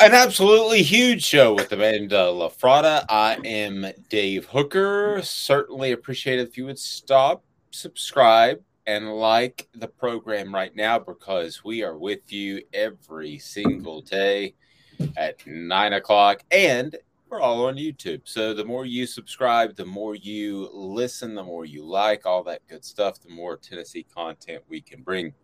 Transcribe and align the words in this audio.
An 0.00 0.14
absolutely 0.14 0.82
huge 0.84 1.24
show 1.24 1.52
with 1.52 1.72
Amanda 1.72 2.26
LaFratta. 2.26 3.04
I 3.08 3.36
am 3.44 3.84
Dave 4.08 4.44
Hooker. 4.44 5.20
Certainly 5.24 5.90
appreciate 5.90 6.38
if 6.38 6.56
you 6.56 6.66
would 6.66 6.78
stop, 6.78 7.42
subscribe, 7.72 8.62
and 8.86 9.16
like 9.16 9.66
the 9.74 9.88
program 9.88 10.54
right 10.54 10.74
now 10.76 11.00
because 11.00 11.64
we 11.64 11.82
are 11.82 11.98
with 11.98 12.32
you 12.32 12.62
every 12.72 13.40
single 13.40 14.00
day 14.00 14.54
at 15.16 15.44
nine 15.48 15.94
o'clock 15.94 16.44
and 16.52 16.96
we're 17.28 17.40
all 17.40 17.66
on 17.66 17.74
YouTube. 17.74 18.20
So 18.22 18.54
the 18.54 18.64
more 18.64 18.86
you 18.86 19.04
subscribe, 19.04 19.74
the 19.74 19.84
more 19.84 20.14
you 20.14 20.70
listen, 20.72 21.34
the 21.34 21.42
more 21.42 21.64
you 21.64 21.84
like 21.84 22.24
all 22.24 22.44
that 22.44 22.64
good 22.68 22.84
stuff, 22.84 23.20
the 23.20 23.34
more 23.34 23.56
Tennessee 23.56 24.06
content 24.14 24.62
we 24.68 24.80
can 24.80 25.02
bring 25.02 25.34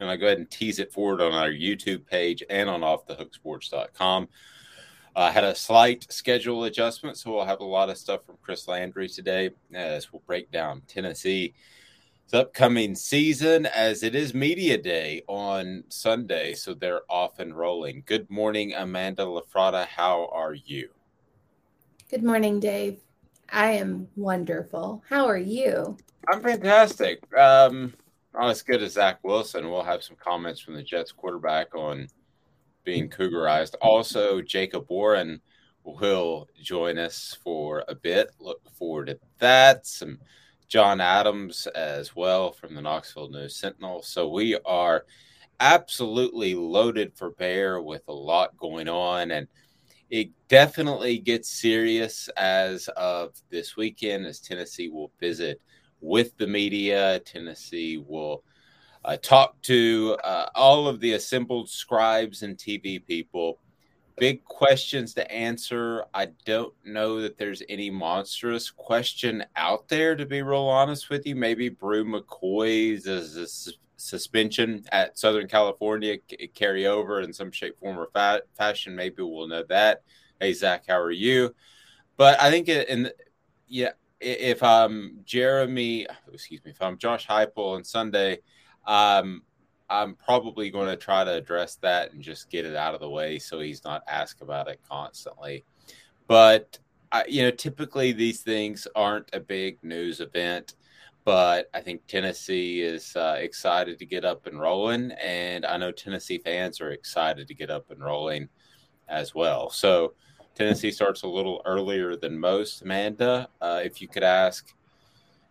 and 0.00 0.10
I 0.10 0.16
go 0.16 0.26
ahead 0.26 0.38
and 0.38 0.50
tease 0.50 0.78
it 0.78 0.92
forward 0.92 1.20
on 1.20 1.32
our 1.32 1.50
YouTube 1.50 2.06
page 2.06 2.42
and 2.48 2.68
on 2.68 2.80
offthehooksports.com. 2.80 4.28
I 5.14 5.28
uh, 5.28 5.32
had 5.32 5.44
a 5.44 5.54
slight 5.54 6.10
schedule 6.10 6.64
adjustment, 6.64 7.18
so 7.18 7.32
we'll 7.32 7.44
have 7.44 7.60
a 7.60 7.64
lot 7.64 7.90
of 7.90 7.98
stuff 7.98 8.24
from 8.24 8.36
Chris 8.40 8.66
Landry 8.66 9.08
today 9.08 9.50
as 9.74 10.10
we'll 10.10 10.22
break 10.26 10.50
down 10.50 10.80
Tennessee's 10.88 11.52
upcoming 12.32 12.94
season 12.94 13.66
as 13.66 14.02
it 14.02 14.14
is 14.14 14.32
media 14.32 14.78
day 14.78 15.22
on 15.28 15.84
Sunday, 15.88 16.54
so 16.54 16.72
they're 16.72 17.02
off 17.10 17.40
and 17.40 17.54
rolling. 17.54 18.02
Good 18.06 18.30
morning, 18.30 18.72
Amanda 18.72 19.24
LaFratta. 19.24 19.86
How 19.86 20.30
are 20.32 20.54
you? 20.54 20.88
Good 22.10 22.24
morning, 22.24 22.58
Dave. 22.58 23.00
I 23.50 23.72
am 23.72 24.08
wonderful. 24.16 25.02
How 25.08 25.26
are 25.26 25.36
you? 25.36 25.98
I'm 26.28 26.40
fantastic. 26.40 27.20
Um, 27.36 27.92
not 28.34 28.50
as 28.50 28.62
good 28.62 28.82
as 28.82 28.92
Zach 28.92 29.18
Wilson. 29.22 29.70
We'll 29.70 29.82
have 29.82 30.02
some 30.02 30.16
comments 30.16 30.60
from 30.60 30.74
the 30.74 30.82
Jets 30.82 31.12
quarterback 31.12 31.74
on 31.74 32.08
being 32.84 33.08
cougarized. 33.08 33.74
Also, 33.80 34.40
Jacob 34.40 34.86
Warren 34.88 35.40
will 35.84 36.48
join 36.60 36.98
us 36.98 37.36
for 37.42 37.84
a 37.88 37.94
bit. 37.94 38.30
Look 38.38 38.60
forward 38.74 39.08
to 39.08 39.18
that. 39.38 39.86
Some 39.86 40.18
John 40.68 41.00
Adams 41.00 41.66
as 41.68 42.16
well 42.16 42.52
from 42.52 42.74
the 42.74 42.80
Knoxville 42.80 43.28
News 43.28 43.56
Sentinel. 43.56 44.02
So 44.02 44.28
we 44.28 44.56
are 44.64 45.04
absolutely 45.60 46.54
loaded 46.54 47.14
for 47.14 47.30
bear 47.32 47.82
with 47.82 48.02
a 48.08 48.12
lot 48.12 48.56
going 48.56 48.88
on 48.88 49.30
and 49.30 49.46
it 50.10 50.30
definitely 50.48 51.18
gets 51.18 51.48
serious 51.48 52.28
as 52.36 52.88
of 52.96 53.34
this 53.48 53.76
weekend 53.76 54.26
as 54.26 54.40
Tennessee 54.40 54.88
will 54.88 55.10
visit 55.20 55.60
with 56.02 56.36
the 56.36 56.46
media. 56.46 57.20
Tennessee 57.20 57.96
will 57.96 58.44
uh, 59.04 59.16
talk 59.16 59.60
to 59.62 60.18
uh, 60.22 60.46
all 60.54 60.86
of 60.86 61.00
the 61.00 61.12
assembled 61.14 61.70
scribes 61.70 62.42
and 62.42 62.58
TV 62.58 63.04
people. 63.04 63.58
Big 64.18 64.44
questions 64.44 65.14
to 65.14 65.32
answer. 65.32 66.04
I 66.12 66.28
don't 66.44 66.74
know 66.84 67.20
that 67.22 67.38
there's 67.38 67.62
any 67.68 67.88
monstrous 67.88 68.70
question 68.70 69.44
out 69.56 69.88
there, 69.88 70.14
to 70.14 70.26
be 70.26 70.42
real 70.42 70.60
honest 70.60 71.08
with 71.08 71.26
you. 71.26 71.34
Maybe 71.34 71.70
Bru 71.70 72.04
McCoy's 72.04 73.06
a 73.06 73.46
suspension 73.96 74.84
at 74.92 75.18
Southern 75.18 75.48
California 75.48 76.18
carry 76.54 76.86
over 76.86 77.20
in 77.22 77.32
some 77.32 77.50
shape, 77.50 77.78
form, 77.78 77.98
or 77.98 78.08
fa- 78.12 78.42
fashion. 78.56 78.94
Maybe 78.94 79.22
we'll 79.22 79.48
know 79.48 79.64
that. 79.68 80.02
Hey, 80.40 80.52
Zach, 80.52 80.84
how 80.86 81.00
are 81.00 81.10
you? 81.10 81.54
But 82.16 82.38
I 82.40 82.50
think 82.50 82.68
in 82.68 83.10
yeah, 83.66 83.92
if 84.22 84.62
I'm 84.62 85.18
Jeremy, 85.24 86.06
excuse 86.32 86.64
me, 86.64 86.70
if 86.70 86.80
I'm 86.80 86.96
Josh 86.96 87.26
Heupel 87.26 87.74
on 87.74 87.84
Sunday, 87.84 88.38
um, 88.86 89.42
I'm 89.90 90.14
probably 90.14 90.70
going 90.70 90.88
to 90.88 90.96
try 90.96 91.24
to 91.24 91.32
address 91.32 91.76
that 91.82 92.12
and 92.12 92.22
just 92.22 92.48
get 92.48 92.64
it 92.64 92.76
out 92.76 92.94
of 92.94 93.00
the 93.00 93.10
way 93.10 93.38
so 93.38 93.60
he's 93.60 93.84
not 93.84 94.02
asked 94.08 94.40
about 94.40 94.68
it 94.68 94.80
constantly. 94.88 95.64
But 96.28 96.78
I, 97.10 97.24
you 97.28 97.42
know, 97.42 97.50
typically 97.50 98.12
these 98.12 98.40
things 98.40 98.86
aren't 98.94 99.28
a 99.34 99.40
big 99.40 99.82
news 99.82 100.20
event, 100.20 100.76
but 101.24 101.68
I 101.74 101.80
think 101.80 102.06
Tennessee 102.06 102.80
is 102.80 103.14
uh, 103.16 103.36
excited 103.38 103.98
to 103.98 104.06
get 104.06 104.24
up 104.24 104.46
and 104.46 104.58
rolling, 104.58 105.10
and 105.12 105.66
I 105.66 105.76
know 105.76 105.92
Tennessee 105.92 106.38
fans 106.38 106.80
are 106.80 106.92
excited 106.92 107.48
to 107.48 107.54
get 107.54 107.70
up 107.70 107.90
and 107.90 108.02
rolling 108.02 108.48
as 109.08 109.34
well. 109.34 109.68
So 109.68 110.14
Tennessee 110.54 110.90
starts 110.90 111.22
a 111.22 111.28
little 111.28 111.62
earlier 111.64 112.16
than 112.16 112.38
most. 112.38 112.82
Amanda, 112.82 113.48
uh, 113.60 113.80
if 113.84 114.02
you 114.02 114.08
could 114.08 114.22
ask 114.22 114.74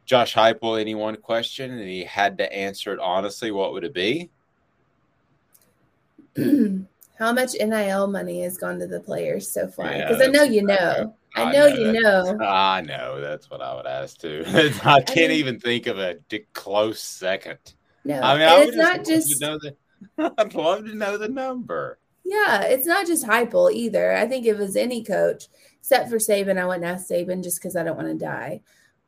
Josh 0.05 0.35
Heupel 0.35 0.79
any 0.79 0.95
one 0.95 1.15
question 1.15 1.71
and 1.71 1.87
he 1.87 2.03
had 2.03 2.37
to 2.37 2.53
answer 2.53 2.93
it 2.93 2.99
honestly, 2.99 3.51
what 3.51 3.73
would 3.73 3.83
it 3.83 3.93
be? 3.93 4.29
How 7.17 7.33
much 7.33 7.53
NIL 7.53 8.07
money 8.07 8.41
has 8.41 8.57
gone 8.57 8.79
to 8.79 8.87
the 8.87 8.99
players 8.99 9.47
so 9.47 9.67
far? 9.67 9.89
Because 9.89 10.19
yeah, 10.19 10.25
I 10.25 10.29
know 10.29 10.43
you 10.43 10.63
know. 10.63 11.15
I, 11.35 11.43
I 11.43 11.51
know, 11.51 11.69
know 11.69 11.75
you 11.75 12.01
know. 12.01 12.37
I 12.41 12.81
know. 12.81 13.21
That's 13.21 13.49
what 13.49 13.61
I 13.61 13.75
would 13.75 13.85
ask 13.85 14.19
too. 14.19 14.43
I 14.47 15.01
can't 15.01 15.09
I 15.09 15.27
mean, 15.27 15.31
even 15.31 15.59
think 15.59 15.87
of 15.87 15.99
a 15.99 16.17
close 16.53 16.99
second. 16.99 17.59
No, 18.03 18.19
I 18.19 18.33
mean, 18.33 18.47
I 18.47 18.61
it's 18.63 18.75
not 18.75 19.05
just. 19.05 19.39
The, 19.39 19.75
I'd 20.37 20.53
love 20.55 20.85
to 20.85 20.95
know 20.95 21.17
the 21.17 21.29
number. 21.29 21.99
Yeah, 22.23 22.63
it's 22.63 22.85
not 22.85 23.07
just 23.07 23.25
Heupel 23.25 23.71
either. 23.71 24.13
I 24.13 24.27
think 24.27 24.45
it 24.45 24.57
was 24.57 24.75
any 24.75 25.03
coach, 25.03 25.47
except 25.79 26.09
for 26.09 26.17
Saban, 26.17 26.57
I 26.57 26.65
wouldn't 26.65 26.85
ask 26.85 27.09
Saban 27.09 27.43
just 27.43 27.59
because 27.59 27.75
I 27.75 27.83
don't 27.83 27.97
want 27.97 28.09
to 28.09 28.25
die. 28.25 28.61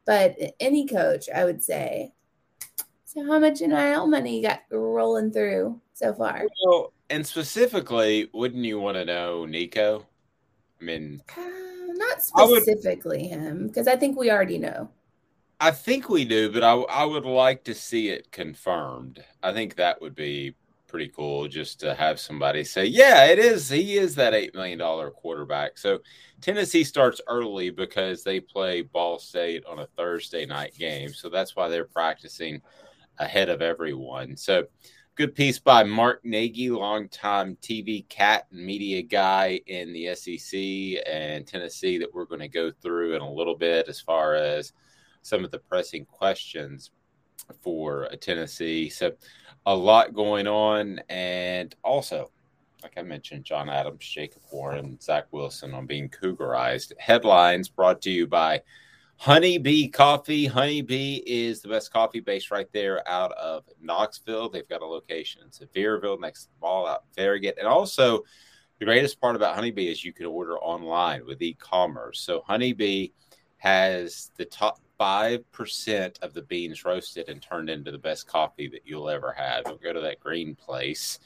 But 0.06 0.36
any 0.60 0.86
coach, 0.86 1.30
I 1.34 1.46
would 1.46 1.64
say, 1.64 2.14
So 3.06 3.26
how 3.26 3.40
much 3.40 3.62
NIL 3.62 4.08
money 4.08 4.38
you 4.38 4.42
got 4.42 4.62
rolling 4.70 5.32
through 5.32 5.80
so 5.94 6.14
far? 6.14 6.46
Well, 6.66 6.92
and 7.10 7.26
specifically, 7.26 8.30
wouldn't 8.34 8.66
you 8.66 8.80
want 8.80 8.98
to 8.98 9.06
know 9.06 9.46
Nico? 9.46 10.06
I 10.82 10.84
mean, 10.84 11.22
uh, 11.38 11.42
not 11.94 12.22
specifically 12.22 13.30
would, 13.30 13.40
him, 13.40 13.68
because 13.68 13.88
I 13.88 13.96
think 13.96 14.18
we 14.18 14.32
already 14.32 14.58
know. 14.58 14.90
I 15.60 15.72
think 15.72 16.10
we 16.10 16.26
do, 16.26 16.52
but 16.52 16.64
I, 16.64 16.74
I 16.74 17.06
would 17.06 17.26
like 17.26 17.64
to 17.66 17.74
see 17.74 18.10
it 18.10 18.32
confirmed. 18.32 19.24
I 19.42 19.54
think 19.54 19.76
that 19.76 20.02
would 20.02 20.16
be 20.16 20.56
pretty 20.94 21.12
cool 21.16 21.48
just 21.48 21.80
to 21.80 21.96
have 21.96 22.20
somebody 22.20 22.64
say, 22.64 22.86
yeah, 22.86 23.26
it 23.26 23.40
is. 23.40 23.68
He 23.68 23.98
is 23.98 24.14
that 24.14 24.34
$8 24.34 24.54
million 24.54 24.80
quarterback. 25.10 25.76
So 25.76 25.98
Tennessee 26.40 26.84
starts 26.84 27.20
early 27.28 27.72
because 27.72 28.24
they 28.24 28.40
play 28.40 28.84
Ball 28.84 29.18
State 29.18 29.66
on 29.66 29.80
a 29.80 29.88
Thursday 29.98 30.46
night 30.46 30.76
game. 30.78 31.12
So 31.12 31.30
that's 31.30 31.56
why 31.56 31.68
they're 31.68 31.86
practicing 31.86 32.62
ahead 33.18 33.50
of 33.50 33.64
everyone. 33.64 34.38
So 34.38 34.66
good 35.16 35.34
piece 35.34 35.58
by 35.58 35.84
Mark 35.84 36.24
Nagy, 36.24 36.70
longtime 36.70 37.58
TV 37.60 38.08
cat 38.08 38.46
and 38.52 38.64
media 38.64 39.02
guy 39.02 39.62
in 39.66 39.94
the 39.94 40.14
SEC 40.14 41.04
and 41.12 41.48
Tennessee 41.48 41.98
that 41.98 42.14
we're 42.14 42.26
going 42.26 42.42
to 42.42 42.48
go 42.48 42.72
through 42.84 43.16
in 43.16 43.24
a 43.24 43.34
little 43.34 43.58
bit 43.58 43.88
as 43.88 44.00
far 44.00 44.36
as 44.36 44.74
some 45.24 45.44
of 45.44 45.50
the 45.50 45.58
pressing 45.58 46.06
questions 46.06 46.92
for 47.62 48.08
Tennessee. 48.22 48.90
So 48.90 49.14
a 49.66 49.76
lot 49.76 50.14
going 50.14 50.48
on. 50.48 51.00
And 51.10 51.74
also, 51.84 52.32
like 52.82 52.94
I 52.98 53.02
mentioned, 53.02 53.46
John 53.46 53.70
Adams, 53.70 54.06
Jacob 54.06 54.42
Warren, 54.52 55.00
Zach 55.00 55.28
Wilson 55.32 55.74
on 55.74 55.86
being 55.86 56.10
cougarized. 56.10 56.92
Headlines 57.00 57.70
brought 57.70 58.02
to 58.02 58.12
you 58.12 58.28
by 58.28 58.62
Honeybee 59.18 59.88
Coffee. 59.88 60.46
Honeybee 60.46 61.24
is 61.26 61.62
the 61.62 61.70
best 61.70 61.94
coffee 61.94 62.20
base 62.20 62.52
right 62.52 62.68
there 62.74 63.08
out 63.08 63.32
of 63.34 63.64
Knoxville. 63.82 64.50
They've 64.50 64.68
got 64.68 64.82
a 64.82 64.86
location 64.86 65.42
in 65.44 65.50
Sevierville 65.50 66.20
next 66.20 66.44
to 66.44 66.48
the 66.50 66.56
mall 66.62 66.86
out 66.86 67.06
Farragut. 67.16 67.56
And 67.58 67.68
also, 67.68 68.24
the 68.80 68.86
greatest 68.86 69.22
part 69.22 69.38
about 69.38 69.56
Honeybee 69.56 69.88
is 69.88 70.04
you 70.04 70.12
can 70.12 70.26
order 70.26 70.58
online 70.58 71.26
with 71.26 71.42
e 71.42 71.54
commerce. 71.54 72.20
So, 72.20 72.44
Honeybee 72.46 73.10
has 73.58 74.32
the 74.36 74.44
top 74.44 74.82
5% 75.04 76.20
of 76.22 76.34
the 76.34 76.42
beans 76.44 76.86
roasted 76.86 77.28
and 77.28 77.42
turned 77.42 77.70
into 77.70 77.92
the 77.92 77.98
best 77.98 78.26
coffee 78.28 78.70
that 78.70 78.82
you'll 78.86 79.10
ever 79.10 79.34
have. 79.34 79.66
Go 79.82 79.92
to 79.92 80.00
that 80.00 80.20
green 80.20 80.56
place, 80.56 81.20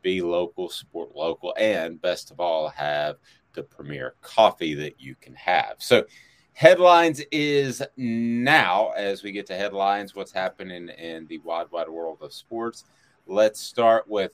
be 0.00 0.22
local, 0.22 0.70
support 0.70 1.14
local, 1.14 1.54
and 1.58 2.00
best 2.00 2.30
of 2.30 2.40
all, 2.40 2.68
have 2.70 3.16
the 3.52 3.62
premier 3.62 4.14
coffee 4.22 4.74
that 4.74 5.00
you 5.00 5.14
can 5.20 5.34
have. 5.34 5.74
So, 5.78 6.04
Headlines 6.58 7.22
is 7.30 7.84
now, 7.96 8.90
as 8.96 9.22
we 9.22 9.30
get 9.30 9.46
to 9.46 9.54
headlines, 9.54 10.16
what's 10.16 10.32
happening 10.32 10.88
in 10.88 11.24
the 11.28 11.38
wide, 11.38 11.70
wide 11.70 11.88
world 11.88 12.18
of 12.20 12.32
sports. 12.32 12.82
Let's 13.28 13.60
start 13.60 14.08
with 14.08 14.32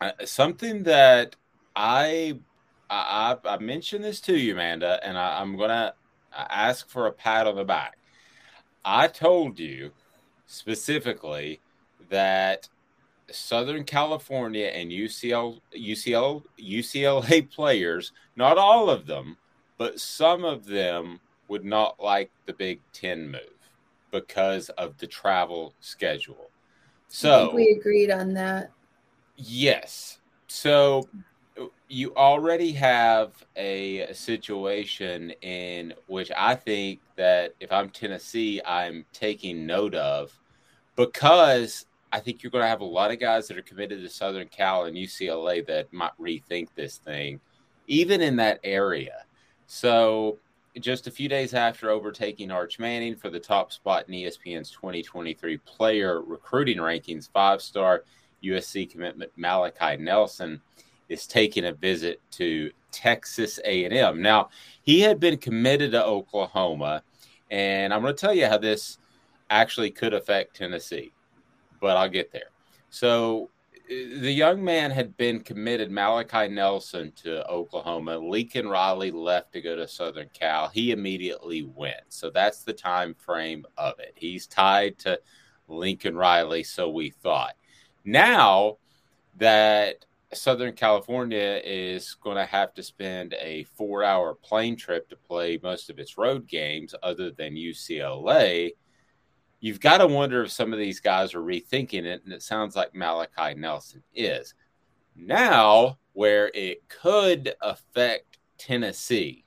uh, 0.00 0.12
something 0.24 0.84
that 0.84 1.36
I, 1.74 2.38
I 2.88 3.36
I 3.44 3.58
mentioned 3.58 4.04
this 4.04 4.22
to 4.22 4.38
you, 4.38 4.54
Amanda, 4.54 4.98
and 5.02 5.18
I, 5.18 5.38
I'm 5.38 5.58
gonna 5.58 5.92
ask 6.36 6.88
for 6.88 7.06
a 7.06 7.12
pat 7.12 7.46
on 7.46 7.56
the 7.56 7.64
back. 7.64 7.98
I 8.84 9.08
told 9.08 9.58
you 9.58 9.90
specifically 10.46 11.60
that 12.08 12.68
Southern 13.30 13.84
California 13.84 14.66
and 14.66 14.90
UCL, 14.90 15.60
UCL, 15.76 16.42
UCLA 16.60 17.50
players, 17.54 18.12
not 18.36 18.58
all 18.58 18.88
of 18.88 19.06
them, 19.06 19.36
but 19.78 19.98
some 20.00 20.44
of 20.44 20.64
them 20.64 21.20
would 21.48 21.64
not 21.64 22.00
like 22.00 22.30
the 22.46 22.52
Big 22.52 22.80
Ten 22.92 23.30
move 23.30 23.40
because 24.10 24.68
of 24.70 24.96
the 24.98 25.06
travel 25.06 25.74
schedule. 25.80 26.50
So 27.08 27.52
we 27.54 27.76
agreed 27.78 28.10
on 28.10 28.34
that. 28.34 28.70
Yes. 29.36 30.18
So 30.48 31.08
you 31.88 32.14
already 32.16 32.72
have 32.72 33.32
a 33.56 34.12
situation 34.12 35.30
in 35.42 35.94
which 36.06 36.32
I 36.36 36.54
think 36.56 37.00
that 37.14 37.54
if 37.60 37.70
I'm 37.70 37.90
Tennessee, 37.90 38.60
I'm 38.66 39.04
taking 39.12 39.66
note 39.66 39.94
of 39.94 40.36
because 40.96 41.86
I 42.12 42.18
think 42.18 42.42
you're 42.42 42.50
going 42.50 42.64
to 42.64 42.68
have 42.68 42.80
a 42.80 42.84
lot 42.84 43.12
of 43.12 43.20
guys 43.20 43.46
that 43.48 43.58
are 43.58 43.62
committed 43.62 44.02
to 44.02 44.08
Southern 44.08 44.48
Cal 44.48 44.84
and 44.84 44.96
UCLA 44.96 45.64
that 45.66 45.92
might 45.92 46.16
rethink 46.20 46.68
this 46.74 46.96
thing, 46.96 47.40
even 47.86 48.20
in 48.20 48.36
that 48.36 48.58
area. 48.64 49.24
So, 49.66 50.38
just 50.80 51.06
a 51.06 51.10
few 51.10 51.28
days 51.28 51.54
after 51.54 51.88
overtaking 51.88 52.50
Arch 52.50 52.78
Manning 52.78 53.16
for 53.16 53.30
the 53.30 53.40
top 53.40 53.72
spot 53.72 54.04
in 54.08 54.14
ESPN's 54.14 54.70
2023 54.70 55.56
player 55.58 56.20
recruiting 56.20 56.76
rankings, 56.76 57.30
five 57.30 57.62
star 57.62 58.04
USC 58.44 58.90
commitment 58.90 59.32
Malachi 59.36 59.96
Nelson 59.96 60.60
is 61.08 61.26
taking 61.26 61.66
a 61.66 61.72
visit 61.72 62.20
to 62.32 62.70
Texas 62.90 63.58
A&M. 63.64 64.22
Now, 64.22 64.50
he 64.82 65.00
had 65.00 65.20
been 65.20 65.36
committed 65.36 65.92
to 65.92 66.04
Oklahoma, 66.04 67.02
and 67.50 67.92
I'm 67.92 68.02
going 68.02 68.14
to 68.14 68.20
tell 68.20 68.34
you 68.34 68.46
how 68.46 68.58
this 68.58 68.98
actually 69.50 69.90
could 69.90 70.14
affect 70.14 70.56
Tennessee, 70.56 71.12
but 71.80 71.96
I'll 71.96 72.08
get 72.08 72.32
there. 72.32 72.50
So, 72.90 73.50
the 73.88 74.32
young 74.32 74.64
man 74.64 74.90
had 74.90 75.16
been 75.16 75.40
committed, 75.40 75.90
Malachi 75.90 76.48
Nelson, 76.48 77.12
to 77.22 77.48
Oklahoma. 77.48 78.18
Lincoln 78.18 78.68
Riley 78.68 79.12
left 79.12 79.52
to 79.52 79.60
go 79.60 79.76
to 79.76 79.86
Southern 79.86 80.28
Cal. 80.32 80.68
He 80.68 80.90
immediately 80.90 81.62
went. 81.62 82.02
So 82.08 82.30
that's 82.30 82.62
the 82.62 82.72
time 82.72 83.14
frame 83.14 83.64
of 83.78 83.98
it. 84.00 84.12
He's 84.16 84.46
tied 84.48 84.98
to 85.00 85.20
Lincoln 85.68 86.16
Riley, 86.16 86.64
so 86.64 86.88
we 86.88 87.10
thought. 87.10 87.54
Now 88.04 88.78
that 89.36 90.05
Southern 90.32 90.74
California 90.74 91.60
is 91.64 92.14
going 92.14 92.36
to 92.36 92.44
have 92.44 92.74
to 92.74 92.82
spend 92.82 93.34
a 93.34 93.64
four 93.76 94.02
hour 94.02 94.34
plane 94.34 94.76
trip 94.76 95.08
to 95.08 95.16
play 95.16 95.58
most 95.62 95.88
of 95.90 95.98
its 95.98 96.18
road 96.18 96.46
games, 96.48 96.94
other 97.02 97.30
than 97.30 97.54
UCLA 97.54 98.72
you've 99.60 99.80
got 99.80 99.98
to 99.98 100.06
wonder 100.06 100.42
if 100.42 100.50
some 100.50 100.72
of 100.72 100.78
these 100.78 101.00
guys 101.00 101.34
are 101.34 101.40
rethinking 101.40 102.04
it. 102.04 102.22
And 102.24 102.32
it 102.32 102.42
sounds 102.42 102.76
like 102.76 102.94
Malachi 102.94 103.54
Nelson 103.54 104.02
is. 104.14 104.54
Now, 105.14 105.98
where 106.12 106.50
it 106.54 106.88
could 106.88 107.54
affect 107.60 108.38
Tennessee, 108.58 109.44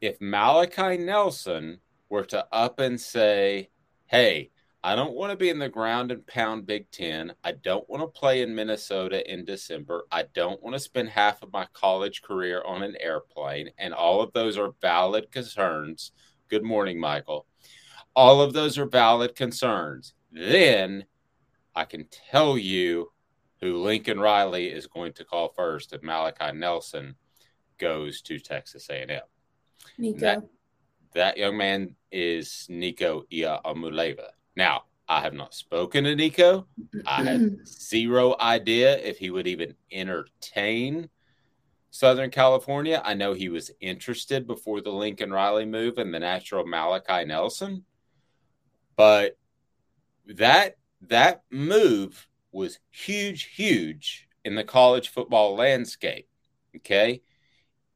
if 0.00 0.20
Malachi 0.20 0.96
Nelson 0.98 1.78
were 2.08 2.24
to 2.26 2.46
up 2.52 2.80
and 2.80 3.00
say, 3.00 3.70
hey, 4.06 4.50
I 4.84 4.96
don't 4.96 5.14
want 5.14 5.30
to 5.30 5.36
be 5.36 5.48
in 5.48 5.60
the 5.60 5.68
ground 5.68 6.10
and 6.10 6.26
pound 6.26 6.66
Big 6.66 6.90
Ten. 6.90 7.32
I 7.44 7.52
don't 7.52 7.88
want 7.88 8.02
to 8.02 8.18
play 8.18 8.42
in 8.42 8.54
Minnesota 8.54 9.30
in 9.32 9.44
December. 9.44 10.04
I 10.10 10.24
don't 10.34 10.62
want 10.62 10.74
to 10.74 10.80
spend 10.80 11.08
half 11.08 11.42
of 11.42 11.52
my 11.52 11.66
college 11.72 12.22
career 12.22 12.62
on 12.66 12.82
an 12.82 12.96
airplane. 12.98 13.70
And 13.78 13.94
all 13.94 14.20
of 14.20 14.32
those 14.32 14.58
are 14.58 14.72
valid 14.80 15.30
concerns. 15.30 16.10
Good 16.48 16.64
morning, 16.64 16.98
Michael 16.98 17.46
all 18.14 18.40
of 18.40 18.52
those 18.52 18.78
are 18.78 18.86
valid 18.86 19.34
concerns, 19.34 20.14
then 20.30 21.04
I 21.74 21.84
can 21.84 22.06
tell 22.30 22.58
you 22.58 23.10
who 23.60 23.82
Lincoln 23.82 24.20
Riley 24.20 24.66
is 24.66 24.86
going 24.86 25.12
to 25.14 25.24
call 25.24 25.52
first 25.56 25.92
if 25.92 26.02
Malachi 26.02 26.52
Nelson 26.52 27.14
goes 27.78 28.20
to 28.22 28.38
Texas 28.38 28.88
A&M. 28.90 29.20
Nico. 29.98 30.18
That, 30.18 30.42
that 31.14 31.36
young 31.36 31.56
man 31.56 31.94
is 32.10 32.66
Nico 32.68 33.24
Iamaleava. 33.32 34.30
Now, 34.56 34.84
I 35.08 35.20
have 35.20 35.34
not 35.34 35.54
spoken 35.54 36.04
to 36.04 36.14
Nico. 36.14 36.66
I 37.06 37.22
had 37.22 37.40
mm-hmm. 37.40 37.64
zero 37.64 38.36
idea 38.40 38.98
if 38.98 39.18
he 39.18 39.30
would 39.30 39.46
even 39.46 39.74
entertain 39.90 41.08
Southern 41.90 42.30
California. 42.30 43.02
I 43.04 43.14
know 43.14 43.34
he 43.34 43.48
was 43.48 43.70
interested 43.80 44.46
before 44.46 44.80
the 44.80 44.92
Lincoln 44.92 45.32
Riley 45.32 45.66
move 45.66 45.98
and 45.98 46.14
the 46.14 46.18
natural 46.18 46.66
Malachi 46.66 47.26
Nelson. 47.26 47.84
But 48.96 49.36
that 50.26 50.76
that 51.02 51.42
move 51.50 52.26
was 52.52 52.78
huge, 52.90 53.44
huge 53.54 54.28
in 54.44 54.54
the 54.54 54.64
college 54.64 55.08
football 55.08 55.54
landscape. 55.56 56.28
Okay. 56.76 57.22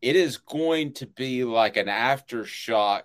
It 0.02 0.16
is 0.16 0.36
going 0.36 0.92
to 0.94 1.06
be 1.06 1.44
like 1.44 1.76
an 1.76 1.86
aftershock 1.86 3.04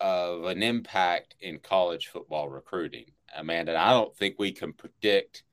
of 0.00 0.44
an 0.44 0.62
impact 0.62 1.36
in 1.40 1.58
college 1.58 2.08
football 2.08 2.48
recruiting. 2.48 3.06
Amanda, 3.36 3.76
I 3.76 3.90
don't 3.90 4.14
think 4.16 4.36
we 4.38 4.52
can 4.52 4.72
predict 4.72 5.44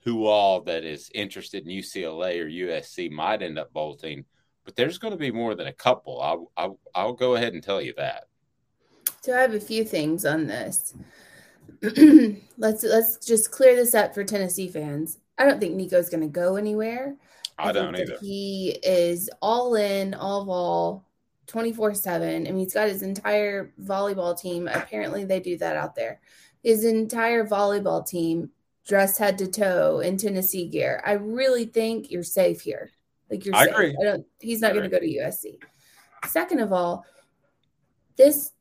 who 0.00 0.26
all 0.26 0.60
that 0.62 0.84
is 0.84 1.10
interested 1.14 1.66
in 1.66 1.76
UCLA 1.76 2.40
or 2.40 2.46
USC 2.46 3.10
might 3.10 3.42
end 3.42 3.58
up 3.58 3.72
bolting, 3.72 4.24
but 4.64 4.76
there's 4.76 4.98
going 4.98 5.12
to 5.12 5.18
be 5.18 5.32
more 5.32 5.54
than 5.54 5.66
a 5.66 5.72
couple. 5.72 6.20
I'll, 6.20 6.52
I'll, 6.56 6.78
I'll 6.94 7.12
go 7.12 7.34
ahead 7.34 7.54
and 7.54 7.62
tell 7.62 7.80
you 7.80 7.92
that. 7.96 8.24
So 9.22 9.36
I 9.36 9.40
have 9.40 9.54
a 9.54 9.60
few 9.60 9.84
things 9.84 10.24
on 10.24 10.46
this. 10.46 10.94
let's 12.58 12.84
let's 12.84 13.18
just 13.18 13.50
clear 13.50 13.74
this 13.74 13.94
up 13.94 14.14
for 14.14 14.22
Tennessee 14.24 14.68
fans. 14.68 15.18
I 15.38 15.44
don't 15.44 15.60
think 15.60 15.74
Nico's 15.74 16.08
going 16.08 16.22
to 16.22 16.28
go 16.28 16.56
anywhere. 16.56 17.16
I, 17.58 17.70
I 17.70 17.72
don't 17.72 17.96
either. 17.96 18.18
He 18.20 18.78
is 18.82 19.28
all 19.42 19.74
in, 19.74 20.14
all 20.14 20.42
of 20.42 20.48
all 20.48 21.05
24 21.46 21.94
7. 21.94 22.46
I 22.46 22.50
mean, 22.50 22.58
he's 22.58 22.74
got 22.74 22.88
his 22.88 23.02
entire 23.02 23.72
volleyball 23.82 24.38
team. 24.38 24.68
Apparently, 24.68 25.24
they 25.24 25.40
do 25.40 25.56
that 25.58 25.76
out 25.76 25.94
there. 25.94 26.20
His 26.62 26.84
entire 26.84 27.46
volleyball 27.46 28.06
team 28.06 28.50
dressed 28.86 29.18
head 29.18 29.38
to 29.38 29.46
toe 29.46 30.00
in 30.00 30.16
Tennessee 30.16 30.68
gear. 30.68 31.02
I 31.04 31.12
really 31.12 31.66
think 31.66 32.10
you're 32.10 32.22
safe 32.22 32.60
here. 32.60 32.90
Like 33.30 33.44
you're 33.44 33.54
I 33.54 33.64
safe. 33.64 33.74
agree. 33.74 33.96
I 34.00 34.04
don't 34.04 34.26
he's 34.40 34.60
not 34.60 34.72
going 34.72 34.84
to 34.84 34.90
go 34.90 35.00
to 35.00 35.06
USC. 35.06 35.58
Second 36.26 36.60
of 36.60 36.72
all, 36.72 37.04
this 38.16 38.52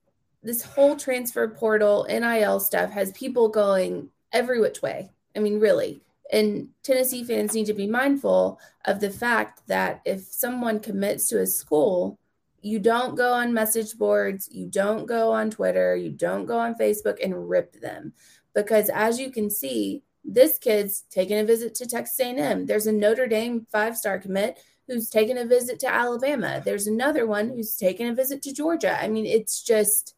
this 0.43 0.61
whole 0.61 0.95
transfer 0.95 1.47
portal 1.47 2.05
NIL 2.07 2.59
stuff 2.59 2.91
has 2.91 3.11
people 3.13 3.49
going 3.49 4.09
every 4.31 4.59
which 4.59 4.81
way. 4.81 5.11
I 5.35 5.39
mean, 5.39 5.59
really. 5.59 6.01
And 6.31 6.69
Tennessee 6.83 7.23
fans 7.23 7.53
need 7.53 7.67
to 7.67 7.73
be 7.73 7.87
mindful 7.87 8.59
of 8.85 8.99
the 8.99 9.09
fact 9.11 9.61
that 9.67 10.01
if 10.05 10.21
someone 10.21 10.79
commits 10.79 11.27
to 11.29 11.39
a 11.39 11.47
school, 11.47 12.19
you 12.65 12.79
don't 12.79 13.15
go 13.15 13.31
on 13.31 13.53
message 13.53 13.95
boards, 13.95 14.49
you 14.51 14.65
don't 14.65 15.05
go 15.05 15.31
on 15.31 15.51
Twitter, 15.51 15.95
you 15.95 16.09
don't 16.09 16.47
go 16.47 16.57
on 16.57 16.73
Facebook 16.73 17.23
and 17.23 17.47
rip 17.47 17.79
them. 17.79 18.11
Because 18.55 18.89
as 18.89 19.19
you 19.19 19.29
can 19.29 19.51
see, 19.51 20.01
this 20.23 20.57
kid's 20.57 21.03
taking 21.11 21.37
a 21.37 21.43
visit 21.43 21.75
to 21.75 21.85
Texas 21.85 22.19
A&M. 22.19 22.65
There's 22.65 22.87
a 22.87 22.91
Notre 22.91 23.27
Dame 23.27 23.67
five-star 23.71 24.17
commit 24.17 24.59
who's 24.87 25.11
taking 25.11 25.37
a 25.37 25.45
visit 25.45 25.79
to 25.81 25.93
Alabama. 25.93 26.59
There's 26.65 26.87
another 26.87 27.27
one 27.27 27.49
who's 27.49 27.75
taking 27.75 28.07
a 28.07 28.15
visit 28.15 28.41
to 28.41 28.53
Georgia. 28.53 28.99
I 28.99 29.09
mean, 29.09 29.27
it's 29.27 29.61
just 29.61 30.15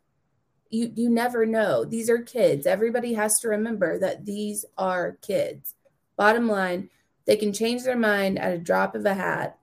you 0.69 0.89
you 0.95 1.09
never 1.09 1.45
know. 1.45 1.83
These 1.83 2.09
are 2.09 2.19
kids. 2.19 2.65
Everybody 2.65 3.13
has 3.13 3.39
to 3.39 3.49
remember 3.49 3.99
that 3.99 4.25
these 4.25 4.63
are 4.77 5.17
kids. 5.21 5.75
Bottom 6.15 6.47
line, 6.47 6.89
they 7.25 7.35
can 7.35 7.51
change 7.51 7.83
their 7.83 7.97
mind 7.97 8.39
at 8.39 8.53
a 8.53 8.57
drop 8.57 8.95
of 8.95 9.05
a 9.05 9.13
hat. 9.13 9.59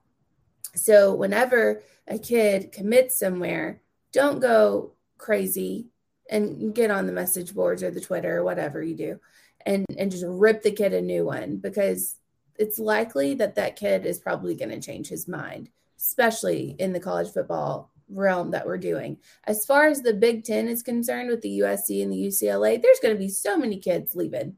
So 0.75 1.15
whenever 1.15 1.81
a 2.07 2.19
kid 2.19 2.71
commits 2.71 3.19
somewhere, 3.19 3.81
don't 4.11 4.39
go 4.39 4.93
crazy 5.17 5.87
and 6.29 6.73
get 6.73 6.91
on 6.91 7.05
the 7.05 7.11
message 7.11 7.53
boards 7.53 7.83
or 7.83 7.91
the 7.91 8.01
Twitter 8.01 8.37
or 8.37 8.43
whatever 8.43 8.81
you 8.81 8.95
do 8.95 9.19
and 9.65 9.85
and 9.97 10.11
just 10.11 10.25
rip 10.27 10.61
the 10.61 10.71
kid 10.71 10.93
a 10.93 11.01
new 11.01 11.25
one 11.25 11.57
because 11.57 12.17
it's 12.57 12.79
likely 12.79 13.33
that 13.35 13.55
that 13.55 13.75
kid 13.75 14.05
is 14.05 14.19
probably 14.19 14.55
going 14.55 14.69
to 14.69 14.79
change 14.79 15.09
his 15.09 15.27
mind, 15.27 15.69
especially 15.97 16.75
in 16.79 16.93
the 16.93 16.99
college 16.99 17.31
football 17.33 17.91
realm 18.07 18.51
that 18.51 18.65
we're 18.65 18.77
doing. 18.77 19.17
As 19.45 19.65
far 19.65 19.87
as 19.87 20.01
the 20.01 20.13
Big 20.13 20.45
Ten 20.45 20.67
is 20.67 20.83
concerned 20.83 21.29
with 21.29 21.41
the 21.41 21.59
USC 21.59 22.01
and 22.01 22.11
the 22.11 22.27
UCLA, 22.27 22.81
there's 22.81 22.99
going 23.01 23.13
to 23.13 23.19
be 23.19 23.29
so 23.29 23.57
many 23.57 23.77
kids 23.77 24.15
leaving. 24.15 24.55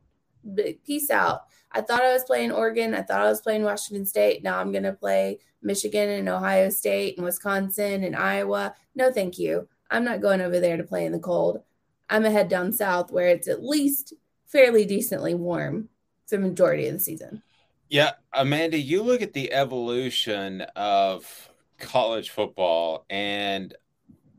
Peace 0.85 1.09
out. 1.09 1.43
I 1.71 1.81
thought 1.81 2.01
I 2.01 2.13
was 2.13 2.23
playing 2.23 2.51
Oregon. 2.51 2.93
I 2.93 3.01
thought 3.01 3.21
I 3.21 3.29
was 3.29 3.41
playing 3.41 3.63
Washington 3.63 4.05
State. 4.05 4.43
Now 4.43 4.59
I'm 4.59 4.71
going 4.71 4.83
to 4.83 4.93
play 4.93 5.39
Michigan 5.61 6.09
and 6.09 6.29
Ohio 6.29 6.69
State 6.69 7.17
and 7.17 7.25
Wisconsin 7.25 8.03
and 8.03 8.15
Iowa. 8.15 8.73
No, 8.95 9.11
thank 9.11 9.37
you. 9.37 9.67
I'm 9.91 10.03
not 10.03 10.21
going 10.21 10.41
over 10.41 10.59
there 10.59 10.77
to 10.77 10.83
play 10.83 11.05
in 11.05 11.11
the 11.11 11.19
cold. 11.19 11.61
I'm 12.09 12.25
a 12.25 12.31
head 12.31 12.49
down 12.49 12.71
south 12.71 13.11
where 13.11 13.27
it's 13.27 13.47
at 13.47 13.63
least 13.63 14.13
fairly 14.45 14.85
decently 14.85 15.33
warm 15.33 15.89
for 16.25 16.37
the 16.37 16.43
majority 16.43 16.87
of 16.87 16.93
the 16.93 16.99
season. 16.99 17.43
Yeah, 17.89 18.11
Amanda, 18.33 18.77
you 18.77 19.01
look 19.01 19.21
at 19.21 19.33
the 19.33 19.51
evolution 19.53 20.61
of 20.75 21.49
college 21.79 22.31
football, 22.31 23.05
and 23.09 23.73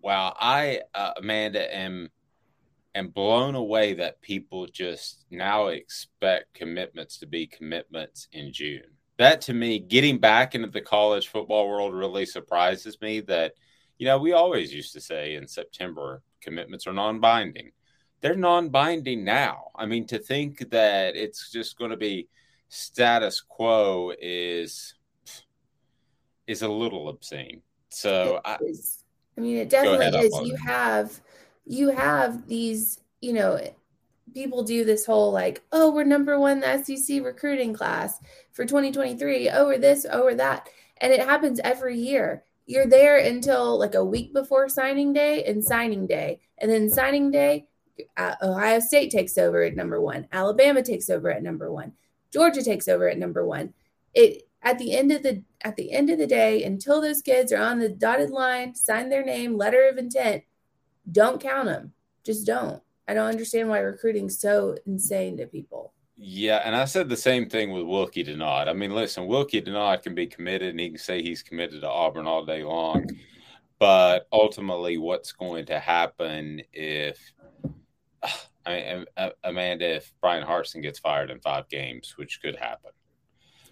wow, 0.02 0.34
I, 0.38 0.82
uh, 0.94 1.12
Amanda, 1.16 1.74
am 1.74 2.10
am 2.98 3.08
blown 3.08 3.54
away 3.54 3.94
that 3.94 4.20
people 4.20 4.66
just 4.66 5.24
now 5.30 5.68
expect 5.68 6.54
commitments 6.54 7.18
to 7.18 7.26
be 7.26 7.46
commitments 7.46 8.28
in 8.32 8.52
June. 8.52 8.82
That 9.18 9.40
to 9.42 9.54
me, 9.54 9.78
getting 9.78 10.18
back 10.18 10.54
into 10.54 10.68
the 10.68 10.80
college 10.80 11.28
football 11.28 11.68
world 11.68 11.94
really 11.94 12.26
surprises 12.26 13.00
me. 13.00 13.20
That 13.20 13.54
you 13.98 14.06
know, 14.06 14.18
we 14.18 14.32
always 14.32 14.72
used 14.72 14.92
to 14.92 15.00
say 15.00 15.34
in 15.34 15.48
September 15.48 16.22
commitments 16.40 16.86
are 16.86 16.92
non-binding. 16.92 17.72
They're 18.20 18.36
non-binding 18.36 19.24
now. 19.24 19.70
I 19.74 19.86
mean, 19.86 20.06
to 20.08 20.18
think 20.18 20.70
that 20.70 21.16
it's 21.16 21.50
just 21.50 21.78
going 21.78 21.90
to 21.90 21.96
be 21.96 22.28
status 22.68 23.40
quo 23.40 24.12
is 24.20 24.94
is 26.46 26.62
a 26.62 26.68
little 26.68 27.08
obscene. 27.08 27.62
So 27.88 28.40
I. 28.44 28.58
I 29.36 29.40
mean, 29.40 29.58
it 29.58 29.68
definitely 29.68 30.06
ahead, 30.06 30.24
is. 30.24 30.40
You 30.42 30.56
have, 30.56 31.20
you 31.68 31.90
have 31.90 32.48
these, 32.48 33.00
you 33.20 33.34
know, 33.34 33.60
people 34.32 34.62
do 34.62 34.84
this 34.84 35.04
whole 35.04 35.30
like, 35.30 35.62
oh, 35.70 35.92
we're 35.92 36.04
number 36.04 36.38
one 36.38 36.60
the 36.60 36.82
SEC 36.82 37.22
recruiting 37.22 37.74
class 37.74 38.18
for 38.52 38.64
2023. 38.64 39.50
Oh, 39.50 39.66
or 39.66 39.78
this, 39.78 40.06
oh, 40.10 40.22
or 40.22 40.34
that, 40.34 40.68
and 41.00 41.12
it 41.12 41.20
happens 41.20 41.60
every 41.62 41.98
year. 41.98 42.44
You're 42.66 42.86
there 42.86 43.18
until 43.18 43.78
like 43.78 43.94
a 43.94 44.04
week 44.04 44.32
before 44.32 44.68
signing 44.68 45.12
day 45.12 45.44
and 45.44 45.62
signing 45.62 46.06
day, 46.06 46.40
and 46.58 46.70
then 46.70 46.90
signing 46.90 47.30
day, 47.30 47.66
uh, 48.16 48.34
Ohio 48.42 48.80
State 48.80 49.10
takes 49.10 49.38
over 49.38 49.62
at 49.62 49.76
number 49.76 50.00
one. 50.00 50.26
Alabama 50.32 50.82
takes 50.82 51.10
over 51.10 51.30
at 51.30 51.42
number 51.42 51.70
one. 51.70 51.92
Georgia 52.32 52.62
takes 52.62 52.88
over 52.88 53.08
at 53.08 53.18
number 53.18 53.46
one. 53.46 53.74
It 54.14 54.48
at 54.62 54.78
the 54.78 54.96
end 54.96 55.12
of 55.12 55.22
the 55.22 55.42
at 55.62 55.76
the 55.76 55.92
end 55.92 56.10
of 56.10 56.18
the 56.18 56.26
day, 56.26 56.62
until 56.62 57.00
those 57.00 57.22
kids 57.22 57.52
are 57.52 57.62
on 57.62 57.78
the 57.78 57.88
dotted 57.88 58.30
line, 58.30 58.74
sign 58.74 59.08
their 59.08 59.24
name, 59.24 59.56
letter 59.56 59.88
of 59.88 59.98
intent, 59.98 60.44
don't 61.10 61.40
count 61.40 61.66
them. 61.66 61.92
Just 62.24 62.46
don't. 62.46 62.82
I 63.06 63.14
don't 63.14 63.28
understand 63.28 63.68
why 63.68 63.78
recruiting's 63.78 64.38
so 64.38 64.76
insane 64.86 65.36
to 65.38 65.46
people. 65.46 65.94
yeah, 66.16 66.60
and 66.64 66.74
I 66.76 66.84
said 66.84 67.08
the 67.08 67.16
same 67.16 67.48
thing 67.48 67.70
with 67.72 67.84
Wilkie 67.84 68.24
Denard. 68.24 68.68
I 68.68 68.72
mean, 68.72 68.94
listen, 68.94 69.26
Wilkie 69.26 69.62
Denard 69.62 70.02
can 70.02 70.14
be 70.14 70.26
committed, 70.26 70.70
and 70.70 70.80
he 70.80 70.88
can 70.90 70.98
say 70.98 71.22
he's 71.22 71.42
committed 71.42 71.80
to 71.82 71.88
Auburn 71.88 72.26
all 72.26 72.44
day 72.44 72.64
long, 72.64 73.08
but 73.78 74.26
ultimately, 74.32 74.98
what's 74.98 75.32
going 75.32 75.66
to 75.66 75.78
happen 75.78 76.60
if 76.72 77.18
I 78.66 78.72
mean, 78.74 79.04
uh, 79.16 79.30
Amanda, 79.44 79.96
if 79.96 80.12
Bryan 80.20 80.46
Harsin 80.46 80.82
gets 80.82 80.98
fired 80.98 81.30
in 81.30 81.40
five 81.40 81.68
games, 81.68 82.14
which 82.18 82.42
could 82.42 82.56
happen. 82.56 82.90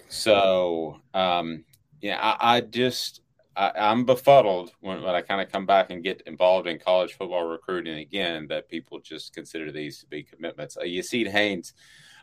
So, 0.08 1.00
um, 1.12 1.64
yeah, 2.00 2.18
I, 2.18 2.56
I 2.56 2.60
just 2.62 3.20
I, 3.56 3.72
I'm 3.76 4.04
befuddled 4.04 4.72
when, 4.80 5.02
when 5.02 5.14
I 5.14 5.22
kind 5.22 5.40
of 5.40 5.50
come 5.50 5.66
back 5.66 5.90
and 5.90 6.02
get 6.04 6.22
involved 6.26 6.68
in 6.68 6.78
college 6.78 7.14
football 7.14 7.44
recruiting 7.44 7.98
again 7.98 8.46
that 8.48 8.68
people 8.68 9.00
just 9.00 9.34
consider 9.34 9.72
these 9.72 9.98
to 10.00 10.06
be 10.06 10.22
commitments. 10.22 10.76
Uh, 10.76 10.82
Yazeed 10.82 11.28
Haynes, 11.28 11.72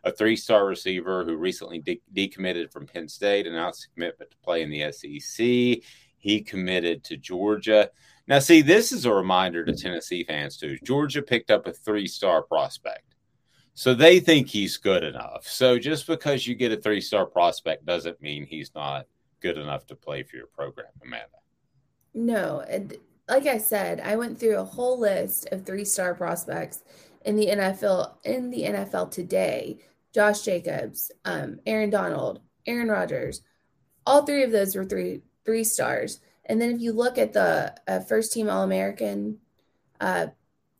a 0.04 0.12
three-star 0.12 0.66
receiver 0.66 1.26
who 1.26 1.36
recently 1.36 1.80
de- 1.80 2.02
decommitted 2.14 2.72
from 2.72 2.86
Penn 2.86 3.08
State, 3.08 3.48
announced 3.48 3.88
commitment 3.94 4.32
to 4.32 4.38
play 4.38 4.62
in 4.62 4.70
the 4.70 4.92
SEC. 4.92 5.84
He 6.18 6.42
committed 6.42 7.04
to 7.06 7.18
Georgia. 7.18 7.90
Now, 8.28 8.40
see, 8.40 8.62
this 8.62 8.92
is 8.92 9.06
a 9.06 9.14
reminder 9.14 9.66
to 9.66 9.76
Tennessee 9.76 10.24
fans 10.24 10.58
too. 10.58 10.78
Georgia 10.84 11.22
picked 11.22 11.52
up 11.52 11.68
a 11.68 11.74
three-star 11.74 12.44
prospect. 12.44 13.14
So 13.76 13.96
they 13.96 14.20
think 14.20 14.48
he's 14.48 14.78
good 14.78 15.04
enough. 15.04 15.48
So 15.48 15.80
just 15.80 16.06
because 16.06 16.46
you 16.46 16.54
get 16.54 16.72
a 16.72 16.78
three 16.78 17.02
star 17.02 17.26
prospect 17.26 17.86
doesn't 17.86 18.22
mean 18.22 18.46
he's 18.46 18.72
not 18.76 19.08
good 19.44 19.58
enough 19.58 19.86
to 19.88 19.96
play 19.96 20.24
for 20.24 20.38
your 20.38 20.48
program, 20.48 20.88
Amanda. 21.04 21.28
No, 22.16 22.64
and 22.68 22.96
like 23.30 23.46
I 23.46 23.60
said, 23.60 24.00
I 24.00 24.16
went 24.16 24.40
through 24.40 24.58
a 24.58 24.64
whole 24.64 25.00
list 25.00 25.48
of 25.52 25.66
three-star 25.66 26.16
prospects 26.16 26.84
in 27.26 27.36
the 27.36 27.48
NFL 27.48 28.14
in 28.24 28.50
the 28.50 28.64
NFL 28.64 29.12
today. 29.12 29.78
Josh 30.14 30.42
Jacobs, 30.42 31.12
um, 31.26 31.60
Aaron 31.66 31.90
Donald, 31.90 32.40
Aaron 32.66 32.88
Rodgers, 32.88 33.42
all 34.06 34.26
three 34.26 34.44
of 34.44 34.52
those 34.52 34.76
were 34.76 34.86
three 34.86 35.22
three 35.46 35.64
stars. 35.64 36.20
And 36.46 36.62
then 36.62 36.72
if 36.72 36.82
you 36.82 36.94
look 36.94 37.18
at 37.18 37.34
the 37.34 37.76
uh, 37.88 38.00
first 38.02 38.34
team 38.34 38.50
All 38.50 38.64
American 38.64 39.38
uh, 40.00 40.28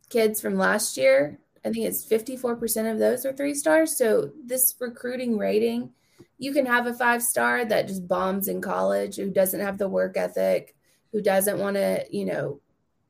kids 0.10 0.42
from 0.42 0.58
last 0.58 0.98
year, 0.98 1.40
I 1.66 1.70
think 1.70 1.86
it's 1.86 2.06
54% 2.06 2.92
of 2.92 3.00
those 3.00 3.26
are 3.26 3.34
three 3.34 3.54
stars. 3.54 3.98
So 3.98 4.32
this 4.46 4.76
recruiting 4.80 5.38
rating, 5.38 5.92
you 6.38 6.54
can 6.54 6.66
have 6.66 6.88
a 6.88 6.94
five 6.94 7.22
star 7.24 7.66
that 7.66 7.88
just 7.88 8.08
bombs 8.08 8.48
in 8.48 8.62
college, 8.62 9.16
who 9.16 9.30
doesn't 9.30 9.60
have 9.60 9.78
the 9.78 9.90
work 9.90 10.18
ethic, 10.18 10.76
who 11.12 11.22
doesn't 11.22 11.60
want 11.60 11.76
to, 11.76 12.06
you 12.10 12.26
know, 12.26 12.60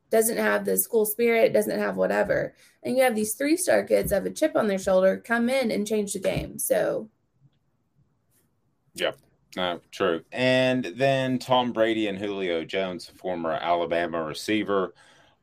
doesn't 0.10 0.38
have 0.38 0.63
the 0.63 0.77
school 0.77 1.05
spirit, 1.05 1.53
doesn't 1.53 1.79
have 1.79 1.98
whatever. 1.98 2.53
And 2.84 2.96
you 2.96 3.03
have 3.03 3.15
these 3.15 3.34
three 3.34 3.58
star 3.58 3.84
kids 3.84 4.10
that 4.10 4.17
have 4.17 4.25
a 4.25 4.32
chip 4.32 4.55
on 4.55 4.67
their 4.67 4.79
shoulder 4.79 5.17
come 5.17 5.50
in 5.50 5.72
and 5.72 5.88
change 5.88 6.13
the 6.13 6.20
game. 6.20 6.60
So 6.60 7.10
yeah, 8.93 9.13
No, 9.55 9.82
true. 9.91 10.24
And 10.32 10.86
then 10.86 11.39
Tom 11.39 11.74
Brady 11.74 12.08
and 12.08 12.17
Julio 12.17 12.63
Jones, 12.63 13.08
former 13.08 13.51
Alabama 13.53 14.24
receiver, 14.24 14.93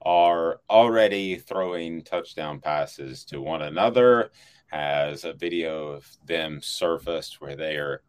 are 0.03 0.61
already 0.71 1.37
throwing 1.37 2.03
touchdown 2.03 2.61
passes 2.61 3.25
to 3.27 3.41
one 3.41 3.63
another. 3.63 4.31
Has 4.71 5.25
a 5.25 5.33
video 5.33 5.89
of 5.89 6.09
them 6.27 6.61
surfaced 6.63 7.41
where 7.41 7.57
they 7.57 7.77
are 7.77 8.03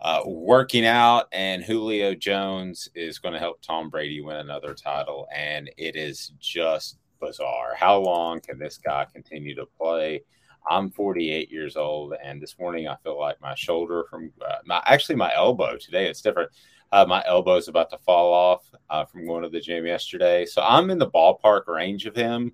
uh, 0.00 0.22
working 0.26 0.86
out, 0.86 1.26
and 1.32 1.62
Julio 1.62 2.14
Jones 2.14 2.88
is 2.94 3.18
going 3.18 3.34
to 3.34 3.38
help 3.38 3.60
Tom 3.60 3.90
Brady 3.90 4.20
win 4.20 4.36
another 4.36 4.74
title. 4.74 5.28
And 5.34 5.70
it 5.76 5.94
is 5.94 6.32
just 6.40 6.98
bizarre. 7.20 7.74
How 7.74 7.98
long 7.98 8.40
can 8.40 8.58
this 8.58 8.78
guy 8.78 9.06
continue 9.12 9.54
to 9.54 9.66
play? 9.66 10.22
I'm 10.68 10.90
48 10.90 11.50
years 11.50 11.76
old, 11.76 12.14
and 12.22 12.40
this 12.40 12.58
morning 12.58 12.88
I 12.88 12.96
feel 13.02 13.18
like 13.18 13.40
my 13.40 13.54
shoulder 13.54 14.04
from 14.10 14.32
uh, 14.46 14.56
my 14.66 14.82
actually 14.86 15.16
my 15.16 15.34
elbow 15.34 15.76
today 15.76 16.06
it's 16.06 16.20
different. 16.20 16.50
Uh, 16.92 17.04
my 17.06 17.22
elbow's 17.26 17.68
about 17.68 17.88
to 17.90 17.98
fall 17.98 18.32
off 18.32 18.62
uh, 18.90 19.04
from 19.04 19.26
going 19.26 19.42
to 19.42 19.48
the 19.48 19.60
gym 19.60 19.86
yesterday. 19.86 20.44
So 20.44 20.60
I'm 20.62 20.90
in 20.90 20.98
the 20.98 21.10
ballpark 21.10 21.68
range 21.68 22.06
of 22.06 22.16
him. 22.16 22.52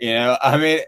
You 0.00 0.14
know, 0.14 0.36
I 0.42 0.56
mean, 0.56 0.80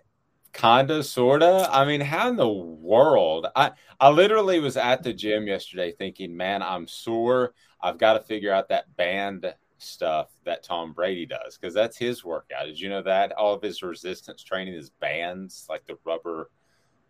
kinda, 0.53 1.03
sorta. 1.03 1.69
I 1.71 1.85
mean, 1.85 2.01
how 2.01 2.29
in 2.29 2.37
the 2.37 2.49
world? 2.49 3.47
I 3.57 3.73
I 4.01 4.11
literally 4.11 4.61
was 4.61 4.77
at 4.77 5.03
the 5.03 5.13
gym 5.13 5.47
yesterday 5.47 5.93
thinking, 5.93 6.37
man, 6.37 6.63
I'm 6.63 6.87
sore. 6.87 7.55
I've 7.81 7.99
got 7.99 8.15
to 8.15 8.21
figure 8.21 8.53
out 8.53 8.69
that 8.69 8.95
band 8.97 9.53
stuff 9.79 10.31
that 10.45 10.63
Tom 10.63 10.93
Brady 10.93 11.27
does 11.27 11.59
because 11.59 11.75
that's 11.75 11.97
his 11.97 12.25
workout. 12.25 12.67
Did 12.67 12.79
you 12.81 12.89
know 12.89 13.03
that 13.03 13.33
all 13.33 13.55
of 13.55 13.63
his 13.63 13.83
resistance 13.83 14.43
training 14.43 14.75
is 14.75 14.91
bands, 14.91 15.67
like 15.69 15.85
the 15.87 15.99
rubber, 16.05 16.51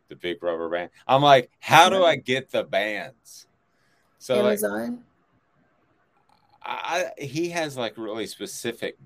the 0.08 0.16
big 0.16 0.42
rubber 0.42 0.68
band? 0.70 0.90
I'm 1.06 1.22
like, 1.22 1.50
how 1.60 1.88
do 1.88 2.04
I 2.04 2.16
get 2.16 2.50
the 2.50 2.64
bands? 2.64 3.46
So 4.18 4.46
Amazon. 4.46 4.90
Like, 4.90 4.98
I, 6.64 7.10
he 7.18 7.48
has 7.50 7.76
like 7.76 7.98
really 7.98 8.26
specific 8.26 8.96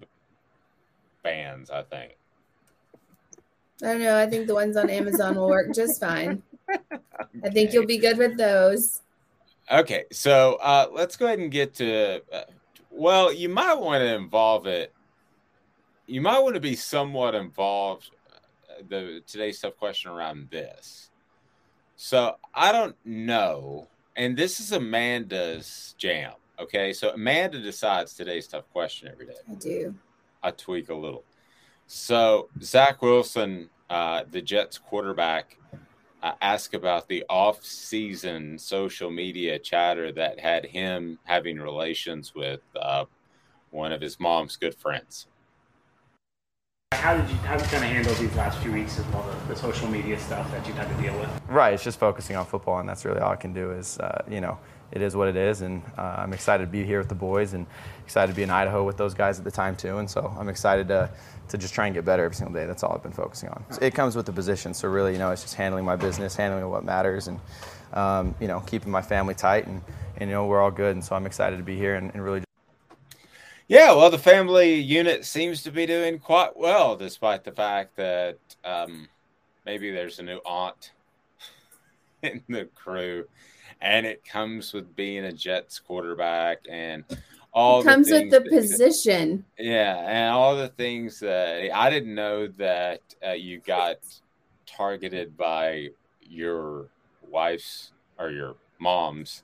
bands, 1.22 1.70
I 1.70 1.82
think. 1.82 2.16
I 3.83 3.87
don't 3.87 4.00
know. 4.00 4.18
I 4.18 4.26
think 4.26 4.47
the 4.47 4.54
ones 4.54 4.76
on 4.76 4.88
Amazon 4.88 5.37
will 5.37 5.49
work 5.49 5.75
just 5.75 6.00
fine. 6.00 6.42
okay. 6.71 7.02
I 7.45 7.50
think 7.50 7.73
you'll 7.73 7.87
be 7.87 7.99
good 7.99 8.18
with 8.18 8.37
those. 8.37 9.02
Okay, 9.71 10.04
so 10.12 10.59
uh, 10.62 10.87
let's 10.92 11.16
go 11.16 11.26
ahead 11.26 11.38
and 11.38 11.50
get 11.50 11.75
to. 11.75 12.23
Uh, 12.33 12.42
well, 12.90 13.33
you 13.33 13.49
might 13.49 13.75
want 13.75 14.00
to 14.00 14.14
involve 14.14 14.66
it. 14.66 14.92
You 16.06 16.21
might 16.21 16.38
want 16.38 16.54
to 16.54 16.61
be 16.61 16.76
somewhat 16.76 17.35
involved. 17.35 18.11
Uh, 18.33 18.83
the 18.88 19.23
today's 19.26 19.61
tough 19.61 19.76
question 19.76 20.11
around 20.11 20.49
this. 20.50 21.11
So 21.97 22.37
I 22.54 22.73
don't 22.73 22.97
know, 23.04 23.88
and 24.16 24.37
this 24.37 24.61
is 24.61 24.73
Amanda's 24.73 25.95
jam. 25.99 26.33
Okay, 26.59 26.92
so 26.92 27.11
Amanda 27.11 27.61
decides 27.61 28.14
today's 28.14 28.47
tough 28.47 28.71
question 28.73 29.09
every 29.12 29.26
day. 29.26 29.35
I 29.50 29.54
do. 29.54 29.95
I 30.42 30.52
tweak 30.52 30.88
a 30.88 30.95
little. 30.95 31.25
So 31.86 32.48
Zach 32.60 33.00
Wilson, 33.00 33.70
uh, 33.88 34.24
the 34.30 34.42
Jets 34.42 34.78
quarterback, 34.78 35.56
uh, 36.22 36.32
asked 36.40 36.74
about 36.74 37.08
the 37.08 37.24
off-season 37.28 38.58
social 38.58 39.10
media 39.10 39.58
chatter 39.58 40.10
that 40.12 40.40
had 40.40 40.66
him 40.66 41.18
having 41.24 41.58
relations 41.58 42.34
with 42.34 42.60
uh, 42.74 43.04
one 43.70 43.92
of 43.92 44.00
his 44.00 44.18
mom's 44.18 44.56
good 44.56 44.74
friends. 44.74 45.26
How 46.92 47.16
did 47.16 47.28
you 47.28 47.36
how 47.36 47.56
did 47.56 47.66
you 47.66 47.70
kind 47.70 47.84
of 47.84 47.90
handle 47.90 48.14
these 48.14 48.34
last 48.34 48.58
few 48.58 48.72
weeks 48.72 48.98
of 48.98 49.14
all 49.14 49.22
the, 49.22 49.54
the 49.54 49.56
social 49.56 49.88
media 49.88 50.18
stuff 50.18 50.50
that 50.50 50.66
you've 50.66 50.76
had 50.76 50.88
to 50.88 51.02
deal 51.02 51.16
with? 51.18 51.28
Right, 51.48 51.74
it's 51.74 51.84
just 51.84 51.98
focusing 52.00 52.36
on 52.36 52.46
football, 52.46 52.78
and 52.78 52.88
that's 52.88 53.04
really 53.04 53.20
all 53.20 53.32
I 53.32 53.36
can 53.36 53.52
do. 53.52 53.72
Is 53.72 53.98
uh, 53.98 54.24
you 54.28 54.40
know 54.40 54.58
it 54.92 55.02
is 55.02 55.16
what 55.16 55.28
it 55.28 55.36
is, 55.36 55.62
and 55.62 55.82
uh, 55.98 56.16
I'm 56.18 56.32
excited 56.32 56.64
to 56.64 56.70
be 56.70 56.84
here 56.84 56.98
with 56.98 57.08
the 57.08 57.14
boys, 57.14 57.52
and 57.52 57.66
excited 58.04 58.32
to 58.32 58.36
be 58.36 58.42
in 58.42 58.50
Idaho 58.50 58.84
with 58.84 58.96
those 58.96 59.14
guys 59.14 59.38
at 59.38 59.44
the 59.44 59.50
time 59.50 59.76
too, 59.76 59.98
and 59.98 60.08
so 60.08 60.34
I'm 60.38 60.48
excited 60.48 60.88
to 60.88 61.10
to 61.48 61.58
just 61.58 61.74
try 61.74 61.86
and 61.86 61.94
get 61.94 62.04
better 62.04 62.24
every 62.24 62.34
single 62.34 62.52
day. 62.52 62.66
That's 62.66 62.82
all 62.82 62.92
I've 62.92 63.02
been 63.02 63.12
focusing 63.12 63.48
on. 63.50 63.64
It 63.80 63.94
comes 63.94 64.16
with 64.16 64.26
the 64.26 64.32
position, 64.32 64.74
so 64.74 64.88
really, 64.88 65.12
you 65.12 65.18
know, 65.18 65.30
it's 65.30 65.42
just 65.42 65.54
handling 65.54 65.84
my 65.84 65.96
business, 65.96 66.34
handling 66.34 66.68
what 66.68 66.84
matters, 66.84 67.28
and 67.28 67.38
um, 67.92 68.34
you 68.40 68.48
know, 68.48 68.60
keeping 68.60 68.90
my 68.90 69.02
family 69.02 69.34
tight, 69.34 69.66
and, 69.66 69.82
and 70.16 70.28
you 70.28 70.34
know, 70.34 70.46
we're 70.46 70.60
all 70.60 70.70
good, 70.70 70.94
and 70.94 71.04
so 71.04 71.14
I'm 71.14 71.26
excited 71.26 71.56
to 71.56 71.62
be 71.62 71.76
here 71.76 71.94
and, 71.94 72.12
and 72.14 72.24
really. 72.24 72.42
Yeah, 73.68 73.94
well, 73.94 74.10
the 74.10 74.18
family 74.18 74.74
unit 74.74 75.24
seems 75.24 75.64
to 75.64 75.72
be 75.72 75.86
doing 75.86 76.20
quite 76.20 76.56
well, 76.56 76.96
despite 76.96 77.42
the 77.42 77.50
fact 77.50 77.96
that 77.96 78.38
um, 78.64 79.08
maybe 79.64 79.90
there's 79.90 80.20
a 80.20 80.22
new 80.22 80.40
aunt 80.46 80.92
in 82.22 82.42
the 82.48 82.66
crew 82.76 83.26
and 83.80 84.06
it 84.06 84.25
comes 84.25 84.73
with 84.73 84.95
being 84.97 85.25
a 85.25 85.33
Jets 85.33 85.78
quarterback 85.78 86.59
and 86.71 87.04
all 87.52 87.80
it 87.80 87.85
comes 87.85 88.09
the 88.09 88.23
with 88.23 88.30
the 88.30 88.40
that, 88.40 88.50
position. 88.50 89.45
Yeah, 89.59 89.97
and 89.97 90.35
all 90.35 90.56
the 90.56 90.68
things 90.68 91.21
that 91.21 91.71
I 91.75 91.90
didn't 91.90 92.14
know 92.14 92.49
that 92.59 93.00
uh, 93.26 93.33
you 93.33 93.61
got 93.61 93.97
targeted 94.66 95.37
by 95.37 95.88
your 96.21 96.88
wife's 97.30 97.92
or 98.18 98.30
your 98.30 98.56
mom's 98.78 99.43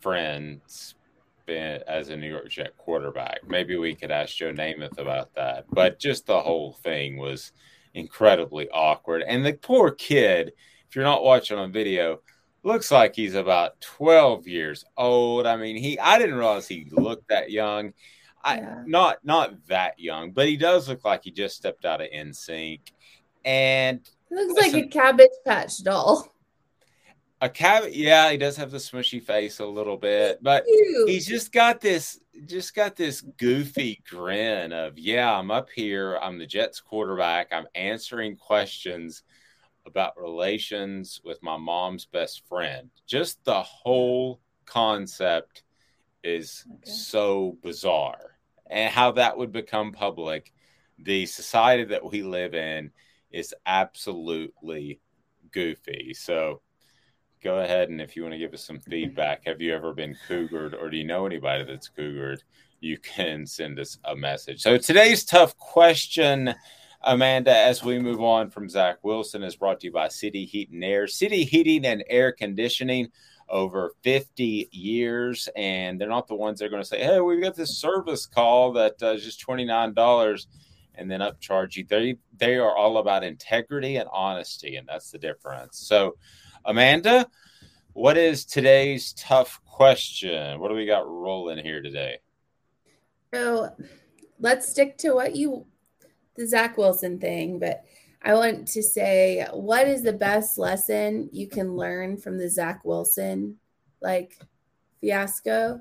friends 0.00 0.94
as 1.48 2.08
a 2.08 2.16
New 2.16 2.28
York 2.28 2.48
Jet 2.48 2.76
quarterback. 2.78 3.40
Maybe 3.48 3.76
we 3.76 3.94
could 3.94 4.10
ask 4.10 4.36
Joe 4.36 4.52
Namath 4.52 4.98
about 4.98 5.34
that. 5.34 5.66
But 5.70 5.98
just 5.98 6.26
the 6.26 6.40
whole 6.40 6.72
thing 6.72 7.16
was 7.16 7.52
incredibly 7.94 8.68
awkward. 8.70 9.22
And 9.26 9.44
the 9.44 9.52
poor 9.54 9.90
kid, 9.90 10.52
if 10.88 10.96
you're 10.96 11.04
not 11.04 11.24
watching 11.24 11.58
on 11.58 11.72
video, 11.72 12.20
looks 12.64 12.90
like 12.90 13.14
he's 13.14 13.34
about 13.34 13.80
12 13.80 14.48
years 14.48 14.84
old. 14.96 15.46
I 15.46 15.56
mean, 15.56 15.76
he 15.76 15.98
I 15.98 16.18
didn't 16.18 16.36
realize 16.36 16.66
he 16.66 16.88
looked 16.90 17.28
that 17.28 17.50
young. 17.50 17.92
I 18.42 18.56
yeah. 18.56 18.82
not 18.86 19.24
not 19.24 19.66
that 19.68 19.98
young, 19.98 20.32
but 20.32 20.48
he 20.48 20.56
does 20.56 20.88
look 20.88 21.04
like 21.04 21.24
he 21.24 21.30
just 21.30 21.56
stepped 21.56 21.84
out 21.84 22.00
of 22.00 22.08
NSYNC. 22.10 22.80
And 23.44 24.00
he 24.28 24.34
looks 24.34 24.54
listen, 24.54 24.80
like 24.80 24.86
a 24.86 24.88
cabbage 24.88 25.30
patch 25.44 25.82
doll. 25.82 26.28
A 27.40 27.48
cabbage, 27.48 27.94
yeah, 27.94 28.30
he 28.30 28.38
does 28.38 28.56
have 28.56 28.70
the 28.70 28.78
smushy 28.78 29.22
face 29.22 29.58
a 29.58 29.66
little 29.66 29.98
bit, 29.98 30.38
but 30.42 30.64
he's 31.06 31.26
just 31.26 31.52
got 31.52 31.80
this 31.80 32.20
just 32.46 32.74
got 32.74 32.96
this 32.96 33.20
goofy 33.20 34.02
grin 34.08 34.72
of, 34.72 34.98
yeah, 34.98 35.32
I'm 35.32 35.50
up 35.50 35.68
here, 35.74 36.18
I'm 36.20 36.38
the 36.38 36.46
Jets 36.46 36.80
quarterback, 36.80 37.48
I'm 37.52 37.66
answering 37.74 38.36
questions 38.36 39.22
about 39.86 40.18
relations 40.20 41.20
with 41.24 41.42
my 41.42 41.56
mom's 41.56 42.06
best 42.06 42.46
friend. 42.48 42.90
Just 43.06 43.44
the 43.44 43.62
whole 43.62 44.40
concept 44.64 45.62
is 46.22 46.64
okay. 46.66 46.90
so 46.90 47.58
bizarre. 47.62 48.38
And 48.70 48.92
how 48.92 49.12
that 49.12 49.36
would 49.36 49.52
become 49.52 49.92
public, 49.92 50.52
the 50.98 51.26
society 51.26 51.84
that 51.84 52.10
we 52.10 52.22
live 52.22 52.54
in 52.54 52.90
is 53.30 53.54
absolutely 53.66 55.00
goofy. 55.50 56.14
So 56.14 56.62
go 57.42 57.58
ahead 57.58 57.90
and 57.90 58.00
if 58.00 58.16
you 58.16 58.22
want 58.22 58.32
to 58.32 58.38
give 58.38 58.54
us 58.54 58.64
some 58.64 58.80
feedback, 58.80 59.46
have 59.46 59.60
you 59.60 59.74
ever 59.74 59.92
been 59.92 60.16
cougared 60.26 60.74
or 60.74 60.88
do 60.88 60.96
you 60.96 61.04
know 61.04 61.26
anybody 61.26 61.64
that's 61.64 61.88
cougared? 61.88 62.42
You 62.80 62.98
can 62.98 63.46
send 63.46 63.78
us 63.78 63.98
a 64.04 64.16
message. 64.16 64.62
So 64.62 64.78
today's 64.78 65.24
tough 65.24 65.56
question 65.58 66.54
Amanda, 67.06 67.54
as 67.54 67.84
we 67.84 67.98
move 67.98 68.22
on 68.22 68.48
from 68.50 68.68
Zach 68.68 68.98
Wilson, 69.02 69.42
is 69.42 69.56
brought 69.56 69.80
to 69.80 69.86
you 69.86 69.92
by 69.92 70.08
City 70.08 70.46
Heat 70.46 70.70
and 70.70 70.82
Air. 70.82 71.06
City 71.06 71.44
Heating 71.44 71.84
and 71.84 72.02
Air 72.08 72.32
Conditioning 72.32 73.08
over 73.48 73.92
50 74.02 74.70
years. 74.72 75.48
And 75.54 76.00
they're 76.00 76.08
not 76.08 76.28
the 76.28 76.34
ones 76.34 76.58
that 76.58 76.66
are 76.66 76.70
going 76.70 76.82
to 76.82 76.88
say, 76.88 77.02
hey, 77.02 77.20
we've 77.20 77.42
got 77.42 77.54
this 77.54 77.78
service 77.78 78.24
call 78.24 78.72
that 78.72 78.94
uh, 79.02 79.12
is 79.12 79.24
just 79.24 79.46
$29 79.46 80.46
and 80.94 81.10
then 81.10 81.20
upcharge 81.20 81.76
you. 81.76 81.84
They, 81.84 82.16
they 82.36 82.56
are 82.56 82.74
all 82.74 82.98
about 82.98 83.22
integrity 83.22 83.96
and 83.96 84.08
honesty, 84.10 84.76
and 84.76 84.88
that's 84.88 85.10
the 85.10 85.18
difference. 85.18 85.78
So, 85.78 86.16
Amanda, 86.64 87.28
what 87.92 88.16
is 88.16 88.44
today's 88.44 89.12
tough 89.12 89.60
question? 89.66 90.58
What 90.58 90.68
do 90.68 90.74
we 90.74 90.86
got 90.86 91.06
rolling 91.06 91.58
here 91.58 91.82
today? 91.82 92.18
So 93.34 93.70
let's 94.38 94.68
stick 94.68 94.96
to 94.98 95.12
what 95.12 95.36
you 95.36 95.66
the 96.36 96.46
Zach 96.46 96.76
Wilson 96.76 97.18
thing, 97.18 97.58
but 97.58 97.84
I 98.24 98.34
want 98.34 98.68
to 98.68 98.82
say, 98.82 99.46
what 99.52 99.86
is 99.86 100.02
the 100.02 100.12
best 100.12 100.56
lesson 100.56 101.28
you 101.30 101.46
can 101.46 101.76
learn 101.76 102.16
from 102.16 102.38
the 102.38 102.48
Zach 102.48 102.82
Wilson 102.84 103.58
like 104.00 104.38
fiasco? 105.00 105.80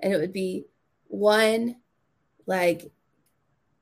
And 0.00 0.12
it 0.12 0.18
would 0.18 0.32
be 0.32 0.64
one, 1.06 1.76
like, 2.46 2.90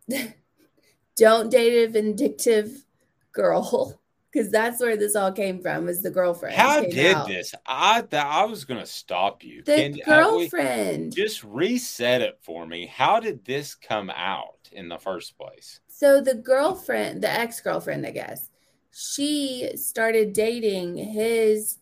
don't 1.17 1.51
date 1.51 1.85
a 1.85 1.91
vindictive 1.91 2.85
girl 3.33 3.99
because 4.33 4.51
that's 4.51 4.81
where 4.81 4.97
this 4.97 5.17
all 5.17 5.33
came 5.33 5.61
from 5.61 5.87
was 5.87 6.03
the 6.03 6.11
girlfriend 6.11 6.55
how 6.55 6.81
did 6.81 7.15
out. 7.15 7.29
this? 7.29 7.55
I 7.67 8.03
th- 8.03 8.23
i 8.23 8.45
was 8.45 8.65
gonna 8.65 8.87
stop 8.87 9.43
you. 9.43 9.63
The 9.63 9.77
Can, 9.77 9.99
girlfriend. 10.05 11.15
just 11.15 11.43
reset 11.45 12.21
it 12.21 12.39
for 12.43 12.67
me? 12.67 12.87
How 12.87 13.21
did 13.21 13.45
this 13.45 13.75
come 13.75 14.11
out 14.11 14.69
in 14.71 14.89
the 14.89 14.99
first 14.99 15.37
place 15.39 15.81
so 16.03 16.21
the 16.21 16.35
girlfriend 16.35 17.23
the 17.23 17.31
ex-girlfriend 17.31 18.07
i 18.07 18.11
guess 18.11 18.49
she 18.93 19.71
started 19.77 20.33
dating 20.33 20.97
his 20.97 21.79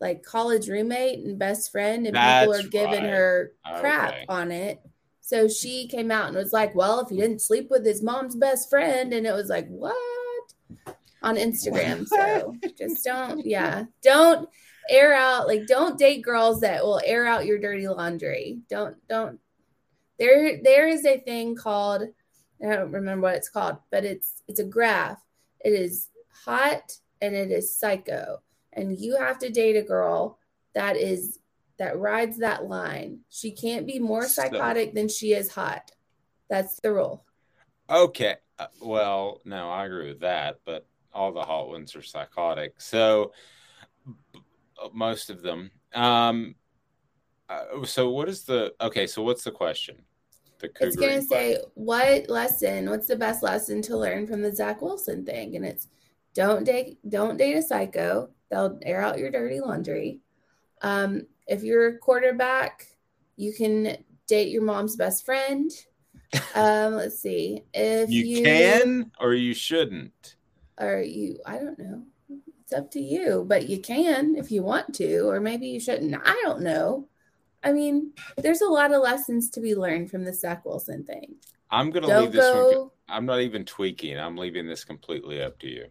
like 0.00 0.22
college 0.22 0.68
roommate 0.68 1.24
and 1.24 1.38
best 1.38 1.70
friend 1.70 2.06
and 2.06 2.16
that's 2.16 2.46
people 2.46 2.60
are 2.60 2.68
giving 2.68 3.04
right. 3.04 3.12
her 3.12 3.52
crap 3.78 4.12
okay. 4.12 4.24
on 4.28 4.50
it 4.50 4.80
so 5.20 5.46
she 5.46 5.86
came 5.86 6.10
out 6.10 6.26
and 6.28 6.36
was 6.36 6.52
like 6.52 6.74
well 6.74 7.00
if 7.00 7.08
he 7.08 7.16
didn't 7.16 7.40
sleep 7.40 7.68
with 7.70 7.86
his 7.86 8.02
mom's 8.02 8.34
best 8.34 8.68
friend 8.68 9.12
and 9.12 9.26
it 9.26 9.32
was 9.32 9.48
like 9.48 9.68
what 9.68 9.94
on 11.22 11.36
Instagram. 11.36 12.06
So 12.06 12.54
just 12.76 13.04
don't, 13.04 13.44
yeah, 13.46 13.84
don't 14.02 14.48
air 14.90 15.14
out 15.14 15.46
like 15.46 15.66
don't 15.66 15.98
date 15.98 16.22
girls 16.22 16.60
that 16.60 16.82
will 16.82 17.00
air 17.04 17.26
out 17.26 17.46
your 17.46 17.58
dirty 17.58 17.86
laundry. 17.88 18.58
Don't 18.68 18.96
don't. 19.08 19.38
There 20.18 20.60
there 20.62 20.88
is 20.88 21.04
a 21.04 21.18
thing 21.18 21.56
called 21.56 22.02
I 22.62 22.76
don't 22.76 22.92
remember 22.92 23.22
what 23.22 23.34
it's 23.34 23.48
called, 23.48 23.78
but 23.90 24.04
it's 24.04 24.42
it's 24.48 24.60
a 24.60 24.64
graph. 24.64 25.20
It 25.64 25.72
is 25.72 26.08
hot 26.44 26.92
and 27.20 27.34
it 27.34 27.50
is 27.50 27.76
psycho, 27.76 28.40
and 28.72 28.98
you 28.98 29.16
have 29.16 29.38
to 29.40 29.50
date 29.50 29.76
a 29.76 29.82
girl 29.82 30.38
that 30.74 30.96
is 30.96 31.38
that 31.78 31.98
rides 31.98 32.38
that 32.38 32.66
line. 32.66 33.20
She 33.30 33.50
can't 33.50 33.86
be 33.86 33.98
more 33.98 34.26
psychotic 34.26 34.94
than 34.94 35.08
she 35.08 35.32
is 35.32 35.50
hot. 35.50 35.90
That's 36.48 36.78
the 36.80 36.92
rule. 36.92 37.24
Okay. 37.90 38.36
Uh, 38.58 38.66
well, 38.80 39.40
no, 39.44 39.70
I 39.70 39.86
agree 39.86 40.08
with 40.08 40.20
that, 40.20 40.60
but 40.64 40.86
all 41.12 41.32
the 41.32 41.42
hot 41.42 41.68
ones 41.68 41.96
are 41.96 42.02
psychotic. 42.02 42.80
So 42.80 43.32
most 44.92 45.30
of 45.30 45.42
them. 45.42 45.70
Um, 45.94 46.54
uh, 47.48 47.84
so 47.84 48.10
what 48.10 48.28
is 48.28 48.44
the 48.44 48.72
okay? 48.80 49.06
So 49.06 49.22
what's 49.22 49.44
the 49.44 49.50
question? 49.50 49.96
The 50.62 50.70
it's 50.80 50.96
going 50.96 51.20
to 51.20 51.26
say 51.26 51.58
what 51.74 52.30
lesson? 52.30 52.88
What's 52.88 53.08
the 53.08 53.16
best 53.16 53.42
lesson 53.42 53.82
to 53.82 53.96
learn 53.96 54.26
from 54.26 54.42
the 54.42 54.54
Zach 54.54 54.80
Wilson 54.80 55.24
thing? 55.24 55.56
And 55.56 55.64
it's 55.64 55.88
don't 56.34 56.64
date 56.64 56.98
don't 57.08 57.36
date 57.36 57.56
a 57.56 57.62
psycho. 57.62 58.30
They'll 58.50 58.78
air 58.82 59.02
out 59.02 59.18
your 59.18 59.30
dirty 59.30 59.60
laundry. 59.60 60.20
Um, 60.82 61.26
if 61.46 61.62
you're 61.62 61.88
a 61.88 61.98
quarterback, 61.98 62.86
you 63.36 63.52
can 63.52 63.96
date 64.28 64.50
your 64.50 64.62
mom's 64.62 64.96
best 64.96 65.24
friend. 65.24 65.70
Um, 66.54 66.94
let's 66.94 67.20
see. 67.20 67.62
If 67.74 68.08
you, 68.08 68.24
you 68.24 68.42
can 68.42 69.10
or 69.20 69.34
you 69.34 69.52
shouldn't. 69.52 70.36
Or 70.80 71.02
you 71.02 71.38
I 71.44 71.58
don't 71.58 71.78
know. 71.78 72.04
It's 72.62 72.72
up 72.72 72.90
to 72.92 73.00
you, 73.00 73.44
but 73.46 73.68
you 73.68 73.78
can 73.78 74.36
if 74.36 74.50
you 74.50 74.62
want 74.62 74.94
to, 74.94 75.28
or 75.28 75.40
maybe 75.40 75.66
you 75.66 75.78
shouldn't. 75.78 76.14
I 76.24 76.40
don't 76.42 76.62
know. 76.62 77.06
I 77.64 77.72
mean, 77.72 78.12
there's 78.38 78.60
a 78.60 78.66
lot 78.66 78.92
of 78.92 79.02
lessons 79.02 79.50
to 79.50 79.60
be 79.60 79.74
learned 79.74 80.10
from 80.10 80.24
the 80.24 80.32
Zach 80.32 80.64
Wilson 80.64 81.04
thing. 81.04 81.36
I'm 81.70 81.90
gonna 81.90 82.06
don't 82.06 82.22
leave 82.24 82.32
this 82.32 82.44
go, 82.44 82.80
one. 82.80 82.90
I'm 83.08 83.26
not 83.26 83.40
even 83.40 83.64
tweaking. 83.64 84.18
I'm 84.18 84.36
leaving 84.36 84.66
this 84.66 84.84
completely 84.84 85.42
up 85.42 85.58
to 85.60 85.68
you. 85.68 85.86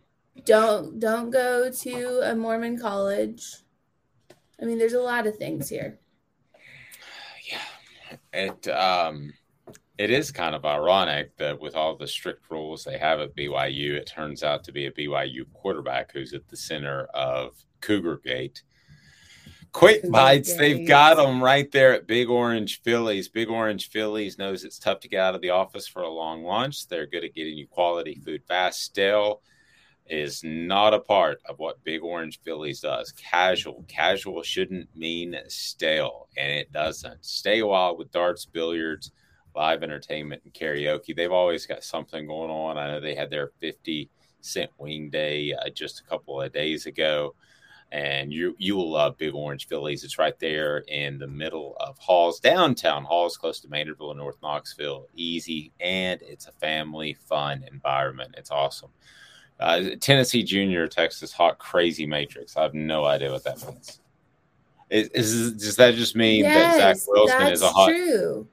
Don't 0.45 0.99
don't 0.99 1.31
go 1.31 1.71
to 1.71 2.31
a 2.31 2.35
Mormon 2.35 2.79
college. 2.79 3.43
I 4.61 4.65
mean, 4.65 4.77
there's 4.77 4.93
a 4.93 5.01
lot 5.01 5.27
of 5.27 5.37
things 5.37 5.69
here. 5.69 5.99
Yeah, 7.49 8.17
it 8.33 8.67
um, 8.67 9.33
it 9.97 10.09
is 10.09 10.31
kind 10.31 10.55
of 10.55 10.65
ironic 10.65 11.35
that 11.37 11.59
with 11.59 11.75
all 11.75 11.95
the 11.95 12.07
strict 12.07 12.49
rules 12.49 12.83
they 12.83 12.97
have 12.97 13.19
at 13.19 13.35
BYU, 13.35 13.93
it 13.93 14.07
turns 14.07 14.43
out 14.43 14.63
to 14.63 14.71
be 14.71 14.85
a 14.85 14.91
BYU 14.91 15.45
quarterback 15.53 16.11
who's 16.11 16.33
at 16.33 16.47
the 16.47 16.57
center 16.57 17.05
of 17.13 17.63
Cougar 17.81 18.21
Gate 18.23 18.63
Quick 19.73 20.09
bites, 20.11 20.55
they've 20.57 20.85
got 20.85 21.15
them 21.15 21.41
right 21.41 21.71
there 21.71 21.93
at 21.93 22.05
Big 22.05 22.29
Orange 22.29 22.81
Phillies. 22.81 23.29
Big 23.29 23.49
Orange 23.49 23.89
Phillies 23.89 24.37
knows 24.37 24.63
it's 24.63 24.77
tough 24.77 24.99
to 24.99 25.07
get 25.07 25.21
out 25.21 25.35
of 25.35 25.41
the 25.41 25.51
office 25.51 25.87
for 25.87 26.01
a 26.01 26.09
long 26.09 26.43
lunch. 26.43 26.87
They're 26.87 27.07
good 27.07 27.23
at 27.23 27.33
getting 27.33 27.57
you 27.57 27.67
quality 27.67 28.15
food 28.15 28.43
fast. 28.47 28.83
Stale 28.83 29.41
is 30.07 30.43
not 30.43 30.93
a 30.93 30.99
part 30.99 31.39
of 31.45 31.57
what 31.57 31.83
Big 31.85 32.03
Orange 32.03 32.41
Phillies 32.41 32.81
does. 32.81 33.13
Casual. 33.13 33.85
Casual 33.87 34.43
shouldn't 34.43 34.93
mean 34.93 35.37
stale, 35.47 36.27
and 36.35 36.51
it 36.51 36.71
doesn't. 36.73 37.23
Stay 37.23 37.63
wild 37.63 37.97
with 37.97 38.11
darts, 38.11 38.45
billiards, 38.45 39.11
live 39.55 39.83
entertainment, 39.83 40.41
and 40.43 40.53
karaoke. 40.53 41.15
They've 41.15 41.31
always 41.31 41.65
got 41.65 41.85
something 41.85 42.27
going 42.27 42.51
on. 42.51 42.77
I 42.77 42.87
know 42.87 42.99
they 42.99 43.15
had 43.15 43.29
their 43.29 43.51
50 43.61 44.09
cent 44.41 44.71
wing 44.77 45.09
day 45.09 45.53
uh, 45.53 45.69
just 45.69 46.01
a 46.01 46.03
couple 46.03 46.41
of 46.41 46.51
days 46.51 46.87
ago 46.87 47.35
and 47.91 48.31
you 48.31 48.55
you 48.57 48.75
will 48.75 48.89
love 48.89 49.17
Big 49.17 49.35
Orange 49.35 49.67
Phillies. 49.67 50.03
It's 50.03 50.17
right 50.17 50.37
there 50.39 50.79
in 50.87 51.17
the 51.17 51.27
middle 51.27 51.75
of 51.79 51.97
Halls, 51.97 52.39
downtown 52.39 53.03
Halls, 53.03 53.37
close 53.37 53.59
to 53.61 53.67
Maynardville 53.67 54.11
and 54.11 54.19
North 54.19 54.37
Knoxville. 54.41 55.07
Easy, 55.15 55.71
and 55.79 56.21
it's 56.21 56.47
a 56.47 56.51
family 56.53 57.13
fun 57.13 57.65
environment. 57.71 58.35
It's 58.37 58.51
awesome. 58.51 58.91
Uh, 59.59 59.91
Tennessee 59.99 60.43
Junior, 60.43 60.87
Texas 60.87 61.33
Hot 61.33 61.59
Crazy 61.59 62.05
Matrix. 62.05 62.57
I 62.57 62.63
have 62.63 62.73
no 62.73 63.05
idea 63.05 63.31
what 63.31 63.43
that 63.43 63.63
means. 63.67 63.99
Is, 64.89 65.07
is 65.09 65.53
does 65.53 65.75
that 65.75 65.95
just 65.95 66.15
mean 66.15 66.43
yes, 66.43 66.77
that 66.77 66.97
Zach 66.97 67.07
Wilson 67.07 67.47
is 67.47 67.61
a 67.61 67.69
hot? 67.69 67.89
True. 67.89 68.47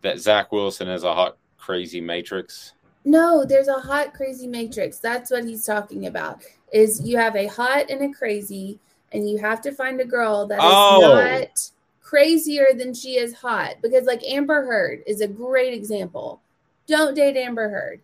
That 0.00 0.18
Zach 0.18 0.50
Wilson 0.50 0.88
is 0.88 1.04
a 1.04 1.14
hot 1.14 1.36
crazy 1.58 2.00
matrix. 2.00 2.74
No, 3.04 3.44
there's 3.44 3.68
a 3.68 3.80
hot 3.80 4.14
crazy 4.14 4.46
matrix. 4.46 4.98
That's 4.98 5.30
what 5.30 5.44
he's 5.44 5.66
talking 5.66 6.06
about 6.06 6.42
is 6.72 7.06
you 7.06 7.18
have 7.18 7.36
a 7.36 7.46
hot 7.46 7.90
and 7.90 8.02
a 8.02 8.16
crazy, 8.16 8.78
and 9.12 9.28
you 9.28 9.38
have 9.38 9.60
to 9.62 9.72
find 9.72 10.00
a 10.00 10.04
girl 10.04 10.46
that 10.46 10.58
is 10.58 10.64
oh. 10.64 11.00
not 11.14 11.70
crazier 12.00 12.68
than 12.74 12.94
she 12.94 13.16
is 13.16 13.34
hot. 13.34 13.76
Because 13.82 14.04
like 14.04 14.22
Amber 14.24 14.64
Heard 14.64 15.02
is 15.06 15.20
a 15.20 15.28
great 15.28 15.74
example. 15.74 16.40
Don't 16.86 17.14
date 17.14 17.36
Amber 17.36 17.68
Heard. 17.68 18.00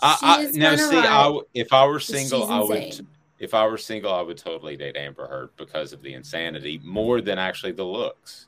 I, 0.00 0.18
I, 0.20 0.50
now 0.56 0.76
see, 0.76 0.96
I, 0.96 1.40
if 1.54 1.72
I 1.72 1.86
were 1.86 2.00
single, 2.00 2.44
I 2.44 2.60
would. 2.60 3.06
If 3.38 3.54
I 3.54 3.66
were 3.66 3.78
single, 3.78 4.12
I 4.12 4.20
would 4.20 4.38
totally 4.38 4.76
date 4.76 4.96
Amber 4.96 5.26
Heard 5.26 5.50
because 5.56 5.92
of 5.92 6.02
the 6.02 6.14
insanity 6.14 6.80
more 6.84 7.20
than 7.20 7.38
actually 7.38 7.72
the 7.72 7.84
looks. 7.84 8.46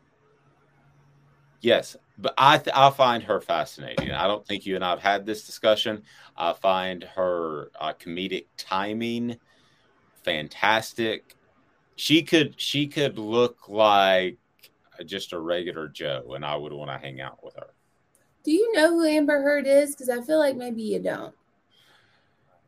Yes, 1.60 1.96
but 2.18 2.34
I 2.38 2.58
th- 2.58 2.76
I 2.76 2.90
find 2.90 3.22
her 3.24 3.40
fascinating. 3.40 4.12
I 4.12 4.26
don't 4.26 4.46
think 4.46 4.66
you 4.66 4.76
and 4.76 4.84
I 4.84 4.90
have 4.90 5.00
had 5.00 5.26
this 5.26 5.46
discussion. 5.46 6.02
I 6.36 6.52
find 6.52 7.04
her 7.04 7.70
uh, 7.78 7.92
comedic 7.94 8.46
timing 8.56 9.38
fantastic. 10.24 11.36
She 11.96 12.22
could 12.22 12.54
she 12.60 12.88
could 12.88 13.18
look 13.18 13.68
like 13.68 14.38
just 15.04 15.32
a 15.32 15.38
regular 15.38 15.88
Joe, 15.88 16.32
and 16.34 16.44
I 16.44 16.56
would 16.56 16.72
want 16.72 16.90
to 16.90 16.98
hang 16.98 17.20
out 17.20 17.44
with 17.44 17.54
her. 17.54 17.68
Do 18.42 18.50
you 18.50 18.72
know 18.72 18.90
who 18.90 19.06
Amber 19.06 19.40
Heard 19.42 19.66
is? 19.66 19.94
Because 19.94 20.08
I 20.08 20.20
feel 20.22 20.38
like 20.38 20.56
maybe 20.56 20.82
you 20.82 20.98
don't. 20.98 21.34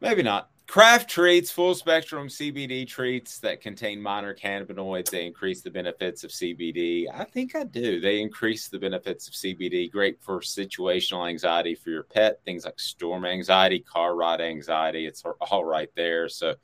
Maybe 0.00 0.22
not. 0.22 0.50
Craft 0.66 1.08
treats, 1.08 1.50
full 1.50 1.76
spectrum 1.76 2.26
CBD 2.26 2.86
treats 2.88 3.38
that 3.38 3.60
contain 3.60 4.02
minor 4.02 4.34
cannabinoids. 4.34 5.10
They 5.10 5.24
increase 5.24 5.62
the 5.62 5.70
benefits 5.70 6.24
of 6.24 6.32
CBD. 6.32 7.06
I 7.12 7.22
think 7.22 7.54
I 7.54 7.62
do. 7.62 8.00
They 8.00 8.20
increase 8.20 8.68
the 8.68 8.78
benefits 8.78 9.28
of 9.28 9.34
CBD. 9.34 9.90
Great 9.90 10.20
for 10.20 10.40
situational 10.40 11.28
anxiety 11.28 11.76
for 11.76 11.90
your 11.90 12.02
pet, 12.02 12.40
things 12.44 12.64
like 12.64 12.80
storm 12.80 13.24
anxiety, 13.24 13.78
car 13.78 14.16
ride 14.16 14.40
anxiety. 14.40 15.06
It's 15.06 15.24
all 15.24 15.64
right 15.64 15.88
there. 15.94 16.28
So 16.28 16.56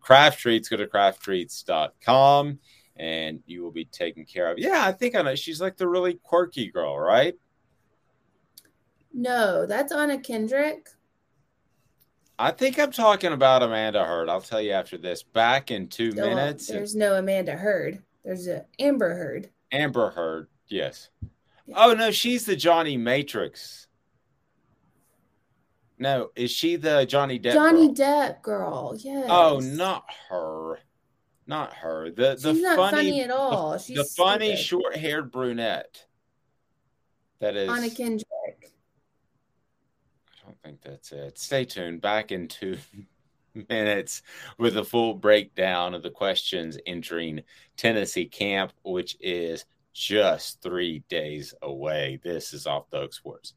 craft 0.00 0.38
treats, 0.38 0.68
go 0.68 0.76
to 0.76 0.86
crafttreats.com 0.86 2.58
and 2.96 3.40
you 3.46 3.62
will 3.64 3.72
be 3.72 3.86
taken 3.86 4.24
care 4.24 4.52
of. 4.52 4.58
Yeah, 4.58 4.86
I 4.86 4.92
think 4.92 5.16
I 5.16 5.22
know. 5.22 5.34
She's 5.34 5.60
like 5.60 5.76
the 5.76 5.88
really 5.88 6.14
quirky 6.14 6.70
girl, 6.70 6.96
right? 6.96 7.34
No, 9.12 9.66
that's 9.66 9.92
Anna 9.92 10.18
Kendrick. 10.18 10.88
I 12.38 12.50
think 12.50 12.78
I'm 12.78 12.90
talking 12.90 13.32
about 13.32 13.62
Amanda 13.62 14.04
Heard. 14.04 14.28
I'll 14.28 14.40
tell 14.40 14.60
you 14.60 14.72
after 14.72 14.98
this. 14.98 15.22
Back 15.22 15.70
in 15.70 15.88
two 15.88 16.12
oh, 16.16 16.20
minutes. 16.20 16.66
There's 16.66 16.96
no 16.96 17.14
Amanda 17.14 17.52
Heard. 17.52 18.02
There's 18.24 18.46
a 18.48 18.64
Amber 18.78 19.14
Heard. 19.14 19.50
Amber 19.70 20.10
Heard, 20.10 20.48
yes. 20.68 21.10
Yeah. 21.66 21.74
Oh 21.76 21.94
no, 21.94 22.10
she's 22.10 22.44
the 22.44 22.56
Johnny 22.56 22.96
Matrix. 22.96 23.86
No, 25.98 26.30
is 26.34 26.50
she 26.50 26.76
the 26.76 27.06
Johnny 27.06 27.38
Depp? 27.38 27.52
Johnny 27.52 27.86
girl? 27.86 27.94
Depp 27.94 28.42
girl. 28.42 28.94
Yes. 28.98 29.26
Oh, 29.28 29.60
not 29.60 30.04
her. 30.28 30.80
Not 31.46 31.72
her. 31.74 32.10
The 32.10 32.36
the 32.40 32.54
She's 32.54 32.62
funny, 32.62 32.62
not 32.62 32.90
funny 32.90 33.20
at 33.22 33.30
all. 33.30 33.78
She's 33.78 33.96
the 33.96 34.04
funny 34.04 34.56
short 34.56 34.96
haired 34.96 35.30
brunette. 35.30 36.04
That 37.40 37.56
is 37.56 37.68
Anna 37.68 37.90
Kendrick. 37.90 38.26
I 40.64 40.68
think 40.68 40.82
that's 40.82 41.12
it. 41.12 41.38
Stay 41.38 41.64
tuned. 41.64 42.00
Back 42.00 42.30
in 42.30 42.48
two 42.48 42.78
minutes 43.68 44.22
with 44.58 44.76
a 44.76 44.84
full 44.84 45.14
breakdown 45.14 45.94
of 45.94 46.02
the 46.02 46.10
questions 46.10 46.78
entering 46.86 47.42
Tennessee 47.76 48.26
camp, 48.26 48.72
which 48.84 49.16
is 49.20 49.64
just 49.92 50.62
three 50.62 51.02
days 51.08 51.54
away. 51.62 52.20
This 52.22 52.52
is 52.52 52.66
off 52.66 52.90
the 52.90 53.00
hook 53.00 53.14
sports. 53.14 53.54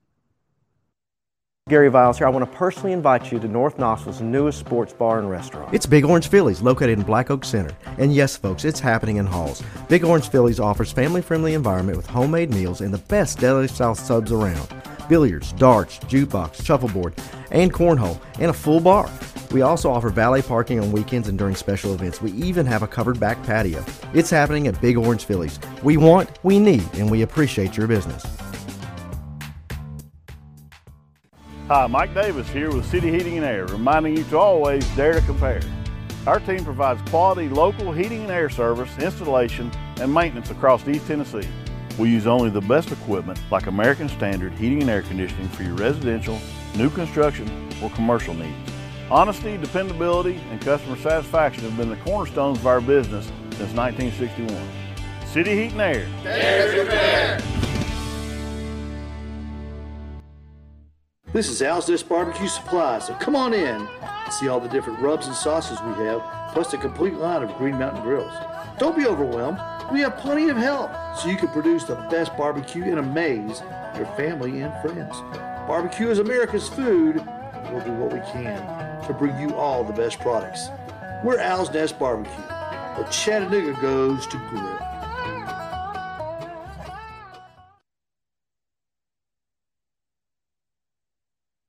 Gary 1.67 1.89
Viles 1.89 2.19
here. 2.19 2.27
I 2.27 2.29
want 2.29 2.45
to 2.45 2.57
personally 2.57 2.91
invite 2.91 3.31
you 3.31 3.39
to 3.39 3.47
North 3.47 3.79
Knoxville's 3.79 4.21
newest 4.21 4.59
sports 4.59 4.93
bar 4.93 5.17
and 5.17 5.27
restaurant. 5.27 5.73
It's 5.73 5.87
Big 5.87 6.05
Orange 6.05 6.27
Phillies, 6.27 6.61
located 6.61 6.99
in 6.99 7.03
Black 7.03 7.31
Oak 7.31 7.43
Center. 7.43 7.75
And 7.97 8.13
yes, 8.13 8.37
folks, 8.37 8.65
it's 8.65 8.79
happening 8.79 9.17
in 9.17 9.25
Halls. 9.25 9.63
Big 9.89 10.03
Orange 10.03 10.29
Phillies 10.29 10.59
offers 10.59 10.91
family-friendly 10.91 11.55
environment 11.55 11.97
with 11.97 12.05
homemade 12.05 12.51
meals 12.51 12.81
and 12.81 12.93
the 12.93 12.99
best 12.99 13.39
deli-style 13.39 13.95
subs 13.95 14.31
around. 14.31 14.74
Billiards, 15.07 15.51
darts, 15.53 15.99
jukebox, 15.99 16.65
shuffleboard, 16.65 17.13
and 17.51 17.73
cornhole, 17.73 18.19
and 18.39 18.49
a 18.49 18.53
full 18.53 18.79
bar. 18.79 19.09
We 19.51 19.61
also 19.61 19.89
offer 19.89 20.09
valet 20.09 20.41
parking 20.41 20.79
on 20.79 20.91
weekends 20.91 21.27
and 21.27 21.37
during 21.37 21.55
special 21.55 21.93
events. 21.93 22.21
We 22.21 22.31
even 22.31 22.65
have 22.65 22.83
a 22.83 22.87
covered 22.87 23.19
back 23.19 23.41
patio. 23.43 23.85
It's 24.13 24.29
happening 24.29 24.67
at 24.67 24.79
Big 24.81 24.97
Orange 24.97 25.25
Phillies. 25.25 25.59
We 25.83 25.97
want, 25.97 26.29
we 26.43 26.59
need, 26.59 26.83
and 26.95 27.09
we 27.09 27.21
appreciate 27.21 27.77
your 27.77 27.87
business. 27.87 28.25
Hi, 31.67 31.87
Mike 31.87 32.13
Davis 32.13 32.47
here 32.49 32.71
with 32.71 32.85
City 32.85 33.11
Heating 33.11 33.37
and 33.37 33.45
Air, 33.45 33.65
reminding 33.65 34.17
you 34.17 34.23
to 34.25 34.37
always 34.37 34.87
dare 34.95 35.13
to 35.13 35.21
compare. 35.21 35.61
Our 36.27 36.39
team 36.39 36.63
provides 36.63 37.01
quality 37.09 37.49
local 37.49 37.91
heating 37.91 38.21
and 38.21 38.31
air 38.31 38.49
service, 38.49 38.89
installation, 38.99 39.71
and 39.99 40.13
maintenance 40.13 40.49
across 40.49 40.87
East 40.87 41.07
Tennessee. 41.07 41.47
We 41.97 42.09
use 42.09 42.27
only 42.27 42.49
the 42.49 42.59
best 42.59 42.91
equipment 42.91 43.39
like 43.49 43.67
American 43.67 44.09
Standard 44.09 44.51
heating 44.53 44.81
and 44.81 44.89
air 44.89 45.01
conditioning 45.01 45.47
for 45.49 45.63
your 45.63 45.75
residential, 45.75 46.39
new 46.75 46.89
construction, 46.89 47.69
or 47.81 47.89
commercial 47.91 48.33
needs. 48.33 48.71
Honesty, 49.09 49.55
dependability, 49.55 50.41
and 50.51 50.59
customer 50.59 50.97
satisfaction 50.97 51.63
have 51.63 51.77
been 51.77 51.89
the 51.89 51.95
cornerstones 51.97 52.57
of 52.57 52.67
our 52.67 52.81
business 52.81 53.25
since 53.51 53.71
1961. 53.73 54.67
City 55.25 55.55
Heat 55.55 55.71
and 55.71 55.81
Air. 55.81 56.07
Dare 56.23 56.83
compare. 56.83 57.41
This 61.31 61.49
is 61.49 61.61
Al's 61.61 61.85
Dish 61.85 62.03
Barbecue 62.03 62.47
Supply, 62.47 62.99
so 62.99 63.13
come 63.15 63.37
on 63.37 63.53
in 63.53 63.87
and 63.87 64.33
see 64.33 64.49
all 64.49 64.59
the 64.59 64.69
different 64.69 64.99
rubs 64.99 65.27
and 65.27 65.35
sauces 65.35 65.77
we 65.81 66.05
have, 66.05 66.21
plus 66.51 66.73
a 66.73 66.77
complete 66.77 67.13
line 67.13 67.41
of 67.41 67.55
Green 67.57 67.77
Mountain 67.77 68.03
grills. 68.03 68.33
Don't 68.79 68.97
be 68.97 69.05
overwhelmed. 69.05 69.59
We 69.91 70.01
have 70.01 70.17
plenty 70.17 70.49
of 70.49 70.57
help 70.57 70.91
so 71.17 71.29
you 71.29 71.37
can 71.37 71.49
produce 71.49 71.83
the 71.83 71.95
best 72.09 72.35
barbecue 72.35 72.83
and 72.83 72.97
amaze 72.97 73.61
your 73.95 74.07
family 74.17 74.61
and 74.61 74.73
friends. 74.81 75.15
Barbecue 75.67 76.09
is 76.09 76.19
America's 76.19 76.67
food. 76.67 77.23
We'll 77.71 77.83
do 77.83 77.93
what 77.93 78.11
we 78.11 78.19
can 78.31 79.05
to 79.05 79.13
bring 79.13 79.39
you 79.39 79.55
all 79.55 79.83
the 79.83 79.93
best 79.93 80.19
products. 80.19 80.69
We're 81.23 81.39
Al's 81.39 81.71
Nest 81.71 81.99
Barbecue, 81.99 82.33
where 82.33 83.07
Chattanooga 83.11 83.79
goes 83.79 84.25
to 84.27 84.37
grill. 84.49 84.74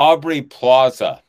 Aubrey 0.00 0.40
Plaza. 0.40 1.22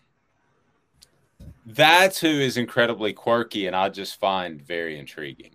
That's 1.65 2.21
who 2.21 2.29
is 2.29 2.55
incredibly 2.55 3.11
quirky 3.11 3.67
and 3.67 3.75
I 3.75 3.89
just 3.89 4.17
find 4.17 4.61
very 4.61 4.97
intriguing. 4.97 5.51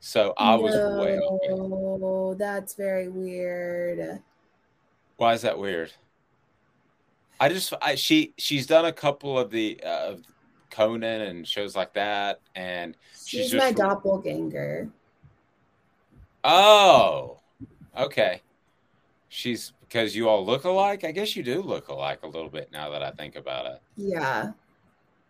So 0.00 0.34
I 0.36 0.54
was 0.54 0.74
no, 0.74 1.00
way 1.00 1.18
off. 1.18 1.40
Oh, 1.48 2.34
that's 2.34 2.74
very 2.74 3.08
weird. 3.08 4.20
Why 5.16 5.32
is 5.32 5.40
that 5.42 5.58
weird? 5.58 5.92
I 7.40 7.48
just 7.48 7.72
I, 7.80 7.94
she 7.94 8.34
she's 8.36 8.66
done 8.66 8.84
a 8.84 8.92
couple 8.92 9.38
of 9.38 9.50
the 9.50 9.80
uh, 9.82 10.10
of 10.10 10.22
Conan 10.68 11.22
and 11.22 11.48
shows 11.48 11.74
like 11.74 11.94
that, 11.94 12.40
and 12.54 12.98
She's, 13.14 13.44
she's, 13.46 13.54
my 13.54 13.72
just 13.72 13.76
doppelganger. 13.76 14.90
oh 16.44 17.38
okay. 17.96 18.42
She's 19.30 19.72
because 19.88 20.14
you 20.14 20.28
all 20.28 20.44
look 20.44 20.64
alike. 20.64 21.04
I 21.04 21.12
guess 21.12 21.36
you 21.36 21.42
do 21.42 21.62
look 21.62 21.88
alike 21.88 22.20
a 22.22 22.28
little 22.28 22.48
bit 22.48 22.70
now 22.72 22.90
that 22.90 23.02
I 23.02 23.10
think 23.12 23.36
about 23.36 23.66
it. 23.66 23.82
Yeah, 23.96 24.52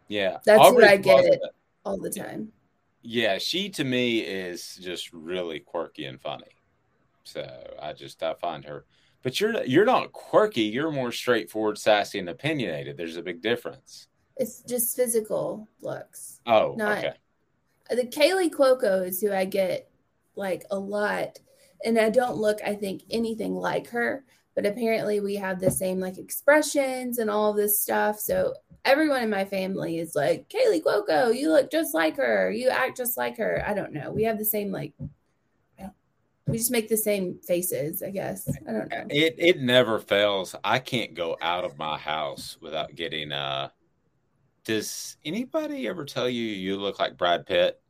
Yeah, 0.09 0.39
that's 0.45 0.61
Aubrey 0.61 0.85
what 0.85 0.91
I 0.91 0.97
get 0.97 1.25
it 1.25 1.41
all 1.85 1.99
the 1.99 2.11
time. 2.11 2.53
Yeah, 3.03 3.39
she 3.39 3.69
to 3.71 3.85
me 3.85 4.21
is 4.21 4.77
just 4.83 5.13
really 5.13 5.61
quirky 5.61 6.07
and 6.07 6.21
funny. 6.21 6.57
So 7.25 7.47
I 7.81 7.93
just 7.93 8.23
I 8.23 8.35
find 8.35 8.65
her. 8.65 8.85
But 9.23 9.41
you're 9.41 9.65
you're 9.65 9.85
not 9.85 10.13
quirky. 10.13 10.63
You're 10.63 10.91
more 10.91 11.13
straightforward, 11.13 11.79
sassy, 11.79 12.19
and 12.19 12.29
opinionated. 12.29 12.97
There's 12.97 13.17
a 13.17 13.23
big 13.23 13.43
difference. 13.43 14.09
It's 14.37 14.63
just 14.63 14.97
physical 14.97 15.69
looks. 15.81 16.41
Oh, 16.47 16.75
Not- 16.77 16.99
okay. 16.99 17.15
The 17.89 18.05
Kaley 18.05 18.51
Cuoco 18.51 19.07
is 19.07 19.21
who 19.21 19.33
I 19.33 19.45
get 19.45 19.89
like 20.35 20.65
a 20.71 20.79
lot, 20.79 21.39
and 21.85 21.99
I 21.99 22.11
don't 22.11 22.37
look, 22.37 22.59
I 22.65 22.75
think, 22.75 23.03
anything 23.11 23.55
like 23.55 23.89
her. 23.91 24.25
But 24.57 24.67
apparently, 24.67 25.21
we 25.21 25.37
have 25.37 25.61
the 25.61 25.71
same 25.71 26.01
like 26.01 26.19
expressions 26.19 27.19
and 27.19 27.31
all 27.31 27.53
this 27.53 27.79
stuff. 27.81 28.19
So 28.19 28.55
everyone 28.85 29.23
in 29.23 29.31
my 29.31 29.45
family 29.45 29.99
is 29.99 30.17
like, 30.17 30.49
Kaley 30.49 30.83
Cuoco, 30.83 31.37
you 31.37 31.53
look 31.53 31.71
just 31.71 31.95
like 31.95 32.17
her. 32.17 32.51
You 32.51 32.71
act 32.71 32.97
just 32.97 33.17
like 33.17 33.37
her. 33.37 33.63
I 33.67 33.75
don't 33.75 33.93
know. 33.93 34.11
We 34.11 34.25
have 34.25 34.39
the 34.39 34.45
same 34.45 34.73
like. 34.73 34.95
We 36.49 36.59
just 36.59 36.71
make 36.71 36.89
the 36.89 36.97
same 36.97 37.41
faces, 37.45 38.05
I 38.05 38.11
guess. 38.11 38.49
I 38.69 38.73
don't 38.73 38.89
know. 38.89 39.05
It 39.11 39.35
it 39.37 39.61
never 39.61 39.99
fails. 39.99 40.55
I 40.63 40.79
can't 40.79 41.13
go 41.13 41.37
out 41.43 41.65
of 41.65 41.77
my 41.77 41.99
house 41.99 42.57
without 42.61 42.95
getting 42.95 43.33
uh 43.33 43.71
does 44.63 45.17
anybody 45.25 45.89
ever 45.89 46.05
tell 46.05 46.29
you 46.29 46.45
you 46.45 46.77
look 46.77 46.99
like 46.99 47.17
Brad 47.17 47.47
Pitt? 47.47 47.81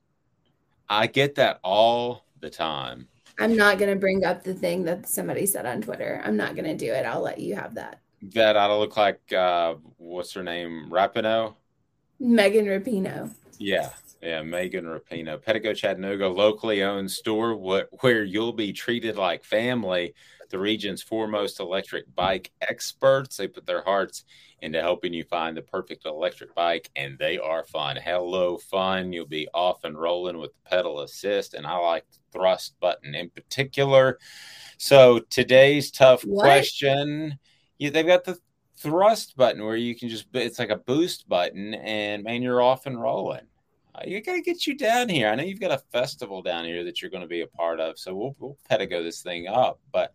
I 0.89 1.07
get 1.07 1.35
that 1.35 1.61
all 1.63 2.25
the 2.41 2.51
time. 2.51 3.09
I'm 3.39 3.57
not 3.57 3.79
going 3.79 3.91
to 3.91 3.99
bring 3.99 4.25
up 4.25 4.43
the 4.43 4.55
thing 4.55 4.85
that 4.85 5.09
somebody 5.09 5.47
said 5.47 5.67
on 5.67 5.83
Twitter. 5.83 6.23
I'm 6.25 6.37
not 6.37 6.55
going 6.55 6.65
to 6.67 6.77
do 6.77 6.93
it. 6.93 7.05
I'll 7.05 7.21
let 7.21 7.39
you 7.39 7.55
have 7.55 7.75
that. 7.75 8.01
That 8.33 8.57
I 8.57 8.75
look 8.75 8.97
like 8.97 9.21
uh 9.33 9.75
what's 9.99 10.33
her 10.33 10.43
name? 10.43 10.89
Rapinoe? 10.91 11.55
Megan 12.19 12.65
Rapinoe. 12.65 13.31
Yeah, 13.59 13.91
yeah, 14.23 14.43
Megan 14.43 14.85
Rapinoe, 14.87 15.43
Pedego 15.43 15.77
Chattanooga, 15.77 16.27
locally 16.29 16.83
owned 16.83 17.11
store 17.11 17.55
wh- 17.55 18.03
where 18.03 18.25
you'll 18.25 18.55
be 18.55 18.73
treated 18.73 19.17
like 19.17 19.45
family. 19.45 20.15
The 20.51 20.59
region's 20.59 21.03
foremost 21.03 21.61
electric 21.61 22.13
bike 22.15 22.51
experts. 22.61 23.37
They 23.37 23.49
put 23.49 23.67
their 23.67 23.83
hearts 23.83 24.25
into 24.63 24.81
helping 24.81 25.13
you 25.13 25.25
find 25.25 25.57
the 25.57 25.63
perfect 25.63 26.07
electric 26.07 26.55
bike, 26.55 26.91
and 26.97 27.19
they 27.19 27.39
are 27.39 27.65
fun. 27.65 27.97
Hello, 27.97 28.57
fun. 28.57 29.13
You'll 29.13 29.27
be 29.27 29.49
off 29.53 29.85
and 29.85 29.99
rolling 29.99 30.39
with 30.39 30.53
the 30.55 30.71
pedal 30.71 31.01
assist, 31.01 31.55
and 31.55 31.67
I 31.67 31.77
like 31.77 32.05
the 32.11 32.19
thrust 32.33 32.79
button 32.81 33.15
in 33.15 33.31
particular. 33.31 34.19
So 34.79 35.21
today's 35.31 35.91
tough 35.91 36.23
What? 36.25 36.43
question. 36.43 37.39
Yeah, 37.79 37.91
they've 37.91 38.07
got 38.07 38.25
the 38.25 38.39
thrust 38.79 39.37
button 39.37 39.65
where 39.65 39.77
you 39.77 39.95
can 39.97 40.09
just 40.09 40.27
it's 40.35 40.59
like 40.59 40.71
a 40.71 40.77
boost 40.77 41.29
button 41.29 41.75
and 41.75 42.23
man 42.23 42.43
you're 42.43 42.61
off 42.61 42.85
and 42.85 43.01
rolling 43.01 43.41
uh, 43.95 44.03
you 44.07 44.21
got 44.21 44.35
to 44.35 44.43
get 44.43 44.67
you 44.67 44.77
down 44.77 45.09
here 45.09 45.29
i 45.29 45.35
know 45.35 45.43
you've 45.43 45.61
got 45.61 45.71
a 45.71 45.79
festival 45.91 46.43
down 46.43 46.65
here 46.67 46.85
that 46.85 47.01
you're 47.01 47.11
going 47.11 47.23
to 47.23 47.27
be 47.27 47.41
a 47.41 47.47
part 47.47 47.81
of 47.81 47.99
so 47.99 48.15
we'll, 48.15 48.37
we'll 48.39 48.59
pedego 48.71 49.03
this 49.03 49.23
thing 49.23 49.47
up 49.49 49.81
but 49.93 50.13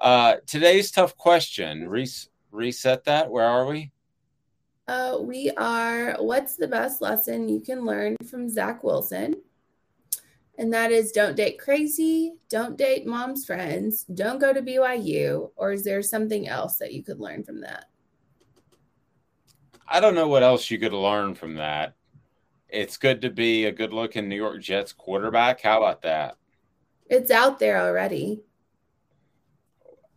uh 0.00 0.36
today's 0.46 0.90
tough 0.90 1.16
question 1.16 1.88
Res- 1.88 2.28
reset 2.50 3.04
that 3.04 3.30
where 3.30 3.44
are 3.46 3.66
we 3.66 3.90
Uh, 4.88 5.18
we 5.20 5.50
are. 5.56 6.14
What's 6.20 6.54
the 6.54 6.68
best 6.68 7.02
lesson 7.02 7.48
you 7.48 7.58
can 7.60 7.84
learn 7.84 8.14
from 8.30 8.48
Zach 8.48 8.84
Wilson? 8.84 9.34
And 10.58 10.72
that 10.72 10.92
is 10.92 11.10
don't 11.10 11.34
date 11.36 11.58
crazy, 11.58 12.34
don't 12.48 12.78
date 12.78 13.04
mom's 13.04 13.44
friends, 13.44 14.04
don't 14.04 14.38
go 14.38 14.52
to 14.52 14.62
BYU. 14.62 15.50
Or 15.56 15.72
is 15.72 15.82
there 15.82 16.02
something 16.02 16.46
else 16.46 16.78
that 16.78 16.92
you 16.94 17.02
could 17.02 17.18
learn 17.18 17.42
from 17.42 17.60
that? 17.62 17.86
i 19.88 20.00
don't 20.00 20.14
know 20.16 20.26
what 20.28 20.42
else 20.42 20.68
you 20.70 20.78
could 20.80 20.92
learn 20.92 21.32
from 21.34 21.54
that 21.54 21.94
it's 22.68 22.96
good 22.96 23.20
to 23.20 23.30
be 23.30 23.66
a 23.66 23.72
good 23.72 23.92
looking 23.92 24.28
new 24.28 24.34
york 24.34 24.60
jets 24.60 24.92
quarterback 24.92 25.60
how 25.60 25.78
about 25.78 26.02
that 26.02 26.34
It's 27.08 27.30
out 27.30 27.60
there 27.60 27.78
already. 27.78 28.42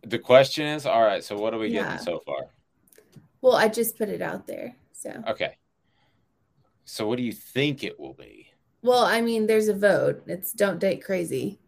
The 0.06 0.18
question 0.18 0.66
is 0.66 0.86
all 0.86 1.02
right 1.02 1.24
so 1.24 1.36
what 1.36 1.54
are 1.54 1.58
we 1.58 1.70
Yeah. 1.70 1.84
getting 1.84 1.98
so 1.98 2.20
far 2.20 2.46
Well, 3.42 3.56
I 3.56 3.68
just 3.68 3.96
put 3.96 4.08
it 4.08 4.22
out 4.22 4.46
there. 4.46 4.76
So, 4.92 5.24
okay 5.28 5.56
so 6.84 7.06
what 7.06 7.16
do 7.16 7.22
you 7.22 7.32
think 7.32 7.84
it 7.84 7.98
will 7.98 8.14
be 8.14 8.48
well, 8.82 9.04
I 9.04 9.20
mean, 9.20 9.46
there's 9.46 9.68
a 9.68 9.74
vote. 9.74 10.22
It's 10.26 10.52
don't 10.52 10.78
date 10.78 11.04
crazy, 11.04 11.58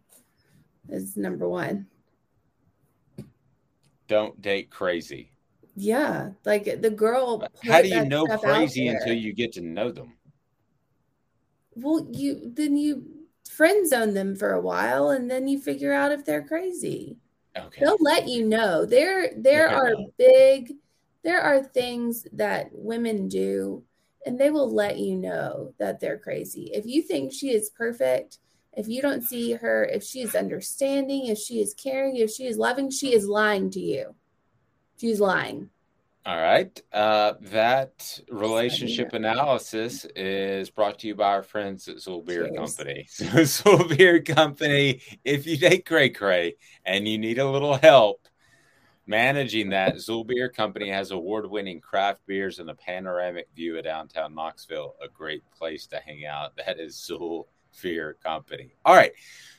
is 0.89 1.15
number 1.17 1.47
one. 1.47 1.87
don't 4.07 4.41
date 4.41 4.69
crazy 4.69 5.31
Yeah, 5.75 6.31
like 6.45 6.81
the 6.81 6.89
girl. 6.89 7.43
How 7.63 7.81
do 7.81 7.87
you 7.87 8.05
know 8.05 8.27
crazy 8.27 8.87
until 8.87 9.13
you 9.13 9.33
get 9.33 9.53
to 9.53 9.61
know 9.61 9.91
them? 9.91 10.13
Well, 11.75 12.07
you 12.11 12.51
then 12.53 12.77
you 12.77 13.25
friend 13.49 13.87
zone 13.87 14.13
them 14.13 14.35
for 14.35 14.51
a 14.51 14.61
while, 14.61 15.09
and 15.09 15.29
then 15.29 15.47
you 15.47 15.59
figure 15.59 15.93
out 15.93 16.11
if 16.11 16.25
they're 16.25 16.43
crazy. 16.43 17.17
Okay. 17.57 17.81
They'll 17.81 17.97
let 17.99 18.27
you 18.27 18.47
know. 18.47 18.85
There, 18.85 19.31
there 19.37 19.67
Okay. 19.67 19.75
are 19.75 19.95
big, 20.17 20.73
there 21.23 21.41
are 21.41 21.63
things 21.63 22.25
that 22.33 22.69
women 22.71 23.27
do, 23.27 23.83
and 24.25 24.39
they 24.39 24.49
will 24.49 24.73
let 24.73 24.97
you 24.97 25.15
know 25.15 25.73
that 25.79 25.99
they're 25.99 26.17
crazy. 26.17 26.71
If 26.73 26.85
you 26.85 27.01
think 27.01 27.31
she 27.31 27.51
is 27.51 27.69
perfect, 27.69 28.39
if 28.75 28.87
you 28.87 29.01
don't 29.01 29.23
see 29.23 29.51
her, 29.53 29.85
if 29.85 30.03
she 30.03 30.21
is 30.21 30.33
understanding, 30.33 31.27
if 31.27 31.37
she 31.37 31.61
is 31.61 31.75
caring, 31.75 32.17
if 32.17 32.31
she 32.31 32.45
is 32.45 32.57
loving, 32.57 32.89
she 32.89 33.13
is 33.13 33.27
lying 33.27 33.69
to 33.71 33.79
you. 33.79 34.15
She's 34.97 35.19
lying. 35.19 35.69
All 36.25 36.37
right. 36.37 36.81
Uh, 36.93 37.33
that 37.41 38.19
relationship 38.29 39.11
analysis 39.11 40.05
is 40.15 40.69
brought 40.69 40.99
to 40.99 41.07
you 41.07 41.15
by 41.15 41.33
our 41.33 41.43
friends 41.43 41.89
at 41.89 41.97
Xul 41.97 42.25
Beer 42.25 42.47
Cheers. 42.47 42.75
Company. 42.75 43.07
So, 43.09 43.25
Xul 43.25 43.97
Beer 43.97 44.21
Company, 44.21 45.01
if 45.25 45.45
you 45.45 45.57
date 45.57 45.85
cray 45.85 46.09
cray 46.09 46.55
and 46.85 47.07
you 47.07 47.17
need 47.17 47.39
a 47.39 47.49
little 47.49 47.75
help 47.75 48.25
managing 49.05 49.69
that, 49.69 49.95
Xul 49.95 50.25
Beer 50.25 50.47
Company 50.47 50.89
has 50.89 51.11
award 51.11 51.49
winning 51.49 51.81
craft 51.81 52.25
beers 52.25 52.59
and 52.59 52.69
a 52.69 52.75
panoramic 52.75 53.49
view 53.53 53.77
of 53.77 53.83
downtown 53.83 54.33
Knoxville. 54.33 54.95
A 55.03 55.09
great 55.09 55.43
place 55.51 55.87
to 55.87 55.97
hang 55.97 56.25
out. 56.25 56.55
That 56.55 56.79
is 56.79 56.95
Xul 56.95 57.47
Fear 57.73 58.17
Company. 58.23 58.73
All 58.85 58.95
right. 58.95 59.11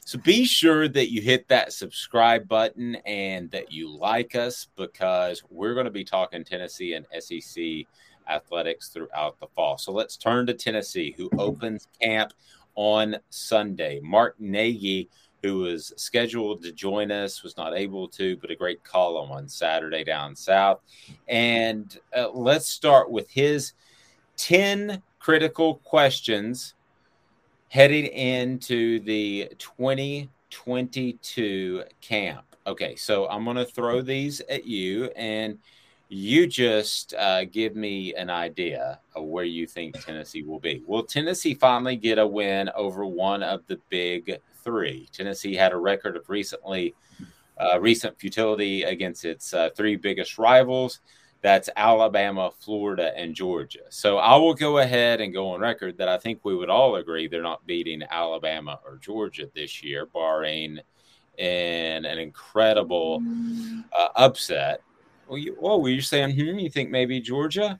So 0.06 0.18
be 0.18 0.44
sure 0.44 0.86
that 0.88 1.10
you 1.10 1.22
hit 1.22 1.48
that 1.48 1.72
subscribe 1.72 2.46
button 2.46 2.96
and 3.06 3.50
that 3.52 3.72
you 3.72 3.90
like 3.90 4.34
us 4.34 4.68
because 4.76 5.42
we're 5.48 5.74
going 5.74 5.86
to 5.86 5.90
be 5.90 6.04
talking 6.04 6.44
Tennessee 6.44 6.94
and 6.94 7.06
SEC 7.18 7.86
athletics 8.28 8.88
throughout 8.88 9.38
the 9.40 9.46
fall. 9.54 9.78
So 9.78 9.92
let's 9.92 10.16
turn 10.16 10.46
to 10.46 10.54
Tennessee, 10.54 11.14
who 11.16 11.30
opens 11.38 11.88
camp 12.00 12.32
on 12.74 13.16
Sunday. 13.30 14.00
Mark 14.02 14.38
Nagy, 14.38 15.08
who 15.42 15.58
was 15.58 15.92
scheduled 15.96 16.62
to 16.62 16.72
join 16.72 17.10
us, 17.10 17.42
was 17.42 17.56
not 17.56 17.76
able 17.76 18.08
to, 18.08 18.36
but 18.38 18.50
a 18.50 18.56
great 18.56 18.84
column 18.84 19.30
on 19.30 19.48
Saturday 19.48 20.04
down 20.04 20.36
south. 20.36 20.80
And 21.28 21.98
uh, 22.16 22.30
let's 22.30 22.68
start 22.68 23.10
with 23.10 23.30
his 23.30 23.72
10 24.36 25.02
critical 25.18 25.76
questions 25.76 26.74
heading 27.74 28.06
into 28.06 29.00
the 29.00 29.50
2022 29.58 31.82
camp. 32.00 32.44
Okay, 32.68 32.94
so 32.94 33.28
I'm 33.28 33.42
going 33.42 33.56
to 33.56 33.64
throw 33.64 34.00
these 34.00 34.40
at 34.42 34.64
you, 34.64 35.06
and 35.16 35.58
you 36.08 36.46
just 36.46 37.14
uh, 37.14 37.46
give 37.46 37.74
me 37.74 38.14
an 38.14 38.30
idea 38.30 39.00
of 39.16 39.24
where 39.24 39.42
you 39.42 39.66
think 39.66 40.00
Tennessee 40.00 40.44
will 40.44 40.60
be. 40.60 40.84
Will 40.86 41.02
Tennessee 41.02 41.54
finally 41.54 41.96
get 41.96 42.20
a 42.20 42.26
win 42.26 42.70
over 42.76 43.04
one 43.04 43.42
of 43.42 43.66
the 43.66 43.80
big 43.88 44.38
three? 44.62 45.08
Tennessee 45.12 45.56
had 45.56 45.72
a 45.72 45.76
record 45.76 46.16
of 46.16 46.30
recently 46.30 46.94
uh, 47.58 47.80
recent 47.80 48.16
futility 48.20 48.84
against 48.84 49.24
its 49.24 49.52
uh, 49.52 49.70
three 49.74 49.96
biggest 49.96 50.38
rivals. 50.38 51.00
That's 51.44 51.68
Alabama, 51.76 52.52
Florida, 52.58 53.12
and 53.18 53.34
Georgia. 53.34 53.82
So 53.90 54.16
I 54.16 54.34
will 54.36 54.54
go 54.54 54.78
ahead 54.78 55.20
and 55.20 55.30
go 55.30 55.50
on 55.50 55.60
record 55.60 55.98
that 55.98 56.08
I 56.08 56.16
think 56.16 56.42
we 56.42 56.56
would 56.56 56.70
all 56.70 56.96
agree 56.96 57.28
they're 57.28 57.42
not 57.42 57.66
beating 57.66 58.02
Alabama 58.10 58.80
or 58.82 58.96
Georgia 58.96 59.50
this 59.54 59.82
year, 59.82 60.06
barring 60.06 60.78
in 61.36 62.06
an 62.06 62.18
incredible 62.18 63.22
uh, 63.92 64.08
upset. 64.16 64.80
Well, 65.28 65.36
you, 65.36 65.52
whoa, 65.60 65.76
were 65.76 65.90
you 65.90 66.00
saying, 66.00 66.30
hmm, 66.30 66.58
you 66.58 66.70
think 66.70 66.88
maybe 66.88 67.20
Georgia? 67.20 67.78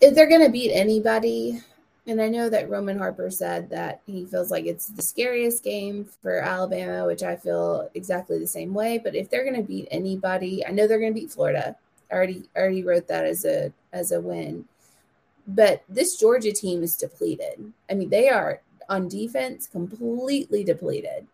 If 0.00 0.14
they're 0.14 0.28
going 0.28 0.44
to 0.44 0.52
beat 0.52 0.72
anybody, 0.72 1.60
and 2.06 2.22
I 2.22 2.28
know 2.28 2.48
that 2.48 2.70
Roman 2.70 2.98
Harper 2.98 3.32
said 3.32 3.68
that 3.70 4.02
he 4.06 4.26
feels 4.26 4.52
like 4.52 4.66
it's 4.66 4.86
the 4.86 5.02
scariest 5.02 5.64
game 5.64 6.04
for 6.22 6.38
Alabama, 6.38 7.04
which 7.04 7.24
I 7.24 7.34
feel 7.34 7.90
exactly 7.94 8.38
the 8.38 8.46
same 8.46 8.74
way. 8.74 8.98
But 9.02 9.16
if 9.16 9.28
they're 9.28 9.42
going 9.42 9.56
to 9.56 9.66
beat 9.66 9.88
anybody, 9.90 10.64
I 10.64 10.70
know 10.70 10.86
they're 10.86 11.00
going 11.00 11.12
to 11.12 11.20
beat 11.20 11.32
Florida 11.32 11.74
already 12.12 12.48
already 12.56 12.82
wrote 12.82 13.08
that 13.08 13.24
as 13.24 13.44
a 13.44 13.72
as 13.92 14.12
a 14.12 14.20
win. 14.20 14.66
But 15.46 15.82
this 15.88 16.16
Georgia 16.16 16.52
team 16.52 16.82
is 16.82 16.96
depleted. 16.96 17.72
I 17.90 17.94
mean, 17.94 18.10
they 18.10 18.28
are 18.28 18.60
on 18.88 19.08
defense 19.08 19.66
completely 19.66 20.64
depleted. 20.64 21.26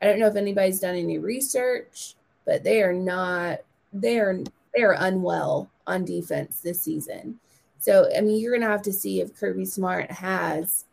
I 0.00 0.06
don't 0.06 0.18
know 0.18 0.26
if 0.26 0.36
anybody's 0.36 0.80
done 0.80 0.96
any 0.96 1.18
research, 1.18 2.14
but 2.44 2.62
they 2.62 2.82
are 2.82 2.92
not 2.92 3.60
they 3.92 4.18
are 4.18 4.38
they 4.74 4.82
are 4.82 4.96
unwell 4.98 5.70
on 5.86 6.04
defense 6.04 6.60
this 6.60 6.80
season. 6.80 7.38
So 7.78 8.10
I 8.16 8.20
mean, 8.20 8.40
you're 8.40 8.52
gonna 8.52 8.70
have 8.70 8.82
to 8.82 8.92
see 8.92 9.20
if 9.20 9.36
Kirby 9.36 9.64
Smart 9.64 10.10
has, 10.10 10.84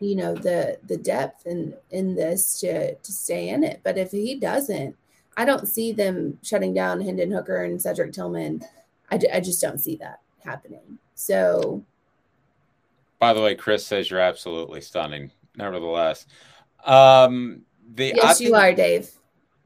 you 0.00 0.16
know, 0.16 0.34
the 0.34 0.78
the 0.86 0.96
depth 0.96 1.46
in 1.46 1.74
in 1.90 2.14
this 2.14 2.60
to 2.60 2.94
to 2.94 3.12
stay 3.12 3.48
in 3.48 3.64
it. 3.64 3.80
But 3.82 3.98
if 3.98 4.10
he 4.10 4.36
doesn't, 4.36 4.96
I 5.38 5.44
don't 5.44 5.68
see 5.68 5.92
them 5.92 6.36
shutting 6.42 6.74
down 6.74 7.00
Hendon 7.00 7.30
Hooker 7.30 7.62
and 7.62 7.80
Cedric 7.80 8.12
Tillman. 8.12 8.60
I, 9.08 9.20
I 9.32 9.38
just 9.38 9.62
don't 9.62 9.78
see 9.78 9.94
that 9.96 10.20
happening. 10.44 10.98
So, 11.14 11.84
by 13.20 13.32
the 13.32 13.40
way, 13.40 13.54
Chris 13.54 13.86
says 13.86 14.10
you're 14.10 14.18
absolutely 14.18 14.80
stunning. 14.80 15.30
Nevertheless, 15.54 16.26
um, 16.84 17.62
the 17.94 18.12
yes, 18.16 18.38
think, 18.38 18.50
you 18.50 18.56
are, 18.56 18.72
Dave. 18.72 19.10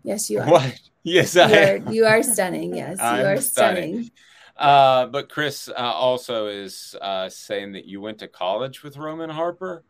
Yes, 0.05 0.29
you 0.29 0.41
are. 0.41 0.51
What? 0.51 0.79
Yes, 1.05 1.37
I 1.37 1.49
you 1.49 1.57
are, 1.57 1.93
you 1.93 2.05
are 2.05 2.23
stunning. 2.23 2.77
Yes, 2.77 2.99
you 2.99 3.05
I'm 3.05 3.27
are 3.27 3.41
stunning. 3.41 4.05
stunning. 4.05 4.11
Uh, 4.57 5.07
but 5.07 5.31
Chris 5.31 5.69
uh, 5.69 5.73
also 5.75 6.49
is 6.49 6.95
uh, 7.01 7.31
saying 7.31 7.73
that 7.73 7.87
you 7.87 8.01
went 8.01 8.19
to 8.19 8.29
college 8.29 8.83
with 8.83 8.99
Roman 8.99 9.31
Harper. 9.31 9.85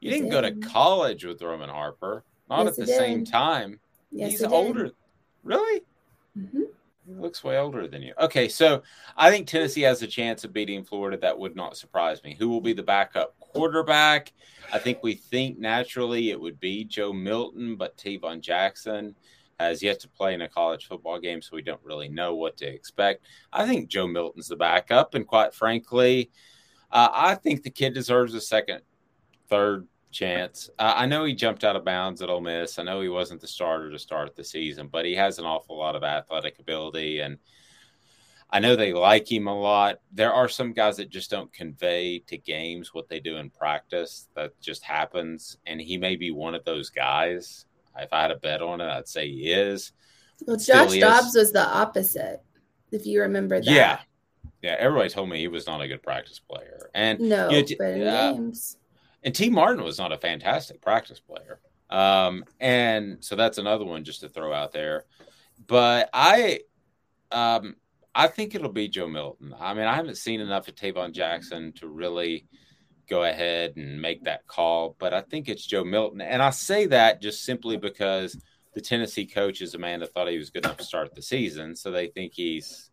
You 0.00 0.10
didn't 0.10 0.28
did. 0.28 0.32
go 0.32 0.40
to 0.42 0.68
college 0.68 1.24
with 1.24 1.40
Roman 1.40 1.70
Harper, 1.70 2.22
not 2.50 2.66
yes, 2.66 2.78
at 2.78 2.86
the 2.86 2.92
same 2.92 3.24
time. 3.24 3.80
Yes, 4.12 4.32
He's 4.32 4.42
older. 4.44 4.92
Really? 5.42 5.82
Mm-hmm. 6.38 6.62
He 7.06 7.14
looks 7.14 7.42
way 7.42 7.58
older 7.58 7.88
than 7.88 8.02
you. 8.02 8.14
Okay, 8.20 8.48
so 8.48 8.82
I 9.16 9.30
think 9.30 9.46
Tennessee 9.46 9.82
has 9.82 10.02
a 10.02 10.06
chance 10.06 10.44
of 10.44 10.52
beating 10.52 10.84
Florida. 10.84 11.16
That 11.16 11.38
would 11.38 11.56
not 11.56 11.76
surprise 11.76 12.22
me. 12.22 12.36
Who 12.38 12.48
will 12.48 12.60
be 12.60 12.72
the 12.72 12.82
backup 12.82 13.34
quarterback? 13.40 14.32
I 14.72 14.78
think 14.78 15.02
we 15.02 15.14
think 15.14 15.58
naturally 15.58 16.30
it 16.30 16.40
would 16.40 16.60
be 16.60 16.84
Joe 16.84 17.12
Milton, 17.12 17.76
but 17.76 17.96
Tayven 17.96 18.40
Jackson 18.40 19.16
has 19.58 19.82
yet 19.82 20.00
to 20.00 20.08
play 20.08 20.34
in 20.34 20.42
a 20.42 20.48
college 20.48 20.86
football 20.86 21.18
game, 21.18 21.42
so 21.42 21.56
we 21.56 21.62
don't 21.62 21.82
really 21.82 22.08
know 22.08 22.34
what 22.34 22.56
to 22.58 22.66
expect. 22.66 23.24
I 23.52 23.66
think 23.66 23.88
Joe 23.88 24.06
Milton's 24.06 24.48
the 24.48 24.56
backup, 24.56 25.14
and 25.14 25.26
quite 25.26 25.54
frankly, 25.54 26.30
uh, 26.90 27.08
I 27.12 27.34
think 27.34 27.62
the 27.62 27.70
kid 27.70 27.94
deserves 27.94 28.34
a 28.34 28.40
second, 28.40 28.82
third, 29.48 29.86
chance. 30.12 30.70
Uh, 30.78 30.94
I 30.96 31.06
know 31.06 31.24
he 31.24 31.34
jumped 31.34 31.64
out 31.64 31.74
of 31.74 31.84
bounds 31.84 32.22
at 32.22 32.30
Ole 32.30 32.40
Miss. 32.40 32.78
I 32.78 32.84
know 32.84 33.00
he 33.00 33.08
wasn't 33.08 33.40
the 33.40 33.48
starter 33.48 33.90
to 33.90 33.98
start 33.98 34.36
the 34.36 34.44
season, 34.44 34.88
but 34.88 35.04
he 35.04 35.14
has 35.14 35.38
an 35.38 35.44
awful 35.44 35.76
lot 35.78 35.96
of 35.96 36.04
athletic 36.04 36.58
ability, 36.60 37.20
and 37.20 37.38
I 38.50 38.60
know 38.60 38.76
they 38.76 38.92
like 38.92 39.30
him 39.30 39.48
a 39.48 39.58
lot. 39.58 40.00
There 40.12 40.32
are 40.32 40.48
some 40.48 40.72
guys 40.72 40.98
that 40.98 41.08
just 41.08 41.30
don't 41.30 41.52
convey 41.52 42.18
to 42.26 42.36
games 42.36 42.92
what 42.92 43.08
they 43.08 43.18
do 43.18 43.38
in 43.38 43.50
practice. 43.50 44.28
That 44.36 44.52
just 44.60 44.84
happens, 44.84 45.56
and 45.66 45.80
he 45.80 45.96
may 45.96 46.16
be 46.16 46.30
one 46.30 46.54
of 46.54 46.64
those 46.64 46.90
guys. 46.90 47.64
If 47.98 48.12
I 48.12 48.22
had 48.22 48.30
a 48.30 48.36
bet 48.36 48.62
on 48.62 48.80
it, 48.80 48.88
I'd 48.88 49.08
say 49.08 49.28
he 49.28 49.52
is. 49.52 49.92
Well, 50.46 50.56
Josh 50.56 50.98
Dobbs 50.98 51.34
was 51.34 51.52
the 51.52 51.66
opposite, 51.66 52.42
if 52.90 53.06
you 53.06 53.22
remember 53.22 53.60
that. 53.60 53.70
Yeah, 53.70 54.00
yeah. 54.60 54.76
Everybody 54.78 55.08
told 55.08 55.28
me 55.28 55.38
he 55.38 55.48
was 55.48 55.66
not 55.66 55.80
a 55.80 55.88
good 55.88 56.02
practice 56.02 56.38
player, 56.38 56.90
and 56.94 57.20
no, 57.20 57.48
you 57.48 57.62
know, 57.62 57.76
but 57.78 57.90
in 57.90 58.06
uh, 58.06 58.32
games 58.32 58.76
and 59.22 59.34
Tee 59.34 59.50
Martin 59.50 59.84
was 59.84 59.98
not 59.98 60.12
a 60.12 60.18
fantastic 60.18 60.80
practice 60.80 61.20
player. 61.20 61.60
Um, 61.90 62.44
and 62.58 63.22
so 63.22 63.36
that's 63.36 63.58
another 63.58 63.84
one 63.84 64.04
just 64.04 64.20
to 64.20 64.28
throw 64.28 64.52
out 64.52 64.72
there. 64.72 65.04
But 65.66 66.08
I, 66.12 66.60
um, 67.30 67.76
I 68.14 68.28
think 68.28 68.54
it'll 68.54 68.72
be 68.72 68.88
Joe 68.88 69.08
Milton. 69.08 69.54
I 69.58 69.74
mean, 69.74 69.84
I 69.86 69.94
haven't 69.94 70.16
seen 70.16 70.40
enough 70.40 70.68
of 70.68 70.74
Tayven 70.74 71.12
Jackson 71.12 71.72
to 71.74 71.88
really 71.88 72.46
go 73.08 73.24
ahead 73.24 73.76
and 73.76 74.00
make 74.00 74.24
that 74.24 74.46
call, 74.46 74.96
but 74.98 75.12
I 75.12 75.20
think 75.20 75.48
it's 75.48 75.66
Joe 75.66 75.84
Milton. 75.84 76.20
And 76.20 76.42
I 76.42 76.50
say 76.50 76.86
that 76.86 77.20
just 77.20 77.44
simply 77.44 77.76
because 77.76 78.36
the 78.74 78.80
Tennessee 78.80 79.26
coaches, 79.26 79.74
Amanda, 79.74 80.06
thought 80.06 80.28
he 80.28 80.38
was 80.38 80.50
good 80.50 80.64
enough 80.64 80.78
to 80.78 80.84
start 80.84 81.14
the 81.14 81.22
season. 81.22 81.76
So 81.76 81.90
they 81.90 82.08
think 82.08 82.32
he's, 82.32 82.90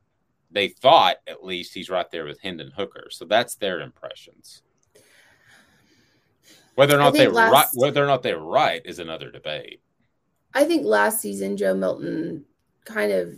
they 0.51 0.67
thought 0.67 1.17
at 1.25 1.43
least 1.43 1.73
he's 1.73 1.89
right 1.89 2.09
there 2.11 2.25
with 2.25 2.41
Hendon 2.41 2.71
Hooker. 2.75 3.07
So 3.11 3.25
that's 3.25 3.55
their 3.55 3.79
impressions. 3.79 4.61
Whether 6.79 6.95
or 6.95 6.99
not 6.99 7.13
they're 7.13 7.29
last, 7.29 7.51
right, 7.51 7.67
whether 7.73 8.01
or 8.01 8.07
not 8.07 8.23
they're 8.23 8.39
right 8.39 8.81
is 8.85 8.99
another 8.99 9.29
debate. 9.29 9.81
I 10.53 10.63
think 10.63 10.85
last 10.85 11.19
season 11.19 11.57
Joe 11.57 11.75
Milton 11.75 12.45
kind 12.85 13.11
of 13.11 13.37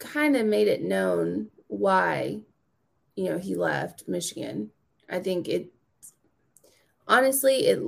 kind 0.00 0.34
of 0.34 0.44
made 0.44 0.66
it 0.66 0.82
known 0.82 1.50
why 1.68 2.40
you 3.14 3.30
know 3.30 3.38
he 3.38 3.54
left 3.54 4.08
Michigan. 4.08 4.72
I 5.08 5.20
think 5.20 5.46
it 5.46 5.72
honestly 7.06 7.66
it 7.68 7.80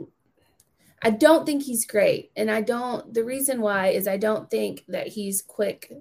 I 1.02 1.10
don't 1.10 1.44
think 1.44 1.64
he's 1.64 1.84
great 1.84 2.30
and 2.36 2.48
I 2.48 2.60
don't 2.60 3.12
the 3.12 3.24
reason 3.24 3.60
why 3.60 3.88
is 3.88 4.06
I 4.06 4.16
don't 4.16 4.48
think 4.48 4.84
that 4.86 5.08
he's 5.08 5.42
quick 5.42 5.92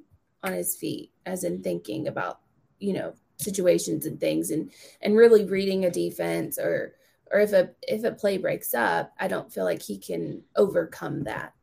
on 0.43 0.53
his 0.53 0.75
feet 0.75 1.11
as 1.25 1.43
in 1.43 1.63
thinking 1.63 2.07
about 2.07 2.41
you 2.77 2.93
know 2.93 3.15
situations 3.37 4.05
and 4.05 4.19
things 4.19 4.51
and 4.51 4.69
and 5.01 5.17
really 5.17 5.45
reading 5.45 5.85
a 5.85 5.89
defense 5.89 6.59
or 6.59 6.93
or 7.35 7.39
if 7.39 7.51
a 7.51 7.69
if 7.81 8.05
a 8.05 8.13
play 8.13 8.37
breaks 8.37 8.73
up, 8.73 9.11
I 9.19 9.27
don't 9.27 9.51
feel 9.51 9.65
like 9.65 9.81
he 9.81 9.97
can 9.97 10.41
overcome 10.55 11.25
that. 11.25 11.53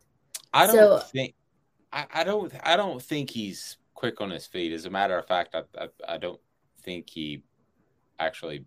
I 0.53 0.67
don't 0.67 0.75
so, 0.75 0.99
think 0.99 1.35
I, 1.91 2.05
I, 2.13 2.25
don't 2.25 2.53
I 2.63 2.77
don't 2.77 3.01
think 3.01 3.31
he's 3.31 3.79
quick 3.95 4.21
on 4.21 4.29
his 4.31 4.47
feet. 4.47 4.73
As 4.73 4.85
a 4.85 4.91
matter 4.91 5.19
of 5.19 5.27
fact, 5.27 5.55
I, 5.55 5.63
I, 5.83 5.89
I 6.07 6.19
don't 6.19 6.41
think 6.83 7.09
he 7.09 7.43
actually 8.19 8.67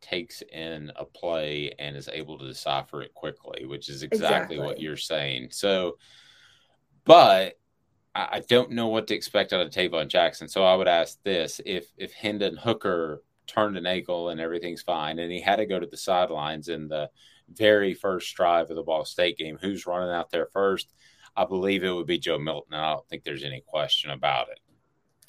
takes 0.00 0.40
in 0.52 0.92
a 0.94 1.04
play 1.04 1.72
and 1.80 1.96
is 1.96 2.08
able 2.12 2.38
to 2.38 2.46
decipher 2.46 3.02
it 3.02 3.12
quickly, 3.12 3.66
which 3.66 3.88
is 3.88 4.04
exactly, 4.04 4.26
exactly. 4.28 4.58
what 4.60 4.80
you're 4.80 4.96
saying. 4.96 5.48
So, 5.50 5.98
but 7.04 7.58
I, 8.14 8.28
I 8.34 8.40
don't 8.48 8.70
know 8.70 8.86
what 8.86 9.08
to 9.08 9.16
expect 9.16 9.52
out 9.52 9.66
of 9.66 9.72
Tayven 9.72 10.06
Jackson. 10.06 10.46
So 10.46 10.62
I 10.62 10.76
would 10.76 10.86
ask 10.86 11.20
this: 11.24 11.60
if 11.66 11.88
if 11.96 12.12
Hendon 12.12 12.56
Hooker 12.56 13.24
turned 13.46 13.76
an 13.76 13.86
ankle 13.86 14.30
and 14.30 14.40
everything's 14.40 14.82
fine. 14.82 15.18
And 15.18 15.30
he 15.30 15.40
had 15.40 15.56
to 15.56 15.66
go 15.66 15.78
to 15.78 15.86
the 15.86 15.96
sidelines 15.96 16.68
in 16.68 16.88
the 16.88 17.10
very 17.52 17.94
first 17.94 18.34
drive 18.34 18.70
of 18.70 18.76
the 18.76 18.82
Ball 18.82 19.04
State 19.04 19.38
game. 19.38 19.58
Who's 19.60 19.86
running 19.86 20.14
out 20.14 20.30
there 20.30 20.48
first? 20.52 20.92
I 21.36 21.44
believe 21.44 21.84
it 21.84 21.90
would 21.90 22.06
be 22.06 22.18
Joe 22.18 22.38
Milton. 22.38 22.74
I 22.74 22.92
don't 22.92 23.08
think 23.08 23.24
there's 23.24 23.44
any 23.44 23.62
question 23.66 24.10
about 24.10 24.48
it. 24.48 24.60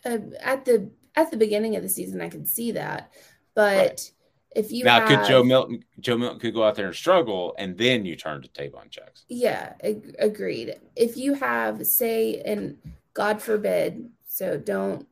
Uh, 0.05 0.37
at 0.41 0.65
the 0.65 0.89
at 1.15 1.31
the 1.31 1.37
beginning 1.37 1.75
of 1.75 1.83
the 1.83 1.89
season, 1.89 2.21
I 2.21 2.29
could 2.29 2.47
see 2.47 2.71
that, 2.71 3.11
but 3.55 3.77
right. 3.77 4.11
If 4.55 4.71
you 4.71 4.85
now, 4.85 5.01
have, 5.01 5.09
could 5.09 5.27
Joe 5.27 5.43
Milton 5.43 5.83
Joe 5.99 6.17
Milton 6.17 6.39
could 6.39 6.53
go 6.53 6.63
out 6.63 6.75
there 6.75 6.87
and 6.87 6.95
struggle, 6.95 7.53
and 7.59 7.77
then 7.77 8.05
you 8.05 8.15
turn 8.15 8.41
to 8.41 8.47
Tayven 8.49 8.89
Jackson. 8.89 9.25
Yeah, 9.27 9.73
ag- 9.83 10.15
agreed. 10.17 10.79
If 10.95 11.17
you 11.17 11.33
have, 11.35 11.85
say, 11.85 12.41
and 12.43 12.77
God 13.13 13.41
forbid, 13.41 14.09
so 14.27 14.57
don't 14.57 15.05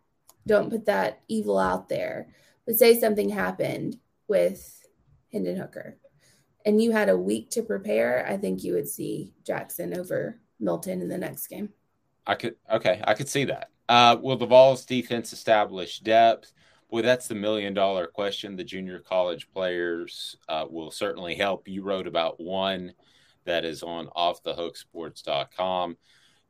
don't 0.47 0.69
put 0.69 0.85
that 0.85 1.21
evil 1.27 1.59
out 1.59 1.89
there, 1.89 2.29
but 2.65 2.75
say 2.75 2.99
something 2.99 3.29
happened 3.29 3.97
with 4.27 4.81
Hendon 5.31 5.57
Hooker, 5.57 5.97
and 6.65 6.81
you 6.81 6.91
had 6.91 7.09
a 7.09 7.17
week 7.17 7.49
to 7.51 7.61
prepare, 7.61 8.25
I 8.27 8.37
think 8.37 8.63
you 8.63 8.73
would 8.73 8.87
see 8.87 9.33
Jackson 9.45 9.97
over 9.97 10.39
Milton 10.59 11.01
in 11.01 11.09
the 11.09 11.17
next 11.17 11.47
game. 11.47 11.69
I 12.27 12.35
could 12.35 12.55
okay, 12.71 13.01
I 13.03 13.13
could 13.13 13.29
see 13.29 13.45
that. 13.45 13.69
Uh, 13.87 14.17
will 14.19 14.37
the 14.37 14.47
Vols 14.47 14.85
defense 14.85 15.31
establish 15.31 15.99
depth? 15.99 16.51
Boy, 16.89 17.01
that's 17.01 17.27
the 17.27 17.35
million 17.35 17.73
dollar 17.73 18.07
question. 18.07 18.55
The 18.55 18.63
junior 18.63 18.99
college 18.99 19.49
players 19.51 20.37
uh, 20.49 20.65
will 20.69 20.91
certainly 20.91 21.35
help. 21.35 21.67
You 21.67 21.83
wrote 21.83 22.07
about 22.07 22.39
one 22.39 22.93
that 23.45 23.65
is 23.65 23.83
on 23.83 24.07
offthehooksports.com. 24.07 25.97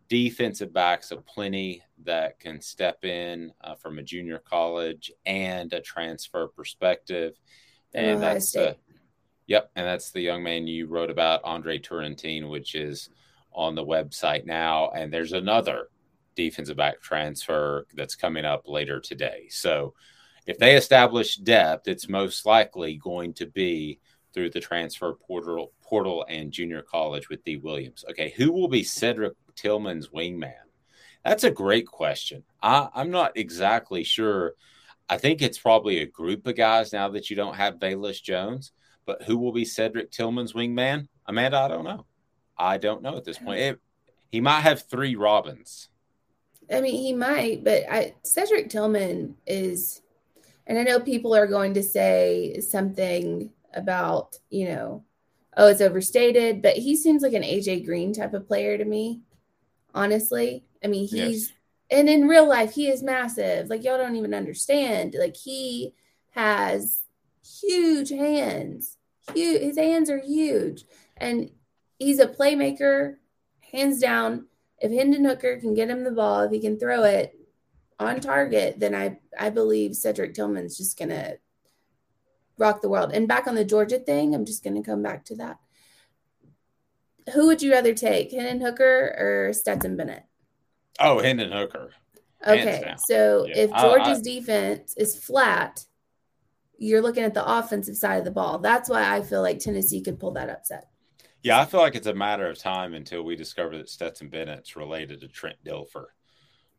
Defensive 0.08 0.72
backs 0.72 1.12
of 1.12 1.26
plenty 1.26 1.82
that 2.04 2.40
can 2.40 2.62
step 2.62 3.04
in 3.04 3.52
uh, 3.62 3.76
from 3.76 3.98
a 3.98 4.04
junior 4.04 4.40
college 4.40 5.12
and 5.26 5.74
a 5.74 5.82
transfer 5.82 6.48
perspective. 6.48 7.34
And 7.94 8.18
Ohio 8.18 8.20
that's 8.20 8.50
State. 8.50 8.68
uh, 8.68 8.74
yep, 9.48 9.72
and 9.76 9.86
that's 9.86 10.12
the 10.12 10.22
young 10.22 10.44
man 10.44 10.68
you 10.68 10.88
wrote 10.88 11.10
about, 11.10 11.42
Andre 11.44 11.80
Turrentine, 11.80 12.50
which 12.50 12.76
is 12.76 13.10
on 13.52 13.74
the 13.74 13.86
website 13.86 14.46
now. 14.46 14.90
And 14.90 15.12
there's 15.12 15.34
another 15.34 15.88
defensive 16.36 16.78
back 16.78 17.02
transfer 17.02 17.88
that's 17.96 18.16
coming 18.16 18.46
up 18.46 18.68
later 18.68 19.00
today. 19.00 19.48
So 19.50 19.94
if 20.46 20.60
they 20.60 20.76
establish 20.76 21.38
depth, 21.38 21.88
it's 21.88 22.10
most 22.10 22.46
likely 22.46 22.98
going 22.98 23.34
to 23.36 23.48
be 23.48 24.00
through 24.34 24.50
the 24.52 24.60
transfer 24.60 25.14
portal 25.14 25.72
portal 25.82 26.26
and 26.28 26.52
junior 26.52 26.82
college 26.82 27.30
with 27.30 27.44
Dee 27.44 27.58
Williams. 27.58 28.04
Okay, 28.10 28.34
who 28.36 28.52
will 28.52 28.68
be 28.68 28.84
Cedric 28.84 29.34
Tillman's 29.56 30.10
wingman? 30.10 30.54
That's 31.24 31.44
a 31.44 31.52
great 31.52 31.88
question. 31.88 32.44
I, 32.62 32.90
I'm 32.94 33.12
not 33.12 33.36
exactly 33.36 34.04
sure. 34.04 34.54
I 35.10 35.18
think 35.18 35.42
it's 35.42 35.58
probably 35.58 36.00
a 36.00 36.06
group 36.06 36.46
of 36.48 36.56
guys 36.56 36.94
now 36.94 37.10
that 37.10 37.30
you 37.30 37.36
don't 37.36 37.56
have 37.56 37.80
Velus 37.80 38.22
Jones, 38.22 38.72
but 39.06 39.24
who 39.24 39.38
will 39.38 39.52
be 39.52 39.66
Cedric 39.66 40.12
Tillman's 40.12 40.54
wingman? 40.54 41.08
Amanda, 41.28 41.58
I 41.58 41.68
don't 41.68 41.84
know. 41.84 42.06
I 42.58 42.78
don't 42.78 43.02
know 43.02 43.18
at 43.18 43.26
this 43.26 43.38
point. 43.38 43.60
It, 43.60 43.80
he 44.30 44.42
might 44.42 44.62
have 44.62 44.84
three 44.84 45.16
Robins. 45.16 45.90
I 46.72 46.82
mean, 46.82 46.96
he 46.96 47.14
might, 47.14 47.64
but 47.64 47.84
I, 47.90 48.16
Cedric 48.24 48.70
Tillman 48.70 49.36
is, 49.46 50.02
and 50.68 50.78
I 50.78 50.84
know 50.84 51.00
people 51.00 51.36
are 51.36 51.48
going 51.48 51.76
to 51.76 51.84
say 51.84 52.60
something 52.60 53.52
about, 53.74 54.38
you 54.50 54.70
know, 54.70 55.04
oh, 55.58 55.68
it's 55.68 55.82
overstated, 55.82 56.62
but 56.62 56.76
he 56.76 56.96
seems 56.96 57.22
like 57.22 57.34
an 57.34 57.44
AJ 57.44 57.86
Green 57.86 58.14
type 58.14 58.34
of 58.34 58.48
player 58.48 58.78
to 58.78 58.86
me, 58.86 59.22
honestly. 59.96 60.66
I 60.84 60.88
mean, 60.88 61.08
he's, 61.08 61.50
Yes. 61.50 61.54
and 61.90 62.08
in 62.10 62.28
real 62.28 62.48
life, 62.48 62.74
he 62.74 62.90
is 62.90 63.02
massive. 63.02 63.70
Like, 63.70 63.84
y'all 63.84 63.98
don't 63.98 64.16
even 64.18 64.34
understand. 64.36 65.16
Like, 65.18 65.36
he 65.36 65.94
has 66.32 67.02
huge 67.44 68.10
hands. 68.10 68.98
Huge, 69.34 69.62
his 69.62 69.78
hands 69.78 70.10
are 70.12 70.20
huge. 70.20 70.86
And 71.18 71.50
he's 71.98 72.20
a 72.20 72.28
playmaker, 72.28 73.16
hands 73.72 74.00
down. 74.00 74.48
If 74.80 74.92
Hendon 74.92 75.26
Hooker 75.26 75.58
can 75.58 75.74
get 75.74 75.90
him 75.90 76.04
the 76.04 76.12
ball, 76.12 76.42
if 76.42 76.52
he 76.52 76.60
can 76.60 76.78
throw 76.78 77.04
it 77.04 77.40
on 77.98 78.20
target, 78.20 78.80
then 78.80 78.94
I 78.94 79.20
I 79.40 79.50
believe 79.50 79.96
Cedric 79.96 80.34
Tillman's 80.34 80.78
just 80.78 81.00
gonna 81.00 81.36
rock 82.58 82.82
the 82.82 82.90
world. 82.90 83.12
And 83.14 83.28
back 83.28 83.48
on 83.48 83.56
the 83.56 83.64
Georgia 83.64 83.98
thing, 84.00 84.36
I'm 84.36 84.46
just 84.46 84.64
gonna 84.64 84.84
come 84.84 85.02
back 85.02 85.24
to 85.26 85.36
that. 85.38 85.60
Who 87.34 87.48
would 87.48 87.62
you 87.62 87.72
rather 87.72 87.94
take, 87.94 88.32
Hendon 88.32 88.62
Hooker 88.62 89.16
or 89.18 89.54
Stetson 89.54 89.96
Bennett? 89.98 90.24
Oh, 91.00 91.20
Hendon 91.20 91.52
Hooker. 91.52 91.92
Okay, 92.46 92.94
so 93.08 93.46
Yeah. 93.48 93.58
if 93.58 93.74
I- 93.74 93.82
Georgia's 93.82 94.20
I- 94.20 94.22
defense 94.22 94.94
is 94.98 95.16
flat, 95.16 95.86
you're 96.78 97.02
looking 97.02 97.24
at 97.24 97.34
the 97.34 97.58
offensive 97.58 97.96
side 97.96 98.18
of 98.20 98.26
the 98.26 98.32
ball. 98.32 98.60
That's 98.60 98.90
why 98.90 99.16
I 99.16 99.22
feel 99.22 99.42
like 99.42 99.60
Tennessee 99.60 100.02
could 100.02 100.20
pull 100.20 100.32
that 100.32 100.50
upset. 100.50 100.88
Yeah, 101.42 101.60
I 101.60 101.66
feel 101.66 101.80
like 101.80 101.96
it's 101.96 102.08
a 102.08 102.14
matter 102.14 102.48
of 102.48 102.58
time 102.58 102.94
until 102.94 103.24
we 103.24 103.36
discover 103.36 103.78
that 103.78 103.90
Stetson 103.90 104.30
Bennett's 104.30 104.76
related 104.76 105.22
to 105.22 105.28
Trent 105.28 105.58
Dilfer 105.64 106.08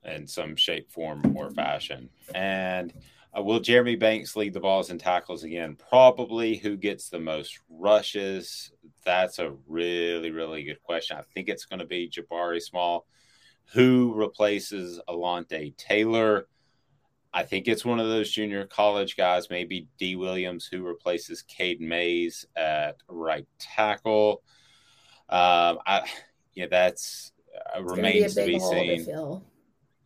in 0.04 0.26
some 0.26 0.54
shape, 0.56 0.90
form, 0.90 1.36
or 1.36 1.50
fashion. 1.50 2.10
And 2.34 2.92
uh, 3.36 3.42
will 3.42 3.60
Jeremy 3.60 3.96
Banks 3.96 4.36
lead 4.36 4.54
the 4.54 4.60
Vols 4.60 4.90
and 4.90 5.00
tackles 5.00 5.44
again? 5.44 5.76
Probably. 5.76 6.56
Who 6.56 6.76
gets 6.76 7.08
the 7.08 7.20
most 7.20 7.58
rushes? 7.68 8.72
That's 9.06 9.38
a 9.38 9.54
really, 9.68 10.32
really 10.32 10.64
good 10.64 10.82
question. 10.82 11.16
I 11.16 11.22
think 11.32 11.48
it's 11.48 11.64
going 11.64 11.78
to 11.78 11.86
be 11.86 12.10
Jabari 12.10 12.60
Small. 12.60 13.06
Who 13.72 14.12
replaces 14.14 15.00
Alontae 15.08 15.76
Taylor? 15.76 16.48
I 17.32 17.44
think 17.44 17.68
it's 17.68 17.84
one 17.84 18.00
of 18.00 18.08
those 18.08 18.32
junior 18.32 18.66
college 18.66 19.16
guys, 19.16 19.48
maybe 19.48 19.86
Dee 19.96 20.16
Williams, 20.16 20.66
who 20.66 20.82
replaces 20.82 21.42
Cade 21.42 21.80
Mays 21.80 22.44
at 22.56 22.96
right 23.08 23.46
tackle. 23.60 24.42
Um, 25.28 25.78
I 25.86 26.08
yeah, 26.54 26.66
that's 26.68 27.32
uh, 27.74 27.82
be 27.82 27.84
remains 27.84 28.34
to 28.34 28.44
be 28.44 28.58
hole 28.58 28.72
to 28.72 28.98
seen. 28.98 29.42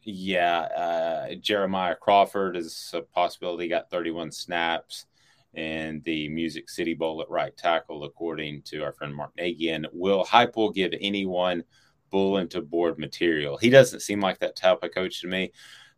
Yeah, 0.02 0.60
uh, 0.60 1.34
Jeremiah 1.36 1.94
Crawford 1.94 2.56
is 2.56 2.90
a 2.92 3.00
possibility. 3.00 3.68
Got 3.68 3.90
31 3.90 4.32
snaps 4.32 5.06
in 5.54 6.00
the 6.04 6.28
Music 6.28 6.68
City 6.70 6.94
Bowl 6.94 7.20
at 7.20 7.30
right 7.30 7.56
tackle, 7.56 8.04
according 8.04 8.62
to 8.62 8.82
our 8.82 8.92
friend 8.92 9.14
Mark 9.14 9.32
Nagian. 9.36 9.86
Will 9.92 10.26
will 10.54 10.70
give 10.70 10.92
anyone 11.00 11.64
bull 12.10 12.38
into 12.38 12.60
board 12.60 12.98
material? 12.98 13.56
He 13.56 13.70
doesn't 13.70 14.00
seem 14.00 14.20
like 14.20 14.38
that 14.40 14.56
type 14.56 14.82
of 14.82 14.94
coach 14.94 15.20
to 15.20 15.26
me. 15.26 15.52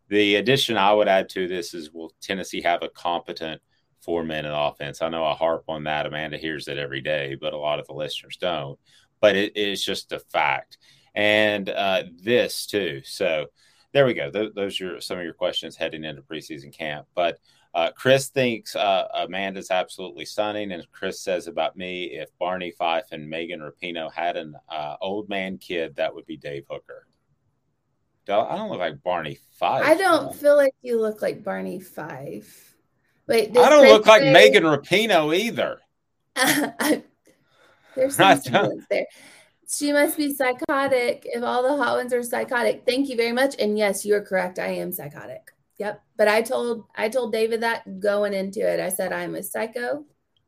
The 0.09 0.37
addition 0.37 0.77
I 0.77 0.93
would 0.93 1.09
add 1.09 1.29
to 1.31 1.49
this 1.49 1.75
is 1.75 1.93
will 1.93 2.13
Tennessee 2.21 2.63
have 2.63 2.83
a 2.83 2.89
competent 2.89 3.61
four 4.01 4.25
minute 4.25 4.55
offense? 4.55 5.03
I 5.03 5.09
know 5.09 5.25
I 5.25 5.35
harp 5.35 5.65
on 5.69 5.85
that. 5.85 6.07
Amanda 6.07 6.39
hears 6.39 6.69
it 6.69 6.79
every 6.79 7.01
day, 7.01 7.37
but 7.41 7.53
a 7.53 7.59
lot 7.59 7.79
of 7.79 7.87
the 7.87 7.95
listeners 7.95 8.37
don't. 8.37 8.79
But 9.21 9.37
it 9.37 9.57
is 9.57 9.85
just 9.85 10.13
a 10.13 10.19
fact. 10.19 10.79
And 11.15 11.69
uh, 11.69 12.05
this 12.23 12.67
too. 12.67 13.03
So 13.05 13.47
there 13.93 14.07
we 14.07 14.15
go. 14.15 14.31
Th- 14.31 14.53
those 14.55 14.81
are 14.81 15.01
some 15.01 15.19
of 15.19 15.25
your 15.25 15.35
questions 15.35 15.77
heading 15.77 16.05
into 16.05 16.23
preseason 16.23 16.77
camp. 16.77 17.07
But 17.15 17.39
uh, 17.75 17.91
Chris 17.93 18.29
thinks 18.29 18.77
uh, 18.77 19.09
Amanda's 19.15 19.71
absolutely 19.71 20.25
stunning. 20.25 20.73
And 20.73 20.87
Chris 20.93 21.21
says 21.21 21.47
about 21.47 21.77
me, 21.77 22.05
if 22.05 22.29
Barney 22.39 22.71
Fife 22.71 23.07
and 23.13 23.29
Megan 23.29 23.61
Rapinoe 23.61 24.13
had 24.13 24.37
an 24.37 24.55
uh, 24.69 24.97
old 25.01 25.29
man 25.29 25.59
kid, 25.59 25.97
that 25.97 26.15
would 26.15 26.27
be 26.27 26.37
Dave 26.37 26.65
Hooker. 26.71 27.07
I 28.29 28.57
don't 28.57 28.71
look 28.71 28.79
like 28.79 29.03
Barney 29.03 29.39
Fife. 29.59 29.85
I 29.85 29.95
don't 29.95 30.35
feel 30.35 30.57
like 30.57 30.75
you 30.83 31.01
look 31.01 31.23
like 31.23 31.43
Barney 31.43 31.81
Fife. 31.81 32.77
Wait, 33.27 33.51
I 33.57 33.69
don't 33.69 33.81
Chris 33.81 33.93
look 33.93 34.07
like 34.07 34.23
say- 34.23 34.33
Megan 34.33 34.65
Rapinoe 34.65 35.37
either. 35.37 35.81
There's 37.95 38.17
some 38.17 38.41
semblance 38.41 38.85
there. 38.91 39.07
She 39.69 39.93
must 39.93 40.17
be 40.19 40.35
psychotic. 40.35 41.23
If 41.25 41.43
all 41.43 41.63
the 41.63 41.83
hot 41.83 41.97
ones 41.97 42.13
are 42.13 42.23
psychotic, 42.23 42.85
thank 42.87 43.09
you 43.09 43.17
very 43.17 43.33
much. 43.33 43.57
And 43.59 43.79
yes, 43.79 44.05
you 44.05 44.15
are 44.15 44.21
correct. 44.21 44.59
I 44.59 44.69
am 44.69 44.93
psychotic. 44.93 45.51
Yep. 45.83 46.01
But 46.17 46.29
I 46.29 46.43
told 46.43 46.85
I 46.95 47.09
told 47.09 47.33
David 47.33 47.63
that 47.63 47.99
going 47.99 48.35
into 48.35 48.61
it. 48.61 48.79
I 48.79 48.89
said 48.89 49.13
I'm 49.13 49.35
a 49.35 49.43
psycho. 49.43 50.05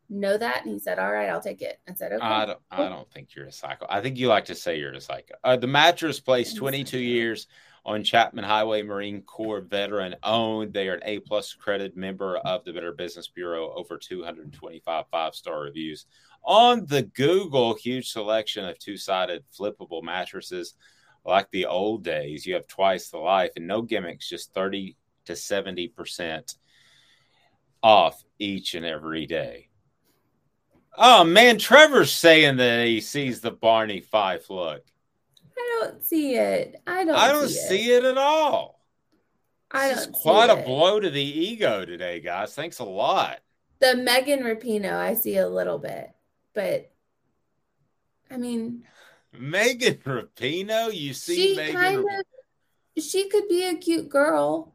Know 0.09 0.39
that, 0.39 0.65
and 0.65 0.73
he 0.73 0.79
said, 0.79 1.01
"All 1.01 1.11
right, 1.11 1.29
I'll 1.29 1.41
take 1.41 1.61
it." 1.61 1.81
I 1.89 1.95
said, 1.95 2.13
"Okay." 2.13 2.25
I 2.25 2.47
don't. 2.47 2.61
I 2.71 2.89
don't 2.89 3.11
think 3.11 3.35
you're 3.35 3.47
a 3.47 3.53
psycho. 3.53 3.85
I 3.89 4.01
think 4.01 4.17
you 4.17 4.29
like 4.29 4.45
to 4.45 4.55
say 4.55 4.79
you're 4.79 4.93
a 4.93 5.01
psycho. 5.01 5.35
Uh, 5.43 5.57
the 5.57 5.67
mattress 5.67 6.21
place, 6.21 6.55
22 6.55 7.01
years 7.01 7.49
on 7.85 8.05
Chapman 8.05 8.45
Highway, 8.45 8.83
Marine 8.83 9.23
Corps 9.23 9.63
veteran 9.63 10.15
owned. 10.23 10.73
They 10.73 10.89
are 10.89 10.95
an 10.95 11.03
A 11.05 11.19
plus 11.19 11.53
accredited 11.53 11.97
member 11.97 12.37
of 12.37 12.65
the 12.65 12.73
Better 12.73 12.93
Business 12.93 13.27
Bureau. 13.27 13.73
Over 13.75 13.99
225 13.99 15.05
five 15.11 15.35
star 15.35 15.63
reviews 15.63 16.07
on 16.45 16.87
the 16.87 17.03
Google. 17.03 17.75
Huge 17.75 18.09
selection 18.09 18.65
of 18.67 18.79
two 18.79 18.97
sided 18.97 19.43
flippable 19.59 20.05
mattresses, 20.05 20.75
like 21.25 21.51
the 21.51 21.67
old 21.67 22.05
days. 22.05 22.47
You 22.47 22.55
have 22.55 22.69
twice 22.69 23.09
the 23.09 23.19
life 23.19 23.51
and 23.57 23.67
no 23.67 23.83
gimmicks. 23.83 24.29
Just 24.29 24.55
30 24.55 24.97
to 25.27 25.37
70 25.37 25.89
percent 25.89 26.55
off 27.83 28.23
each 28.39 28.75
and 28.75 28.85
every 28.87 29.27
day. 29.27 29.69
Oh 30.97 31.25
man, 31.25 31.59
Trevor's 31.59 32.13
saying 32.13 32.57
that 32.59 32.87
he 32.87 33.01
sees 33.01 33.41
the 33.41 33.51
Barney 33.51 34.01
Fife 34.01 34.49
look. 34.51 34.83
I 35.57 35.81
don't 35.81 36.05
see 36.05 36.37
it. 36.37 36.77
I 36.87 37.05
don't. 37.05 37.17
I 37.17 37.33
don't 37.33 37.49
see, 37.49 37.69
see 37.69 37.93
it. 37.93 38.05
it 38.05 38.11
at 38.13 38.19
all. 38.19 38.81
I 39.71 39.89
This 39.89 40.05
don't. 40.05 40.13
quite 40.13 40.51
a 40.51 40.59
it. 40.59 40.67
blow 40.67 41.01
to 41.01 41.11
the 41.11 41.21
ego 41.23 41.85
today, 41.85 42.21
guys. 42.21 42.55
Thanks 42.55 42.79
a 42.79 42.85
lot. 42.85 43.41
The 43.81 43.97
Megan 43.97 44.41
Rapinoe, 44.45 44.93
I 44.97 45.15
see 45.15 45.37
a 45.37 45.49
little 45.49 45.79
bit, 45.79 46.11
but 46.55 46.91
I 48.31 48.37
mean, 48.37 48.85
Megan 49.37 49.97
Rapinoe, 49.97 50.95
you 50.95 51.13
see 51.13 51.51
she 51.51 51.57
Megan 51.57 51.75
kind 51.75 52.05
Rap- 52.05 52.21
of. 52.97 53.03
She 53.05 53.29
could 53.29 53.49
be 53.49 53.65
a 53.65 53.75
cute 53.75 54.09
girl. 54.09 54.74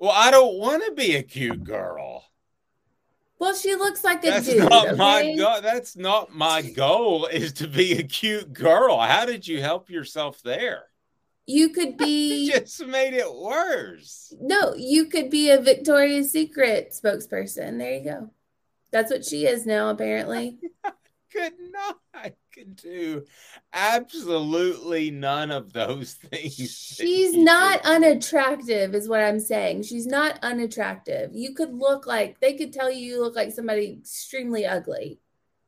Well, 0.00 0.12
I 0.12 0.30
don't 0.30 0.56
want 0.58 0.82
to 0.86 0.92
be 0.92 1.14
a 1.16 1.22
cute 1.22 1.62
girl. 1.62 2.24
Well, 3.38 3.54
she 3.54 3.74
looks 3.74 4.02
like 4.02 4.24
a 4.24 4.30
That's 4.30 4.46
dude. 4.46 4.68
not 4.68 4.96
my 4.96 5.20
okay? 5.20 5.36
goal. 5.36 5.60
That's 5.60 5.96
not 5.96 6.34
my 6.34 6.62
goal. 6.62 7.26
Is 7.26 7.52
to 7.54 7.68
be 7.68 7.92
a 7.92 8.02
cute 8.02 8.52
girl. 8.52 8.98
How 8.98 9.24
did 9.26 9.46
you 9.46 9.60
help 9.60 9.88
yourself 9.90 10.42
there? 10.42 10.84
You 11.46 11.70
could 11.70 11.96
be 11.96 12.44
You 12.46 12.52
just 12.52 12.84
made 12.86 13.14
it 13.14 13.32
worse. 13.32 14.32
no, 14.40 14.74
you 14.74 15.06
could 15.06 15.30
be 15.30 15.50
a 15.50 15.60
Victoria's 15.60 16.32
Secret 16.32 16.92
spokesperson. 16.92 17.78
There 17.78 17.94
you 17.94 18.04
go. 18.04 18.30
That's 18.92 19.10
what 19.10 19.24
she 19.24 19.46
is 19.46 19.66
now, 19.66 19.90
apparently. 19.90 20.58
Could 21.32 21.52
not. 21.70 22.32
Could 22.60 22.76
do 22.76 23.24
absolutely 23.72 25.10
none 25.10 25.50
of 25.50 25.72
those 25.72 26.12
things. 26.30 26.94
She's 26.94 27.34
not 27.34 27.80
unattractive, 27.86 28.94
is 28.94 29.08
what 29.08 29.20
I'm 29.20 29.40
saying. 29.40 29.84
She's 29.84 30.06
not 30.06 30.38
unattractive. 30.42 31.30
You 31.32 31.54
could 31.54 31.72
look 31.72 32.06
like 32.06 32.38
they 32.38 32.58
could 32.58 32.74
tell 32.74 32.90
you 32.90 32.98
you 32.98 33.22
look 33.22 33.34
like 33.34 33.52
somebody 33.52 33.96
extremely 33.98 34.66
ugly. 34.66 35.20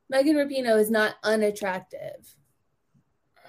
Megan 0.07 0.35
Rapinoe 0.35 0.79
is 0.79 0.91
not 0.91 1.15
unattractive. 1.23 2.35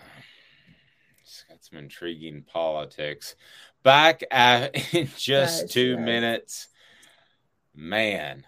It's 1.20 1.44
got 1.46 1.62
some 1.62 1.80
intriguing 1.80 2.44
politics. 2.50 3.36
Back 3.82 4.24
at 4.30 4.94
in 4.94 5.10
just 5.18 5.70
two 5.70 5.96
yes. 5.96 6.00
minutes. 6.00 6.68
Man. 7.74 8.46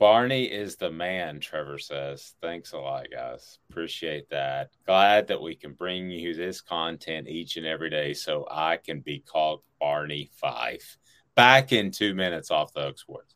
Barney 0.00 0.44
is 0.44 0.76
the 0.76 0.90
man, 0.90 1.40
Trevor 1.40 1.78
says. 1.78 2.32
Thanks 2.40 2.72
a 2.72 2.78
lot, 2.78 3.08
guys. 3.12 3.58
Appreciate 3.70 4.30
that. 4.30 4.70
Glad 4.86 5.28
that 5.28 5.42
we 5.42 5.54
can 5.54 5.74
bring 5.74 6.10
you 6.10 6.34
this 6.34 6.62
content 6.62 7.28
each 7.28 7.58
and 7.58 7.66
every 7.66 7.90
day 7.90 8.14
so 8.14 8.48
I 8.50 8.78
can 8.78 9.00
be 9.00 9.18
called 9.20 9.60
Barney 9.78 10.30
Fife. 10.32 10.96
Back 11.36 11.72
in 11.72 11.90
two 11.90 12.14
minutes 12.14 12.50
off 12.50 12.72
the 12.72 12.80
Hook 12.80 12.98
Sports. 12.98 13.34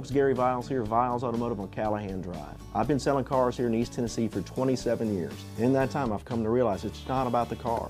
It's 0.00 0.10
Gary 0.10 0.34
Viles 0.34 0.68
here, 0.68 0.82
Viles 0.82 1.24
Automotive 1.24 1.58
on 1.58 1.68
Callahan 1.68 2.20
Drive. 2.20 2.58
I've 2.74 2.86
been 2.86 3.00
selling 3.00 3.24
cars 3.24 3.56
here 3.56 3.68
in 3.68 3.74
East 3.74 3.94
Tennessee 3.94 4.28
for 4.28 4.42
27 4.42 5.16
years. 5.16 5.32
In 5.56 5.72
that 5.72 5.90
time, 5.90 6.12
I've 6.12 6.26
come 6.26 6.42
to 6.42 6.50
realize 6.50 6.84
it's 6.84 7.08
not 7.08 7.26
about 7.26 7.48
the 7.48 7.56
car. 7.56 7.88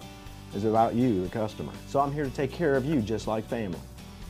It's 0.55 0.63
about 0.63 0.95
you, 0.95 1.25
the 1.25 1.29
customer. 1.31 1.73
So 1.89 1.99
I'm 1.99 2.13
here 2.13 2.23
to 2.23 2.31
take 2.31 2.53
care 2.53 2.77
of 2.77 2.85
you 2.85 3.01
just 3.01 3.27
like 3.27 3.45
family. 3.45 3.81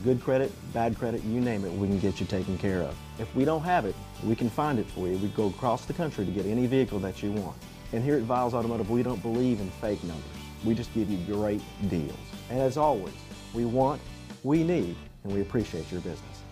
Good 0.03 0.21
credit, 0.21 0.51
bad 0.73 0.95
credit, 0.95 1.23
you 1.23 1.41
name 1.41 1.65
it, 1.65 1.71
we 1.71 1.87
can 1.87 1.97
get 1.97 2.19
you 2.19 2.27
taken 2.27 2.55
care 2.59 2.83
of. 2.83 2.95
If 3.17 3.33
we 3.35 3.45
don't 3.45 3.63
have 3.63 3.85
it, 3.85 3.95
we 4.23 4.35
can 4.35 4.47
find 4.47 4.77
it 4.77 4.85
for 4.85 5.07
you. 5.07 5.17
We 5.17 5.29
go 5.29 5.47
across 5.47 5.85
the 5.85 5.93
country 5.93 6.23
to 6.23 6.31
get 6.31 6.45
any 6.45 6.67
vehicle 6.67 6.99
that 6.99 7.23
you 7.23 7.31
want. 7.31 7.57
And 7.93 8.03
here 8.03 8.15
at 8.15 8.21
Viles 8.21 8.53
Automotive, 8.53 8.91
we 8.91 9.01
don't 9.01 9.21
believe 9.23 9.59
in 9.59 9.71
fake 9.71 10.03
numbers. 10.03 10.23
We 10.63 10.75
just 10.75 10.93
give 10.93 11.09
you 11.09 11.17
great 11.33 11.61
deals. 11.89 12.13
And 12.51 12.59
as 12.59 12.77
always, 12.77 13.15
we 13.55 13.65
want, 13.65 13.99
we 14.43 14.63
need, 14.63 14.95
and 15.23 15.33
we 15.33 15.41
appreciate 15.41 15.91
your 15.91 16.01
business. 16.01 16.43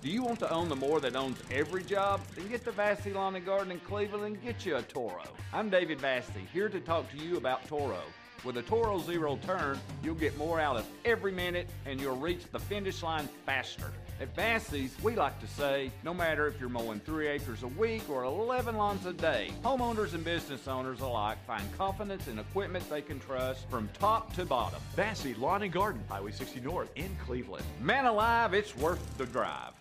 Do 0.00 0.08
you 0.08 0.22
want 0.22 0.38
to 0.38 0.50
own 0.52 0.68
the 0.68 0.76
more 0.76 1.00
that 1.00 1.16
owns 1.16 1.38
every 1.50 1.82
job? 1.82 2.20
Then 2.36 2.46
get 2.46 2.62
to 2.64 2.70
Vassy 2.70 3.12
Lawn 3.12 3.34
and 3.34 3.44
Garden 3.44 3.72
in 3.72 3.80
Cleveland 3.80 4.24
and 4.24 4.40
get 4.44 4.64
you 4.64 4.76
a 4.76 4.82
Toro. 4.82 5.24
I'm 5.52 5.68
David 5.68 6.00
Vassy, 6.00 6.46
here 6.52 6.68
to 6.68 6.78
talk 6.78 7.10
to 7.10 7.16
you 7.16 7.38
about 7.38 7.66
Toro. 7.66 8.02
With 8.44 8.56
a 8.58 8.62
Toro 8.62 8.98
Zero 8.98 9.38
Turn, 9.44 9.78
you'll 10.02 10.14
get 10.14 10.36
more 10.36 10.60
out 10.60 10.76
of 10.76 10.86
every 11.04 11.32
minute 11.32 11.68
and 11.84 12.00
you'll 12.00 12.16
reach 12.16 12.44
the 12.52 12.58
finish 12.58 13.02
line 13.02 13.28
faster. 13.44 13.92
At 14.20 14.34
Vassy's, 14.34 14.94
we 15.02 15.14
like 15.14 15.38
to 15.40 15.46
say, 15.46 15.90
no 16.02 16.14
matter 16.14 16.46
if 16.46 16.58
you're 16.58 16.70
mowing 16.70 17.00
three 17.00 17.28
acres 17.28 17.62
a 17.62 17.68
week 17.68 18.08
or 18.08 18.24
11 18.24 18.76
lawns 18.76 19.04
a 19.04 19.12
day, 19.12 19.50
homeowners 19.62 20.14
and 20.14 20.24
business 20.24 20.66
owners 20.68 21.00
alike 21.00 21.36
find 21.46 21.64
confidence 21.76 22.26
in 22.26 22.38
equipment 22.38 22.88
they 22.88 23.02
can 23.02 23.20
trust 23.20 23.68
from 23.68 23.90
top 23.98 24.32
to 24.34 24.46
bottom. 24.46 24.80
Vassy 24.94 25.34
Lawn 25.34 25.62
and 25.62 25.72
Garden, 25.72 26.02
Highway 26.08 26.30
60 26.30 26.60
North 26.60 26.90
in 26.96 27.14
Cleveland. 27.26 27.64
Man 27.80 28.06
alive, 28.06 28.54
it's 28.54 28.74
worth 28.76 29.18
the 29.18 29.26
drive. 29.26 29.72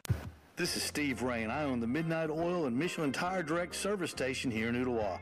This 0.57 0.75
is 0.75 0.83
Steve 0.83 1.21
Rain. 1.21 1.49
I 1.49 1.63
own 1.63 1.79
the 1.79 1.87
Midnight 1.87 2.29
Oil 2.29 2.65
and 2.65 2.77
Michelin 2.77 3.11
Tire 3.11 3.43
Direct 3.43 3.75
service 3.75 4.11
station 4.11 4.51
here 4.51 4.69
in 4.69 4.75
Ooltewah. 4.75 5.19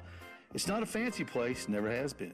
It's 0.53 0.67
not 0.67 0.83
a 0.83 0.85
fancy 0.85 1.23
place, 1.23 1.67
never 1.67 1.89
has 1.89 2.13
been, 2.13 2.33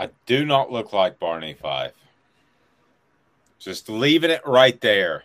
I 0.00 0.08
do 0.24 0.46
not 0.46 0.72
look 0.72 0.94
like 0.94 1.18
Barney 1.18 1.52
Fife. 1.52 1.92
Just 3.58 3.90
leaving 3.90 4.30
it 4.30 4.40
right 4.46 4.80
there. 4.80 5.24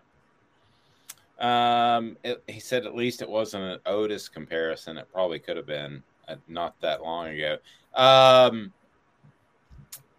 Um, 1.40 2.18
it, 2.26 2.44
he 2.46 2.60
said 2.60 2.86
at 2.86 2.94
least 2.94 3.22
it 3.22 3.30
wasn't 3.30 3.64
an 3.64 3.80
Otis 3.86 4.28
comparison. 4.28 4.98
It 4.98 5.08
probably 5.14 5.40
could 5.40 5.56
have 5.56 5.66
been 5.66 6.04
uh, 6.28 6.36
not 6.50 6.76
that 6.82 7.02
long 7.02 7.30
ago. 7.30 7.58
Um, 7.94 8.74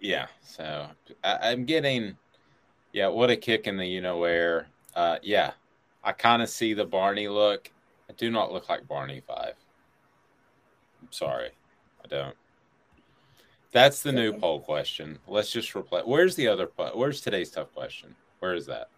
yeah. 0.01 0.27
So 0.41 0.87
I, 1.23 1.51
I'm 1.51 1.67
getting, 1.67 2.17
yeah. 2.95 3.09
What 3.09 3.29
a 3.29 3.37
kick 3.37 3.67
in 3.67 3.77
the 3.77 3.85
you 3.87 4.01
know 4.01 4.17
where. 4.17 4.69
Uh, 4.95 5.19
yeah. 5.23 5.53
I 6.03 6.13
kind 6.13 6.41
of 6.41 6.49
see 6.49 6.73
the 6.73 6.87
Barney 6.87 7.29
look. 7.29 7.71
I 8.09 8.15
do 8.15 8.31
not 8.31 8.55
look 8.55 8.71
like 8.71 8.89
Barney 8.89 9.21
Fife. 9.21 9.57
I'm 11.03 11.13
sorry, 11.13 11.51
I 12.03 12.09
don't. 12.09 12.37
That's 13.73 14.03
the 14.03 14.13
new 14.13 14.33
poll 14.33 14.61
question. 14.61 15.19
Let's 15.27 15.51
just 15.51 15.73
replay. 15.73 16.07
Where's 16.07 16.35
the 16.37 16.49
other? 16.49 16.71
Where's 16.95 17.21
today's 17.21 17.51
tough 17.51 17.73
question? 17.75 18.15
Where 18.39 18.55
is 18.55 18.67
that? 18.67 18.91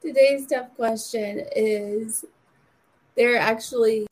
Today's 0.00 0.46
tough 0.46 0.74
question 0.74 1.46
is 1.54 2.24
they're 3.16 3.38
actually 3.38 4.06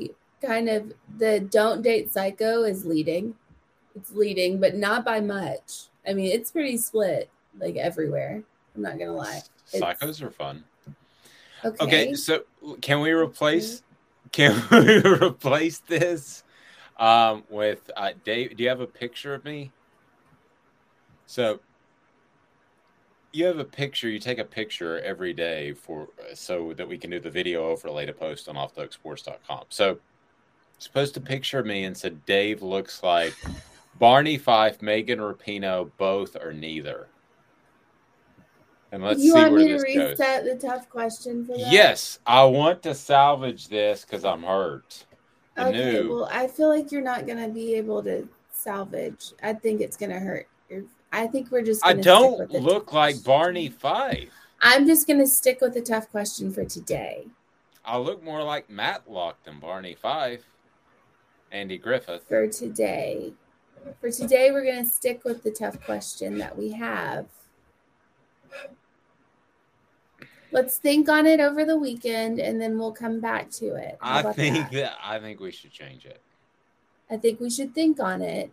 kind 0.44 0.68
of 0.68 0.92
the 1.18 1.40
don't 1.40 1.82
date 1.82 2.12
psycho 2.12 2.62
is 2.62 2.84
leading. 2.84 3.34
It's 3.96 4.12
leading, 4.12 4.60
but 4.60 4.76
not 4.76 5.04
by 5.04 5.20
much. 5.20 5.88
I 6.06 6.12
mean, 6.12 6.30
it's 6.30 6.52
pretty 6.52 6.76
split 6.76 7.28
like 7.58 7.76
everywhere. 7.76 8.42
I'm 8.74 8.82
not 8.82 8.98
gonna 8.98 9.14
lie. 9.16 9.42
It's- 9.72 9.80
Psychos 10.00 10.22
are 10.22 10.30
fun. 10.30 10.64
Okay. 11.64 11.84
Okay, 11.84 12.14
so 12.14 12.44
can 12.80 13.00
we 13.00 13.10
replace? 13.12 13.82
Mm-hmm. 13.82 13.86
Can 14.32 14.62
we 14.86 15.26
replace 15.26 15.78
this 15.78 16.44
um, 17.00 17.42
with 17.48 17.90
uh, 17.96 18.10
Dave? 18.24 18.56
Do 18.56 18.62
you 18.62 18.68
have 18.68 18.80
a 18.80 18.86
picture 18.86 19.34
of 19.34 19.44
me? 19.44 19.72
So 21.26 21.60
you 23.32 23.46
have 23.46 23.58
a 23.58 23.64
picture. 23.64 24.08
You 24.08 24.18
take 24.18 24.38
a 24.38 24.44
picture 24.44 25.00
every 25.00 25.32
day 25.32 25.72
for 25.72 26.08
so 26.34 26.74
that 26.74 26.86
we 26.86 26.98
can 26.98 27.10
do 27.10 27.18
the 27.18 27.30
video 27.30 27.64
overlay 27.68 28.06
to 28.06 28.12
post 28.12 28.48
on 28.48 28.54
offthehooksports.com. 28.54 29.64
So 29.70 29.98
it's 30.76 30.86
supposed 30.86 31.14
to 31.14 31.20
picture 31.20 31.64
me 31.64 31.84
and 31.84 31.96
said 31.96 32.24
Dave 32.26 32.62
looks 32.62 33.02
like 33.02 33.34
Barney 33.98 34.38
Fife, 34.38 34.82
Megan 34.82 35.18
Rapinoe, 35.18 35.90
both 35.96 36.36
or 36.36 36.52
neither. 36.52 37.08
And 38.92 39.04
let's 39.04 39.22
you 39.22 39.32
see 39.32 39.38
want 39.38 39.52
where 39.52 39.60
me 39.60 39.68
to 39.68 39.74
this 39.74 39.84
goes. 39.84 40.18
reset 40.18 40.44
the 40.44 40.68
tough 40.68 40.88
question 40.90 41.46
for 41.46 41.56
that? 41.56 41.70
Yes, 41.70 42.18
I 42.26 42.44
want 42.44 42.82
to 42.82 42.94
salvage 42.94 43.68
this 43.68 44.04
because 44.04 44.24
I'm 44.24 44.42
hurt. 44.42 45.04
Okay. 45.58 45.92
new. 45.92 46.14
Well, 46.14 46.28
I 46.30 46.46
feel 46.46 46.68
like 46.68 46.92
you're 46.92 47.02
not 47.02 47.26
gonna 47.26 47.48
be 47.48 47.74
able 47.74 48.02
to 48.04 48.28
salvage. 48.52 49.32
I 49.42 49.52
think 49.52 49.80
it's 49.80 49.96
gonna 49.96 50.20
hurt. 50.20 50.48
I 51.12 51.26
think 51.26 51.50
we're 51.50 51.62
just. 51.62 51.84
I 51.84 51.94
don't 51.94 52.38
with 52.38 52.50
the 52.52 52.60
look 52.60 52.92
like 52.92 53.22
Barney 53.24 53.68
Fife. 53.68 54.30
I'm 54.60 54.86
just 54.86 55.06
gonna 55.06 55.26
stick 55.26 55.60
with 55.60 55.74
the 55.74 55.80
tough 55.80 56.10
question 56.10 56.52
for 56.52 56.64
today. 56.64 57.26
I 57.84 57.98
look 57.98 58.22
more 58.22 58.42
like 58.42 58.70
Matlock 58.70 59.42
than 59.44 59.58
Barney 59.58 59.94
Fife. 59.94 60.44
Andy 61.52 61.78
Griffith. 61.78 62.22
For 62.28 62.46
today, 62.46 63.32
For 64.00 64.10
today, 64.10 64.50
we're 64.50 64.64
going 64.64 64.84
to 64.84 64.90
stick 64.90 65.24
with 65.24 65.42
the 65.42 65.50
tough 65.50 65.80
question 65.84 66.38
that 66.38 66.56
we 66.56 66.72
have. 66.72 67.26
Let's 70.52 70.78
think 70.78 71.08
on 71.08 71.26
it 71.26 71.40
over 71.40 71.64
the 71.64 71.76
weekend 71.76 72.40
and 72.40 72.60
then 72.60 72.78
we'll 72.78 72.92
come 72.92 73.20
back 73.20 73.50
to 73.52 73.74
it. 73.76 73.98
How 74.00 74.28
I 74.28 74.32
think 74.32 74.56
that? 74.56 74.72
that 74.72 74.96
I 75.02 75.18
think 75.18 75.40
we 75.40 75.52
should 75.52 75.70
change 75.70 76.04
it 76.06 76.20
I 77.10 77.16
think 77.16 77.40
we 77.40 77.50
should 77.50 77.74
think 77.74 78.00
on 78.00 78.22
it 78.22 78.52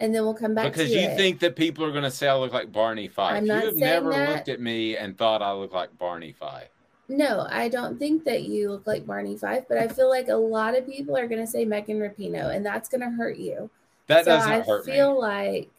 and 0.00 0.14
then 0.14 0.24
we'll 0.24 0.34
come 0.34 0.54
back 0.54 0.72
because 0.72 0.90
you 0.90 1.00
it. 1.00 1.16
think 1.16 1.40
that 1.40 1.56
people 1.56 1.84
are 1.84 1.90
going 1.90 2.04
to 2.04 2.10
say 2.10 2.26
I 2.26 2.34
look 2.34 2.54
like 2.54 2.72
Barney 2.72 3.06
Fife. 3.06 3.36
I'm 3.36 3.44
not 3.44 3.62
you 3.62 3.66
have 3.66 3.76
never 3.76 4.10
that. 4.10 4.30
looked 4.30 4.48
at 4.48 4.60
me 4.60 4.96
and 4.96 5.16
thought 5.16 5.42
I 5.42 5.52
look 5.52 5.74
like 5.74 5.96
Barney 5.98 6.32
Fife. 6.32 6.70
No, 7.08 7.46
I 7.50 7.68
don't 7.68 7.98
think 7.98 8.24
that 8.24 8.44
you 8.44 8.70
look 8.70 8.86
like 8.86 9.04
Barney 9.04 9.36
Fife, 9.36 9.64
but 9.68 9.76
I 9.76 9.88
feel 9.88 10.08
like 10.08 10.28
a 10.28 10.34
lot 10.34 10.78
of 10.78 10.86
people 10.86 11.16
are 11.16 11.26
going 11.26 11.40
to 11.40 11.46
say 11.46 11.64
Megan 11.64 11.98
Rapinoe, 11.98 12.54
and 12.54 12.64
that's 12.64 12.88
going 12.88 13.00
to 13.00 13.10
hurt 13.10 13.36
you. 13.36 13.68
That 14.06 14.24
so 14.24 14.30
doesn't 14.30 14.50
I 14.50 14.60
hurt 14.60 14.86
me. 14.86 14.92
I 14.92 14.96
feel 14.96 15.20
like 15.20 15.70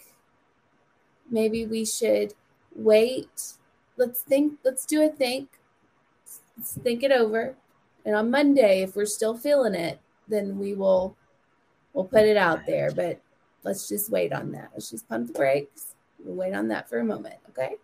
maybe 1.32 1.65
we 1.65 1.86
should 1.86 2.34
wait. 2.76 3.53
Let's 3.98 4.22
think. 4.22 4.60
Let's 4.64 4.86
do 4.86 5.04
a 5.04 5.10
think. 5.10 5.50
Let's 6.58 6.74
think 6.74 7.04
it 7.04 7.12
over, 7.12 7.56
and 8.06 8.16
on 8.16 8.32
Monday, 8.32 8.82
if 8.82 8.96
we're 8.96 9.06
still 9.06 9.38
feeling 9.38 9.76
it, 9.76 10.00
then 10.28 10.58
we 10.58 10.74
will 10.74 11.16
we'll 11.94 12.06
put 12.06 12.24
it 12.24 12.38
out 12.38 12.66
there. 12.66 12.92
But 12.92 13.20
let's 13.64 13.88
just 13.88 14.10
wait 14.10 14.34
on 14.34 14.52
that. 14.52 14.70
Let's 14.74 14.89
just 14.89 15.08
pump 15.08 15.28
the 15.28 15.34
brakes. 15.34 15.96
We'll 16.24 16.36
wait 16.36 16.54
on 16.54 16.68
that 16.70 16.89
for 16.89 17.00
a 17.00 17.04
moment. 17.04 17.36
Okay. 17.50 17.76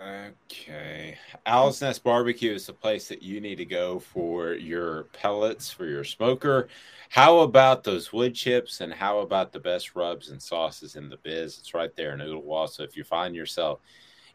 Okay. 0.00 1.18
Owl's 1.44 1.82
Nest 1.82 2.04
Barbecue 2.04 2.52
is 2.52 2.66
the 2.66 2.72
place 2.72 3.08
that 3.08 3.20
you 3.20 3.40
need 3.40 3.56
to 3.56 3.64
go 3.64 3.98
for 3.98 4.52
your 4.52 5.04
pellets 5.12 5.72
for 5.72 5.86
your 5.86 6.04
smoker. 6.04 6.68
How 7.08 7.40
about 7.40 7.82
those 7.82 8.12
wood 8.12 8.34
chips 8.34 8.80
and 8.80 8.92
how 8.92 9.20
about 9.20 9.52
the 9.52 9.58
best 9.58 9.96
rubs 9.96 10.30
and 10.30 10.40
sauces 10.40 10.94
in 10.94 11.08
the 11.08 11.16
biz? 11.16 11.58
It's 11.58 11.74
right 11.74 11.94
there 11.96 12.12
in 12.12 12.20
Ooltewah. 12.20 12.68
So 12.68 12.84
if 12.84 12.96
you 12.96 13.02
find 13.02 13.34
yourself 13.34 13.80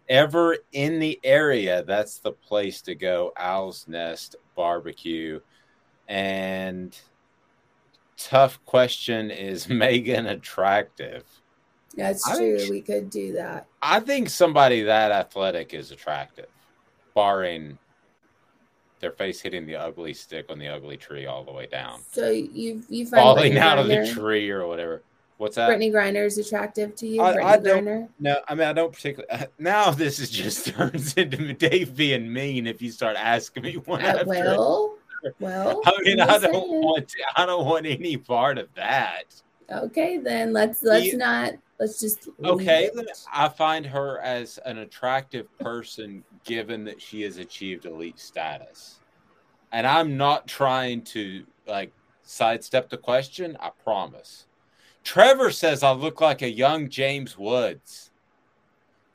ever 0.10 0.58
in 0.72 1.00
the 1.00 1.20
area, 1.24 1.84
that's 1.84 2.20
the 2.20 2.32
place 2.32 2.82
to 2.84 2.96
go. 2.96 3.32
Owl's 3.38 3.88
Nest 3.88 4.36
Barbecue. 4.56 5.40
And 6.08 6.98
tough 8.18 8.60
question 8.66 9.32
is 9.32 9.70
Megan 9.70 10.28
attractive? 10.28 11.24
That's 11.96 12.28
I 12.28 12.38
true. 12.38 12.58
think- 12.58 12.72
we 12.72 12.82
could 12.82 13.10
do 13.10 13.34
that. 13.34 13.68
I 13.82 14.00
think 14.00 14.30
somebody 14.30 14.82
that 14.84 15.12
athletic 15.12 15.74
is 15.74 15.92
attractive, 15.92 16.48
barring 17.14 17.78
their 19.00 19.12
face 19.12 19.42
hitting 19.42 19.66
the 19.66 19.76
ugly 19.76 20.14
stick 20.14 20.46
on 20.50 20.58
the 20.58 20.68
ugly 20.70 20.96
tree 20.96 21.26
all 21.26 21.44
the 21.44 21.52
way 21.52 21.68
down, 21.68 22.00
So 22.12 22.30
you 22.30 22.82
you 22.88 23.06
find 23.06 23.22
falling 23.22 23.58
out 23.58 23.78
of 23.78 23.88
the 23.90 24.08
tree 24.10 24.50
or 24.50 24.66
whatever. 24.66 25.04
What's 25.44 25.58
that? 25.58 25.70
Brittney 25.70 25.92
Griner 25.92 26.26
is 26.26 26.38
attractive 26.38 26.96
to 26.96 27.06
you. 27.06 27.22
I, 27.22 27.36
Brittney 27.36 27.44
I 27.44 27.58
don't. 27.58 27.84
Griner. 27.86 28.10
No, 28.22 28.40
I 28.48 28.56
mean 28.56 28.66
I 28.66 28.72
don't 28.72 28.94
particularly. 28.94 29.46
Now 29.60 29.92
this 29.92 30.18
is 30.20 30.30
just 30.30 30.68
turns 30.74 31.16
into 31.16 31.52
Dave 31.52 31.98
being 31.98 32.32
mean 32.32 32.66
if 32.66 32.82
you 32.82 32.92
start 32.92 33.18
asking 33.18 33.64
me 33.64 33.74
one 33.76 34.06
Uh, 34.06 34.24
well, 34.26 34.96
well. 35.42 35.82
I 35.86 36.02
mean 36.04 36.22
I 36.22 36.38
don't 36.38 36.42
saying. 36.54 36.82
want. 36.82 37.10
To, 37.10 37.18
I 37.36 37.46
don't 37.46 37.66
want 37.66 37.86
any 37.86 38.16
part 38.16 38.58
of 38.58 38.74
that. 38.76 39.36
Okay, 39.70 40.18
then 40.18 40.54
let's 40.54 40.82
let's 40.82 41.08
You- 41.08 41.18
not. 41.18 41.56
Let's 41.78 42.00
just 42.00 42.30
Okay, 42.46 42.90
I 43.34 43.50
find 43.50 43.86
her 43.86 44.22
as 44.22 44.60
an 44.60 44.78
attractive 44.78 45.48
person 45.58 46.24
given 46.46 46.86
that 46.86 47.02
she 47.02 47.24
has 47.24 47.38
achieved 47.38 47.84
elite 47.86 48.18
status. 48.20 49.02
And 49.74 49.86
I'm 49.86 50.16
not 50.16 50.48
trying 50.48 51.02
to 51.02 51.44
like 51.68 51.92
sidestep 52.22 52.90
the 52.90 52.96
question, 52.98 53.58
I 53.60 53.72
promise. 53.84 54.46
Trevor 55.04 55.52
says 55.52 55.84
I 55.84 55.92
look 55.92 56.22
like 56.22 56.42
a 56.42 56.50
young 56.50 56.90
James 56.90 57.38
Woods. 57.38 58.12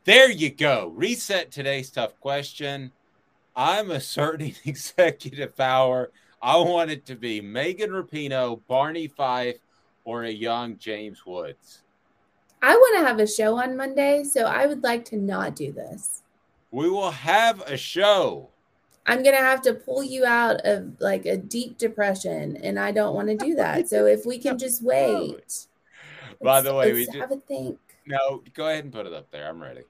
There 0.05 0.31
you 0.31 0.51
go. 0.51 0.93
Reset 0.95 1.51
today's 1.51 1.91
tough 1.91 2.19
question. 2.21 2.93
I'm 3.57 3.91
asserting 3.91 4.55
executive 4.65 5.57
power. 5.57 6.11
I 6.41 6.57
want 6.57 6.91
it 6.91 7.05
to 7.07 7.17
be 7.17 7.41
Megan 7.41 7.91
Rapinoe, 7.91 8.61
Barney 8.69 9.09
Fife, 9.09 9.57
or 10.05 10.25
a 10.25 10.31
young 10.31 10.79
James 10.79 11.27
Woods. 11.27 11.83
I 12.63 12.75
want 12.75 12.99
to 12.99 13.07
have 13.07 13.21
a 13.21 13.27
show 13.27 13.59
on 13.59 13.77
Monday, 13.77 14.25
so 14.25 14.45
I 14.45 14.67
would 14.67 14.83
like 14.83 15.05
to 15.07 15.17
not 15.17 15.57
do 15.57 15.73
this. 15.73 16.23
We 16.71 16.89
will 16.89 17.11
have 17.11 17.61
a 17.63 17.77
show. 17.77 18.51
I'm 19.07 19.23
gonna 19.23 19.39
have 19.39 19.63
to 19.63 19.75
pull 19.75 20.03
you 20.03 20.27
out 20.27 20.61
of 20.65 21.01
like 21.01 21.25
a 21.25 21.37
deep 21.37 21.79
depression, 21.79 22.59
and 22.59 22.79
I 22.79 22.93
don't 22.93 23.15
want 23.15 23.29
to 23.29 23.37
do 23.37 23.55
that. 23.55 23.89
So 23.89 24.07
if 24.07 24.27
we 24.27 24.39
can 24.39 24.59
just 24.59 24.83
oh. 24.85 24.87
wait. 24.87 25.68
By 26.41 26.61
the 26.61 26.75
way, 26.75 26.93
we 26.93 27.07
let's 27.07 27.19
have 27.19 27.33
a 27.33 27.37
think. 27.37 27.79
no. 28.07 28.43
Go 28.55 28.69
ahead 28.69 28.85
and 28.85 28.93
put 28.93 29.07
it 29.07 29.13
up 29.13 29.31
there. 29.31 29.49
I'm 29.49 29.61
ready. 29.63 29.83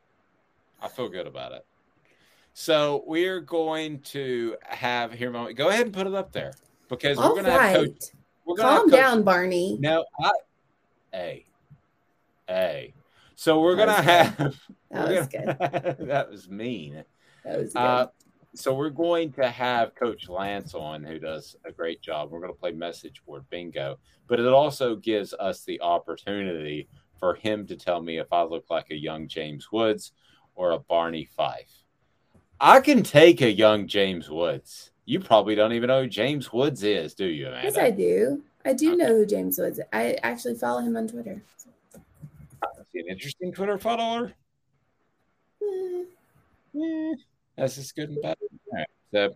I 0.81 0.89
feel 0.89 1.09
good 1.09 1.27
about 1.27 1.53
it. 1.53 1.65
So 2.55 3.05
we're 3.07 3.41
going 3.41 4.01
to 4.01 4.57
have 4.65 5.13
here. 5.13 5.29
a 5.29 5.33
moment. 5.33 5.57
Go 5.57 5.69
ahead 5.69 5.87
and 5.87 5.95
put 5.95 6.07
it 6.07 6.15
up 6.15 6.33
there 6.33 6.53
because 6.89 7.17
we're 7.19 7.25
All 7.25 7.33
going 7.35 7.45
to 7.45 7.51
have 7.53 7.75
coach. 7.77 8.05
We're 8.45 8.57
gonna 8.57 8.69
calm 8.79 8.91
Coach- 8.91 8.99
down, 8.99 9.23
Barney. 9.25 9.77
No, 9.79 10.05
I. 10.21 10.31
Hey, 11.13 11.47
hey. 12.49 12.95
So 13.37 13.61
we're 13.61 13.77
That 13.77 13.87
gonna 13.87 14.03
have. 14.03 14.57
That 14.91 15.09
was 15.09 15.27
gonna- 15.29 15.97
that 16.07 16.31
was 16.31 16.49
mean. 16.49 17.05
That 17.45 17.59
was 17.59 17.73
good. 17.75 17.79
Uh, 17.79 18.07
so 18.59 18.75
we're 18.75 18.91
going 18.91 19.33
to 19.33 19.49
have 19.49 19.95
Coach 19.95 20.29
Lance 20.29 20.75
on, 20.75 21.05
who 21.05 21.21
does 21.21 21.55
a 21.65 21.71
great 21.71 22.03
job. 22.03 22.31
We're 22.31 22.41
going 22.41 22.53
to 22.53 22.59
play 22.59 22.73
message 22.73 23.23
board 23.25 23.45
bingo, 23.51 23.99
but 24.27 24.41
it 24.41 24.47
also 24.47 24.97
gives 24.97 25.33
us 25.35 25.63
the 25.63 25.81
opportunity 25.81 26.89
for 27.21 27.35
him 27.35 27.67
to 27.69 27.77
tell 27.77 28.03
me 28.03 28.19
if 28.19 28.33
I 28.33 28.43
look 28.43 28.65
like 28.69 28.91
a 28.91 28.97
young 28.97 29.29
James 29.29 29.71
Woods 29.71 30.13
or 30.57 30.73
a 30.73 30.79
Barney 30.79 31.25
Fife. 31.25 31.85
I 32.61 32.81
can 32.81 33.05
take 33.05 33.43
a 33.43 33.51
young 33.51 33.87
James 33.87 34.29
Woods. 34.29 34.91
You 35.05 35.21
probably 35.21 35.55
don't 35.55 35.73
even 35.73 35.87
know 35.87 36.03
who 36.03 36.09
James 36.09 36.53
Woods 36.53 36.83
is, 36.83 37.15
do 37.15 37.27
you, 37.27 37.47
Amanda? 37.47 37.69
yes, 37.69 37.79
I 37.79 37.91
do. 37.91 38.43
I 38.65 38.73
do 38.73 38.97
know 38.97 39.07
who 39.07 39.25
James 39.25 39.59
Woods. 39.59 39.79
is. 39.79 39.85
I 39.93 40.19
actually 40.25 40.57
follow 40.57 40.81
him 40.81 40.97
on 40.97 41.07
Twitter. 41.07 41.41
Is 41.95 42.87
he 42.93 43.01
an 43.01 43.07
interesting 43.09 43.53
Twitter 43.53 43.79
follower? 43.79 44.33
Eh, 45.63 47.15
that's 47.59 47.75
just 47.75 47.97
good 47.97 48.11
and 48.11 48.23
bad. 48.23 48.37
All 48.41 48.79
right. 48.79 48.87
So, 49.13 49.35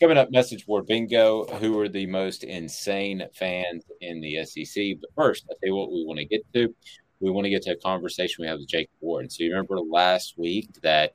coming 0.00 0.18
up, 0.18 0.30
message 0.30 0.66
board 0.66 0.86
bingo. 0.86 1.44
Who 1.58 1.78
are 1.80 1.88
the 1.88 2.06
most 2.06 2.44
insane 2.44 3.26
fans 3.34 3.84
in 4.00 4.20
the 4.20 4.44
SEC? 4.44 5.00
But 5.00 5.10
first, 5.16 5.46
I'll 5.50 5.56
tell 5.56 5.68
you 5.68 5.74
what 5.74 5.90
we 5.90 6.04
want 6.04 6.18
to 6.18 6.24
get 6.24 6.42
to. 6.54 6.74
We 7.20 7.30
want 7.30 7.44
to 7.46 7.50
get 7.50 7.62
to 7.62 7.72
a 7.72 7.76
conversation 7.76 8.42
we 8.42 8.48
have 8.48 8.58
with 8.58 8.68
Jake 8.68 8.90
Warren. 9.00 9.28
So, 9.28 9.42
you 9.42 9.50
remember 9.50 9.80
last 9.80 10.38
week 10.38 10.68
that 10.82 11.14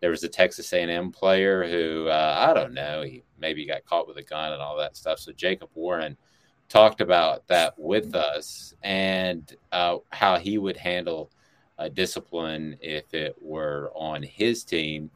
there 0.00 0.10
was 0.10 0.24
a 0.24 0.28
Texas 0.28 0.72
A&M 0.72 1.12
player 1.12 1.66
who 1.66 2.08
uh, 2.08 2.46
I 2.48 2.52
don't 2.52 2.74
know, 2.74 3.02
he 3.02 3.22
maybe 3.38 3.66
got 3.66 3.84
caught 3.84 4.08
with 4.08 4.16
a 4.18 4.22
gun 4.22 4.52
and 4.52 4.60
all 4.60 4.76
that 4.78 4.96
stuff. 4.96 5.18
So, 5.20 5.32
Jacob 5.32 5.70
Warren 5.74 6.16
talked 6.68 7.00
about 7.00 7.46
that 7.48 7.74
with 7.78 8.14
us 8.14 8.74
and 8.82 9.54
uh, 9.70 9.98
how 10.10 10.38
he 10.38 10.58
would 10.58 10.76
handle 10.76 11.30
uh, 11.78 11.88
discipline 11.88 12.76
if 12.80 13.12
it 13.12 13.36
were 13.40 13.90
on 13.94 14.22
his 14.22 14.64
team. 14.64 15.10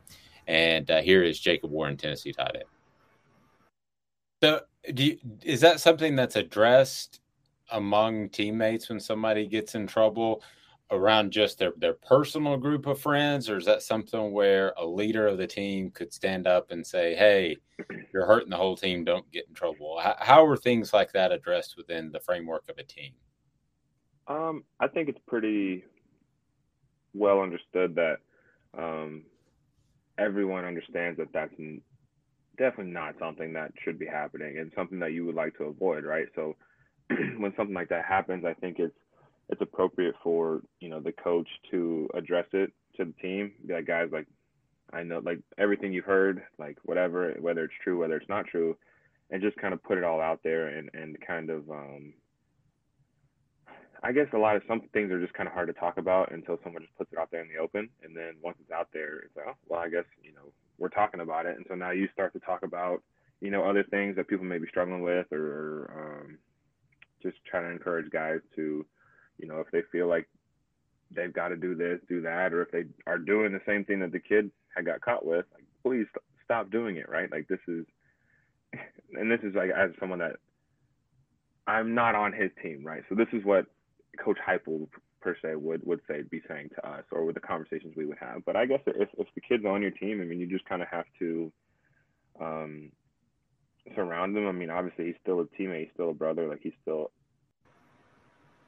And 0.48 0.90
uh, 0.90 1.02
here 1.02 1.22
is 1.22 1.38
Jacob 1.38 1.70
Warren, 1.70 1.96
Tennessee 1.96 2.32
tight 2.32 2.56
end. 2.56 2.64
So, 4.42 4.62
do 4.94 5.04
you, 5.04 5.18
is 5.44 5.60
that 5.60 5.78
something 5.78 6.16
that's 6.16 6.36
addressed 6.36 7.20
among 7.70 8.30
teammates 8.30 8.88
when 8.88 8.98
somebody 8.98 9.46
gets 9.46 9.74
in 9.74 9.86
trouble 9.86 10.42
around 10.90 11.32
just 11.32 11.58
their, 11.58 11.72
their 11.76 11.92
personal 11.92 12.56
group 12.56 12.86
of 12.86 12.98
friends, 12.98 13.50
or 13.50 13.58
is 13.58 13.66
that 13.66 13.82
something 13.82 14.32
where 14.32 14.72
a 14.78 14.86
leader 14.86 15.26
of 15.26 15.36
the 15.36 15.46
team 15.46 15.90
could 15.90 16.12
stand 16.12 16.46
up 16.46 16.70
and 16.70 16.86
say, 16.86 17.14
"Hey, 17.14 17.58
you're 18.12 18.26
hurting 18.26 18.48
the 18.48 18.56
whole 18.56 18.76
team. 18.76 19.04
Don't 19.04 19.30
get 19.30 19.46
in 19.48 19.54
trouble." 19.54 19.98
How, 20.00 20.16
how 20.18 20.46
are 20.46 20.56
things 20.56 20.94
like 20.94 21.12
that 21.12 21.30
addressed 21.30 21.76
within 21.76 22.10
the 22.10 22.20
framework 22.20 22.64
of 22.70 22.78
a 22.78 22.84
team? 22.84 23.12
Um, 24.28 24.64
I 24.80 24.88
think 24.88 25.10
it's 25.10 25.20
pretty 25.26 25.84
well 27.12 27.40
understood 27.40 27.94
that 27.96 28.18
um, 28.76 29.24
everyone 30.18 30.64
understands 30.64 31.18
that 31.18 31.32
that's 31.32 31.54
definitely 32.58 32.92
not 32.92 33.14
something 33.18 33.52
that 33.52 33.72
should 33.84 33.98
be 33.98 34.06
happening 34.06 34.58
and 34.58 34.72
something 34.76 34.98
that 34.98 35.12
you 35.12 35.24
would 35.24 35.34
like 35.34 35.56
to 35.58 35.64
avoid, 35.64 36.04
right? 36.04 36.26
So 36.34 36.56
when 37.08 37.54
something 37.56 37.74
like 37.74 37.88
that 37.88 38.04
happens, 38.04 38.44
I 38.44 38.54
think 38.54 38.78
it's 38.78 38.94
it's 39.50 39.62
appropriate 39.62 40.14
for 40.22 40.60
you 40.80 40.90
know 40.90 41.00
the 41.00 41.12
coach 41.12 41.48
to 41.70 42.08
address 42.14 42.46
it 42.52 42.72
to 42.96 43.04
the 43.06 43.12
team. 43.22 43.52
Be 43.66 43.74
like, 43.74 43.86
guys, 43.86 44.08
like 44.12 44.26
I 44.92 45.02
know 45.02 45.20
like 45.24 45.38
everything 45.56 45.92
you've 45.92 46.04
heard, 46.04 46.42
like 46.58 46.76
whatever, 46.84 47.34
whether 47.40 47.64
it's 47.64 47.74
true, 47.82 47.98
whether 47.98 48.16
it's 48.16 48.28
not 48.28 48.46
true, 48.46 48.76
and 49.30 49.42
just 49.42 49.56
kind 49.56 49.72
of 49.72 49.82
put 49.82 49.98
it 49.98 50.04
all 50.04 50.20
out 50.20 50.40
there 50.42 50.68
and 50.68 50.90
and 50.92 51.16
kind 51.26 51.50
of 51.50 51.70
um, 51.70 52.12
I 54.02 54.12
guess 54.12 54.26
a 54.32 54.38
lot 54.38 54.56
of 54.56 54.62
some 54.68 54.82
things 54.92 55.10
are 55.10 55.20
just 55.20 55.34
kind 55.34 55.48
of 55.48 55.52
hard 55.52 55.68
to 55.68 55.72
talk 55.72 55.98
about 55.98 56.32
until 56.32 56.58
someone 56.62 56.82
just 56.82 56.96
puts 56.96 57.12
it 57.12 57.18
out 57.18 57.30
there 57.30 57.42
in 57.42 57.48
the 57.48 57.60
open. 57.60 57.88
And 58.02 58.16
then 58.16 58.34
once 58.42 58.56
it's 58.60 58.70
out 58.70 58.88
there, 58.92 59.18
it's 59.18 59.36
like, 59.36 59.46
oh, 59.48 59.56
well, 59.66 59.80
I 59.80 59.88
guess, 59.88 60.04
you 60.22 60.32
know, 60.32 60.52
we're 60.78 60.88
talking 60.88 61.20
about 61.20 61.46
it. 61.46 61.56
And 61.56 61.66
so 61.68 61.74
now 61.74 61.90
you 61.90 62.08
start 62.12 62.32
to 62.34 62.40
talk 62.40 62.62
about, 62.62 63.02
you 63.40 63.50
know, 63.50 63.64
other 63.68 63.84
things 63.84 64.16
that 64.16 64.28
people 64.28 64.44
may 64.44 64.58
be 64.58 64.68
struggling 64.68 65.02
with 65.02 65.26
or 65.32 66.22
um, 66.22 66.38
just 67.22 67.36
trying 67.44 67.64
to 67.64 67.70
encourage 67.70 68.10
guys 68.10 68.40
to 68.56 68.84
you 69.38 69.46
know, 69.46 69.60
if 69.60 69.70
they 69.70 69.82
feel 69.90 70.08
like 70.08 70.28
they've 71.10 71.32
got 71.32 71.48
to 71.48 71.56
do 71.56 71.74
this, 71.74 72.00
do 72.08 72.20
that, 72.22 72.52
or 72.52 72.62
if 72.62 72.70
they 72.70 72.84
are 73.06 73.18
doing 73.18 73.52
the 73.52 73.60
same 73.66 73.84
thing 73.84 74.00
that 74.00 74.12
the 74.12 74.20
kid 74.20 74.50
had 74.76 74.84
got 74.84 75.00
caught 75.00 75.24
with, 75.24 75.46
like, 75.54 75.64
please 75.82 76.06
st- 76.10 76.24
stop 76.44 76.70
doing 76.70 76.96
it, 76.96 77.08
right? 77.08 77.30
Like 77.30 77.48
this 77.48 77.60
is, 77.68 77.86
and 79.14 79.30
this 79.30 79.40
is 79.42 79.54
like 79.54 79.70
as 79.70 79.90
someone 79.98 80.18
that 80.18 80.36
I'm 81.66 81.94
not 81.94 82.14
on 82.14 82.32
his 82.32 82.50
team, 82.62 82.84
right? 82.84 83.02
So 83.08 83.14
this 83.14 83.28
is 83.32 83.44
what 83.44 83.66
Coach 84.22 84.38
Heupel 84.46 84.88
per 85.20 85.36
se 85.42 85.56
would 85.56 85.84
would 85.84 86.00
say 86.08 86.22
be 86.22 86.42
saying 86.48 86.70
to 86.74 86.88
us, 86.88 87.04
or 87.10 87.24
with 87.24 87.34
the 87.34 87.40
conversations 87.40 87.94
we 87.96 88.06
would 88.06 88.18
have. 88.18 88.44
But 88.44 88.56
I 88.56 88.66
guess 88.66 88.80
if 88.86 89.08
if 89.18 89.26
the 89.34 89.40
kid's 89.40 89.64
on 89.64 89.82
your 89.82 89.90
team, 89.90 90.20
I 90.20 90.24
mean, 90.24 90.40
you 90.40 90.46
just 90.46 90.64
kind 90.66 90.82
of 90.82 90.88
have 90.88 91.06
to 91.18 91.52
um, 92.40 92.92
surround 93.94 94.36
them. 94.36 94.46
I 94.46 94.52
mean, 94.52 94.70
obviously 94.70 95.06
he's 95.06 95.16
still 95.22 95.40
a 95.40 95.44
teammate, 95.44 95.80
he's 95.84 95.92
still 95.94 96.10
a 96.10 96.14
brother, 96.14 96.48
like 96.48 96.60
he's 96.62 96.72
still. 96.82 97.10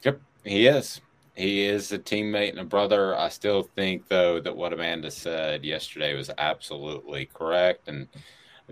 Yep, 0.02 0.20
he 0.44 0.66
is. 0.66 1.00
He 1.34 1.64
is 1.64 1.92
a 1.92 1.98
teammate 1.98 2.50
and 2.50 2.58
a 2.58 2.64
brother. 2.64 3.16
I 3.16 3.28
still 3.28 3.62
think, 3.62 4.08
though, 4.08 4.40
that 4.40 4.56
what 4.56 4.72
Amanda 4.72 5.10
said 5.10 5.64
yesterday 5.64 6.14
was 6.14 6.30
absolutely 6.38 7.26
correct, 7.26 7.88
and 7.88 8.08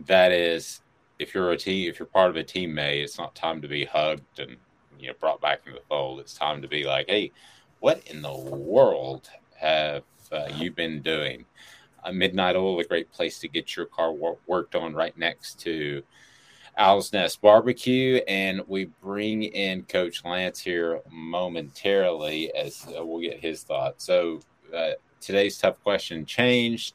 that 0.06 0.32
is, 0.32 0.80
if 1.18 1.34
you're 1.34 1.52
a 1.52 1.56
team, 1.56 1.88
if 1.88 1.98
you're 1.98 2.06
part 2.06 2.30
of 2.30 2.36
a 2.36 2.44
teammate, 2.44 3.02
it's 3.02 3.18
not 3.18 3.34
time 3.34 3.62
to 3.62 3.68
be 3.68 3.84
hugged 3.84 4.38
and 4.38 4.56
you 4.98 5.08
know 5.08 5.14
brought 5.18 5.40
back 5.40 5.60
into 5.66 5.78
the 5.78 5.84
fold. 5.88 6.20
It's 6.20 6.34
time 6.34 6.62
to 6.62 6.68
be 6.68 6.84
like, 6.84 7.08
hey, 7.08 7.32
what 7.80 8.06
in 8.06 8.22
the 8.22 8.36
world 8.36 9.28
have 9.56 10.04
uh, 10.32 10.48
you 10.56 10.70
been 10.70 11.02
doing? 11.02 11.44
A 12.04 12.12
Midnight 12.12 12.56
Oil, 12.56 12.78
a 12.78 12.84
great 12.84 13.10
place 13.10 13.38
to 13.40 13.48
get 13.48 13.76
your 13.76 13.86
car 13.86 14.12
wor- 14.12 14.38
worked 14.46 14.74
on, 14.74 14.94
right 14.94 15.16
next 15.18 15.60
to 15.60 16.02
Owl's 16.76 17.12
Nest 17.12 17.40
Barbecue, 17.42 18.20
and 18.28 18.62
we 18.68 18.84
bring 19.02 19.42
in 19.42 19.82
Coach 19.82 20.24
Lance 20.24 20.60
here 20.60 21.00
momentarily 21.10 22.54
as 22.54 22.86
uh, 22.96 23.04
we'll 23.04 23.20
get 23.20 23.40
his 23.40 23.64
thoughts. 23.64 24.04
So 24.04 24.40
uh, 24.74 24.92
today's 25.20 25.58
tough 25.58 25.82
question 25.82 26.24
changed. 26.24 26.94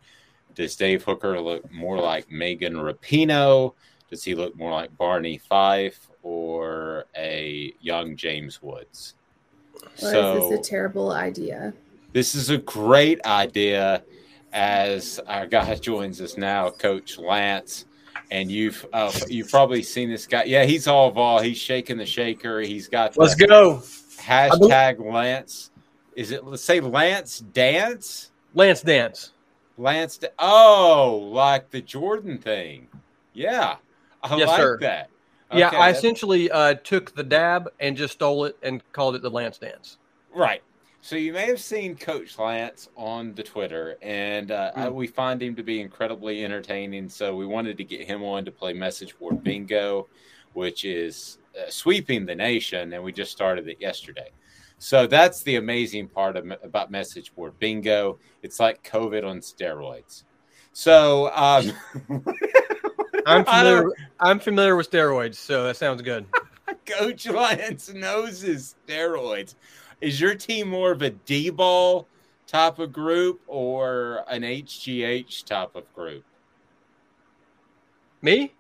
Does 0.56 0.78
Dave 0.78 1.04
Hooker 1.04 1.40
look 1.42 1.70
more 1.72 2.00
like 2.00 2.32
Megan 2.32 2.76
Rapinoe? 2.76 3.74
Does 4.10 4.24
he 4.24 4.36
look 4.36 4.56
more 4.56 4.72
like 4.72 4.96
Barney 4.98 5.38
Fife 5.38 6.08
or 6.24 7.06
a 7.16 7.74
young 7.82 8.16
James 8.16 8.62
Woods? 8.62 9.14
Or 9.76 9.90
so, 9.96 10.44
is 10.44 10.50
this 10.50 10.68
a 10.68 10.70
terrible 10.70 11.12
idea? 11.12 11.74
This 12.14 12.36
is 12.36 12.50
a 12.50 12.58
great 12.58 13.24
idea. 13.26 14.04
As 14.52 15.20
our 15.28 15.48
guy 15.48 15.76
joins 15.82 16.22
us 16.22 16.38
now, 16.38 16.70
Coach 16.70 17.18
Lance 17.18 17.86
and 18.34 18.52
you've 18.52 18.86
uh, 18.94 19.12
you've 19.28 19.50
probably 19.50 19.84
seen 19.84 20.10
this 20.10 20.26
guy. 20.26 20.44
Yeah, 20.44 20.66
he's 20.66 20.88
all 20.88 21.12
vol. 21.12 21.40
He's 21.40 21.58
shaking 21.58 21.98
the 21.98 22.06
shaker. 22.06 22.60
He's 22.62 22.88
got 22.88 23.16
let's 23.16 23.36
go 23.36 23.82
hashtag 24.18 25.00
Lance. 25.00 25.72
Is 26.16 26.32
it 26.32 26.44
let's 26.44 26.64
say 26.64 26.80
Lance 26.80 27.40
Dance? 27.40 28.32
Lance 28.56 28.82
Dance. 28.82 29.32
Lance. 29.78 30.18
Da- 30.18 30.30
oh, 30.40 31.30
like 31.32 31.70
the 31.70 31.82
Jordan 31.82 32.40
thing. 32.40 32.88
Yeah, 33.34 33.76
I 34.24 34.36
yes, 34.36 34.48
like 34.48 34.58
sir. 34.58 34.78
that. 34.80 35.10
Yeah, 35.56 35.68
Okay, 35.68 35.78
I 35.78 35.88
that's- 35.88 35.98
essentially 36.00 36.50
uh, 36.52 36.76
took 36.76 37.14
the 37.16 37.24
dab 37.24 37.70
and 37.80 37.96
just 37.98 38.14
stole 38.14 38.46
it 38.46 38.58
and 38.64 38.82
called 38.92 39.16
it 39.16 39.22
the 39.22 39.30
Lance 39.30 39.58
Dance. 39.58 39.98
Right. 40.36 40.62
So 41.02 41.18
you 41.18 41.34
may 41.34 41.48
have 41.48 41.60
seen 41.60 41.98
Coach 41.98 42.40
Lance 42.40 42.88
on 42.96 43.34
the 43.34 43.44
Twitter, 43.44 43.98
and 44.02 44.52
uh, 44.52 44.72
I- 44.76 44.90
we 44.90 45.06
find 45.08 45.42
him 45.44 45.56
to 45.56 45.64
be 45.64 45.82
incredibly 45.82 46.46
entertaining. 46.46 47.10
So 47.10 47.36
we 47.36 47.46
wanted 47.46 47.78
to 47.78 47.84
get 47.84 48.08
him 48.08 48.24
on 48.24 48.46
to 48.46 48.52
play 48.52 48.72
message 48.74 49.18
board 49.20 49.44
bingo, 49.44 50.08
which 50.54 50.86
is 50.86 51.40
uh, 51.60 51.70
sweeping 51.70 52.26
the 52.26 52.36
nation, 52.36 52.94
and 52.94 53.04
we 53.04 53.12
just 53.12 53.32
started 53.34 53.68
it 53.68 53.82
yesterday. 53.82 54.30
So 54.80 55.06
that's 55.08 55.44
the 55.44 55.58
amazing 55.58 56.08
part 56.08 56.36
of, 56.38 56.52
about 56.64 56.90
message 56.90 57.34
board 57.36 57.58
bingo. 57.60 58.18
It's 58.42 58.60
like 58.60 58.84
COVID 58.84 59.26
on 59.26 59.40
steroids. 59.40 60.24
So 60.72 61.32
um, 61.36 61.72
I'm 63.26 63.46
familiar. 63.46 63.90
I'm 64.20 64.40
familiar 64.40 64.76
with 64.76 64.90
steroids, 64.90 65.36
so 65.36 65.66
that 65.66 65.78
sounds 65.78 66.02
good. 66.02 66.26
Coach 66.86 67.28
Lance 67.28 67.94
knows 67.94 68.42
his 68.42 68.76
steroids. 68.88 69.56
Is 70.02 70.20
your 70.20 70.36
team 70.36 70.70
more 70.70 70.92
of 70.92 71.02
a 71.02 71.12
D 71.12 71.50
ball 71.50 72.08
type 72.48 72.80
of 72.80 72.92
group 72.92 73.42
or 73.48 74.24
an 74.28 74.42
HGH 74.42 75.46
type 75.46 75.76
of 75.76 75.92
group? 75.94 76.24
Me? 78.22 78.54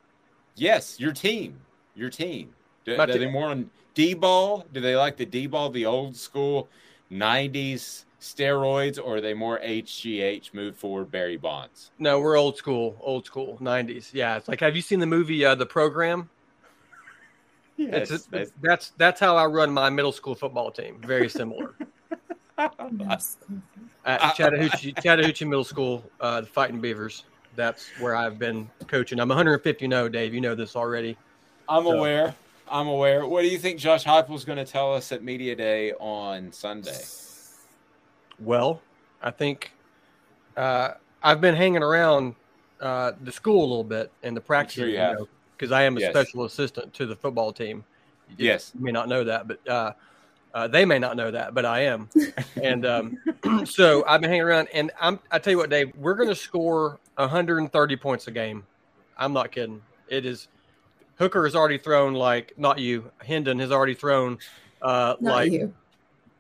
Yes, 0.56 1.00
your 1.00 1.14
team. 1.14 1.60
Your 1.96 2.10
team. 2.10 2.54
Do, 2.86 2.96
are 2.96 3.08
they 3.08 3.28
more 3.28 3.50
on 3.50 3.70
D 3.94 4.14
ball? 4.14 4.66
Do 4.74 4.82
they 4.82 4.96
like 4.96 5.18
the 5.18 5.26
D 5.26 5.48
ball, 5.48 5.70
the 5.70 5.86
old 5.86 6.16
school 6.16 6.68
90s 7.12 8.06
steroids, 8.24 8.98
or 8.98 9.18
are 9.18 9.22
they 9.22 9.34
more 9.34 9.60
HGH, 9.60 10.54
move 10.54 10.76
forward, 10.76 11.12
Barry 11.12 11.38
Bonds? 11.38 11.92
No, 12.00 12.20
we're 12.20 12.38
old 12.38 12.58
school, 12.58 12.98
old 13.02 13.26
school, 13.26 13.58
'90s. 13.62 14.14
Yeah, 14.14 14.38
it's 14.38 14.48
like, 14.48 14.60
have 14.62 14.76
you 14.76 14.82
seen 14.82 15.00
the 15.00 15.06
movie 15.06 15.44
uh, 15.46 15.56
The 15.56 15.66
Program? 15.66 16.30
Yes, 17.78 18.12
It's- 18.12 18.28
it's- 18.32 18.52
that's 18.62 18.92
that's 18.98 19.20
how 19.20 19.36
I 19.36 19.46
run 19.46 19.72
my 19.72 19.90
middle 19.90 20.12
school 20.12 20.36
football 20.36 20.72
team. 20.72 21.00
Very 21.02 21.30
similar. 21.30 21.76
At 24.06 24.36
Chattahoochee, 24.36 24.94
Chattahoochee 25.02 25.46
Middle 25.46 25.64
School, 25.64 26.04
uh, 26.20 26.42
the 26.42 26.48
Fighting 26.48 26.80
Beavers. 26.82 27.24
That's 27.56 27.88
where 28.00 28.16
I've 28.16 28.38
been 28.38 28.70
coaching. 28.88 29.20
I'm 29.20 29.30
150 29.30 29.88
0, 29.88 30.10
Dave. 30.10 30.34
You 30.34 30.42
know 30.42 30.56
this 30.56 30.76
already. 30.76 31.18
I'm 31.70 31.84
So- 31.86 31.94
aware. 31.98 32.36
I'm 32.72 32.88
aware. 32.88 33.26
What 33.28 33.42
do 33.42 33.50
you 33.50 33.58
think 33.60 33.78
Josh 33.80 34.04
Heupel's 34.06 34.46
going 34.46 34.58
to 34.58 34.66
tell 34.66 34.94
us 34.94 35.12
at 35.12 35.22
Media 35.24 35.56
Day 35.56 35.92
on 36.00 36.52
Sunday? 36.52 36.98
Well, 38.44 38.82
I 39.22 39.32
think 39.32 39.72
uh, 40.58 40.92
I've 41.22 41.42
been 41.42 41.56
hanging 41.56 41.84
around 41.84 42.36
uh, 42.82 43.14
the 43.22 43.32
school 43.32 43.60
a 43.60 43.68
little 43.68 43.84
bit 43.84 44.12
and 44.24 44.36
the 44.36 44.42
practice, 44.42 44.76
sure 44.76 44.88
you 44.88 44.98
have. 44.98 45.16
because 45.58 45.72
I 45.72 45.84
am 45.84 45.98
a 45.98 46.02
Yes. 46.02 46.12
special 46.12 46.44
assistant 46.44 46.94
to 46.96 47.06
the 47.06 47.16
football 47.16 47.54
team. 47.54 47.86
You 48.38 48.48
Yes. 48.48 48.72
may 48.78 48.92
not 48.92 49.08
know 49.08 49.24
that, 49.24 49.48
but 49.48 49.68
uh, 49.68 49.94
uh, 50.54 50.68
they 50.68 50.86
may 50.86 51.00
not 51.00 51.16
know 51.16 51.32
that, 51.32 51.54
but 51.54 51.66
I 51.66 51.82
am. 51.82 52.10
and 52.64 52.86
um, 52.86 53.18
so 53.66 54.04
I've 54.08 54.22
been 54.22 54.30
hanging 54.30 54.46
around, 54.46 54.68
and 54.74 54.92
I'm. 55.00 55.20
I 55.32 55.40
tell 55.40 55.52
you 55.52 55.58
what, 55.58 55.70
Dave, 55.70 55.94
we're 55.96 56.16
going 56.16 56.30
to 56.30 56.36
score 56.36 57.00
130 57.16 57.96
points 57.98 58.28
a 58.28 58.32
game. 58.32 58.66
I'm 59.18 59.34
not 59.34 59.52
kidding. 59.52 59.82
It 60.10 60.26
is. 60.26 60.48
Hooker 61.20 61.44
has 61.46 61.56
already 61.56 61.78
thrown 61.78 62.14
like 62.14 62.54
not 62.58 62.80
you. 62.80 63.12
Hendon 63.22 63.60
has 63.60 63.72
already 63.72 63.94
thrown 63.94 64.40
uh, 64.82 65.16
Not 65.20 65.32
like 65.32 65.52
you. 65.52 65.74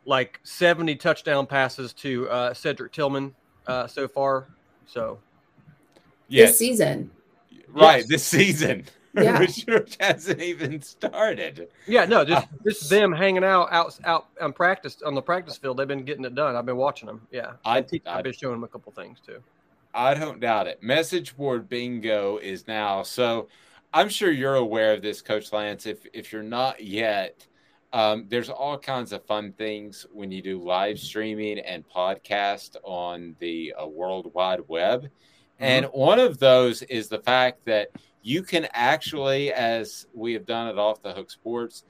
Like 0.05 0.39
70 0.43 0.95
touchdown 0.95 1.45
passes 1.47 1.93
to 1.93 2.29
uh, 2.29 2.53
Cedric 2.53 2.91
Tillman 2.91 3.33
uh, 3.67 3.87
so 3.87 4.07
far. 4.07 4.47
So 4.85 5.19
This 6.29 6.57
season. 6.57 7.11
Right, 7.69 7.99
Yes. 7.99 8.07
this 8.07 8.23
season. 8.23 8.85
Yeah. 9.15 9.37
Which 9.41 9.63
hasn't 9.99 10.41
even 10.41 10.81
started. 10.81 11.67
yeah, 11.85 12.05
no, 12.05 12.25
just 12.25 12.47
Uh, 12.47 12.49
just 12.67 12.89
them 12.89 13.11
hanging 13.11 13.43
out 13.43 13.71
out 13.71 13.95
out 14.05 14.25
on 14.41 14.53
practice 14.53 15.03
on 15.05 15.13
the 15.13 15.21
practice 15.21 15.55
field. 15.55 15.77
They've 15.77 15.87
been 15.87 16.03
getting 16.03 16.25
it 16.25 16.33
done. 16.33 16.55
I've 16.55 16.65
been 16.65 16.77
watching 16.77 17.05
them. 17.05 17.21
Yeah, 17.31 17.51
I, 17.63 17.77
I 17.77 17.85
I've 18.07 18.23
been 18.23 18.33
showing 18.33 18.55
them 18.55 18.63
a 18.63 18.67
couple 18.67 18.91
things 18.91 19.19
too. 19.23 19.37
I 19.93 20.15
don't 20.15 20.39
doubt 20.39 20.65
it. 20.65 20.81
Message 20.81 21.37
board 21.37 21.69
bingo 21.69 22.37
is 22.39 22.67
now. 22.67 23.03
So 23.03 23.49
I'm 23.93 24.09
sure 24.09 24.31
you're 24.31 24.55
aware 24.55 24.93
of 24.93 25.03
this, 25.03 25.21
Coach 25.21 25.53
Lance. 25.53 25.85
If 25.85 26.07
if 26.11 26.33
you're 26.33 26.41
not 26.41 26.83
yet, 26.83 27.45
um, 27.93 28.25
there's 28.27 28.49
all 28.49 28.77
kinds 28.77 29.13
of 29.13 29.23
fun 29.25 29.53
things 29.53 30.07
when 30.11 30.31
you 30.31 30.41
do 30.41 30.59
live 30.59 30.99
streaming 30.99 31.59
and 31.59 31.87
podcast 31.87 32.75
on 32.83 33.35
the 33.39 33.73
uh, 33.79 33.85
World 33.85 34.31
Wide 34.33 34.61
Web. 34.67 35.09
And 35.59 35.85
one 35.85 36.19
of 36.19 36.39
those 36.39 36.81
is 36.81 37.07
the 37.07 37.19
fact 37.19 37.63
that 37.65 37.89
you 38.23 38.41
can 38.41 38.67
actually, 38.73 39.53
as 39.53 40.07
we 40.13 40.33
have 40.33 40.45
done 40.45 40.67
at 40.67 40.77
Off 40.77 41.03
the 41.03 41.13
Hook 41.13 41.29
Sports, 41.29 41.83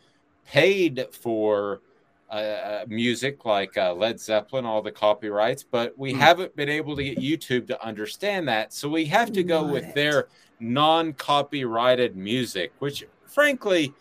paid 0.46 1.08
for 1.12 1.82
uh, 2.30 2.34
uh, 2.34 2.86
music 2.88 3.46
like 3.46 3.78
uh, 3.78 3.94
Led 3.94 4.20
Zeppelin, 4.20 4.66
all 4.66 4.82
the 4.82 4.92
copyrights, 4.92 5.64
but 5.64 5.98
we 5.98 6.14
haven't 6.14 6.54
been 6.56 6.70
able 6.70 6.96
to 6.98 7.04
get 7.04 7.18
YouTube 7.18 7.68
to 7.68 7.86
understand 7.86 8.48
that. 8.50 8.74
So 8.74 8.90
we 8.90 9.06
have 9.06 9.32
to 9.34 9.44
go 9.44 9.64
with 9.64 9.94
their 9.94 10.28
non 10.60 11.14
copyrighted 11.14 12.18
music, 12.18 12.74
which 12.80 13.06
frankly, 13.26 13.94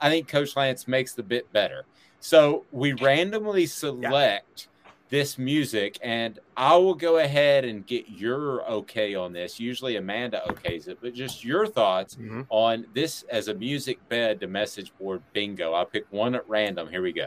I 0.00 0.08
think 0.08 0.28
Coach 0.28 0.56
Lance 0.56 0.88
makes 0.88 1.14
the 1.14 1.22
bit 1.22 1.52
better. 1.52 1.84
So 2.20 2.64
we 2.70 2.92
randomly 2.92 3.66
select 3.66 4.68
this 5.08 5.38
music, 5.38 5.98
and 6.02 6.38
I 6.56 6.76
will 6.76 6.94
go 6.94 7.18
ahead 7.18 7.64
and 7.64 7.84
get 7.86 8.08
your 8.08 8.64
okay 8.70 9.14
on 9.14 9.32
this. 9.32 9.58
Usually 9.58 9.96
Amanda 9.96 10.42
okays 10.48 10.86
it, 10.86 10.98
but 11.02 11.14
just 11.14 11.44
your 11.44 11.66
thoughts 11.66 12.14
mm-hmm. 12.14 12.42
on 12.48 12.86
this 12.94 13.24
as 13.24 13.48
a 13.48 13.54
music 13.54 14.06
bed 14.08 14.40
to 14.40 14.46
message 14.46 14.92
board 14.98 15.22
bingo. 15.32 15.72
I'll 15.72 15.86
pick 15.86 16.06
one 16.10 16.34
at 16.34 16.48
random. 16.48 16.88
Here 16.88 17.02
we 17.02 17.12
go. 17.12 17.26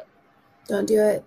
Don't 0.67 0.85
do 0.85 0.99
it. 1.01 1.25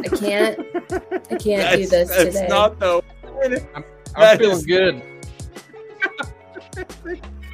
I 0.00 0.08
can't. 0.08 0.60
I 1.30 1.36
can't 1.36 1.76
do 1.78 1.86
this 1.86 2.08
that's 2.08 2.24
today. 2.34 2.46
not 2.48 2.78
the. 2.78 3.02
I'm, 3.74 3.84
I'm 4.16 4.38
feeling 4.38 4.56
is- 4.58 4.66
good. 4.66 5.02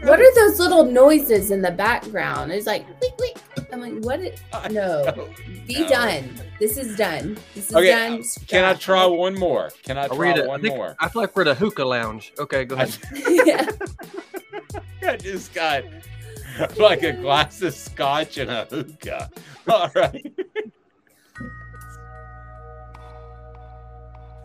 What 0.02 0.20
are 0.20 0.34
those 0.34 0.58
little 0.58 0.84
noises 0.84 1.50
in 1.50 1.62
the 1.62 1.70
background? 1.70 2.52
It's 2.52 2.66
like, 2.66 2.84
wait, 3.00 3.12
wait. 3.18 3.38
I'm 3.72 3.80
like, 3.80 4.04
what? 4.04 4.20
Is, 4.20 4.38
no, 4.70 5.28
be 5.66 5.80
know. 5.80 5.88
done. 5.88 6.40
This 6.60 6.76
is 6.76 6.94
done. 6.96 7.38
This 7.54 7.70
is 7.70 7.74
Okay, 7.74 7.88
done. 7.90 8.20
Uh, 8.20 8.22
can 8.46 8.64
I 8.64 8.74
try 8.74 9.06
one 9.06 9.34
more? 9.34 9.70
Can 9.82 9.96
I 9.96 10.06
Are 10.06 10.10
we 10.10 10.16
try 10.26 10.30
at 10.32 10.38
a- 10.40 10.44
I 10.44 10.46
one 10.46 10.60
think- 10.60 10.76
more? 10.76 10.94
I 11.00 11.08
feel 11.08 11.22
like 11.22 11.34
we're 11.34 11.42
at 11.42 11.48
a 11.48 11.54
hookah 11.54 11.84
lounge. 11.86 12.32
Okay, 12.38 12.66
go 12.66 12.74
ahead. 12.74 12.96
yeah. 13.46 13.66
I 15.02 15.16
just 15.16 15.54
got 15.54 15.84
like 16.76 17.02
a 17.02 17.12
glass 17.12 17.62
of 17.62 17.72
scotch 17.74 18.36
and 18.36 18.50
a 18.50 18.66
hookah. 18.66 19.30
All 19.68 19.90
right. 19.94 20.32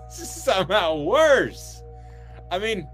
Somehow 0.09 0.97
worse. 0.97 1.83
I 2.51 2.59
mean, 2.59 2.87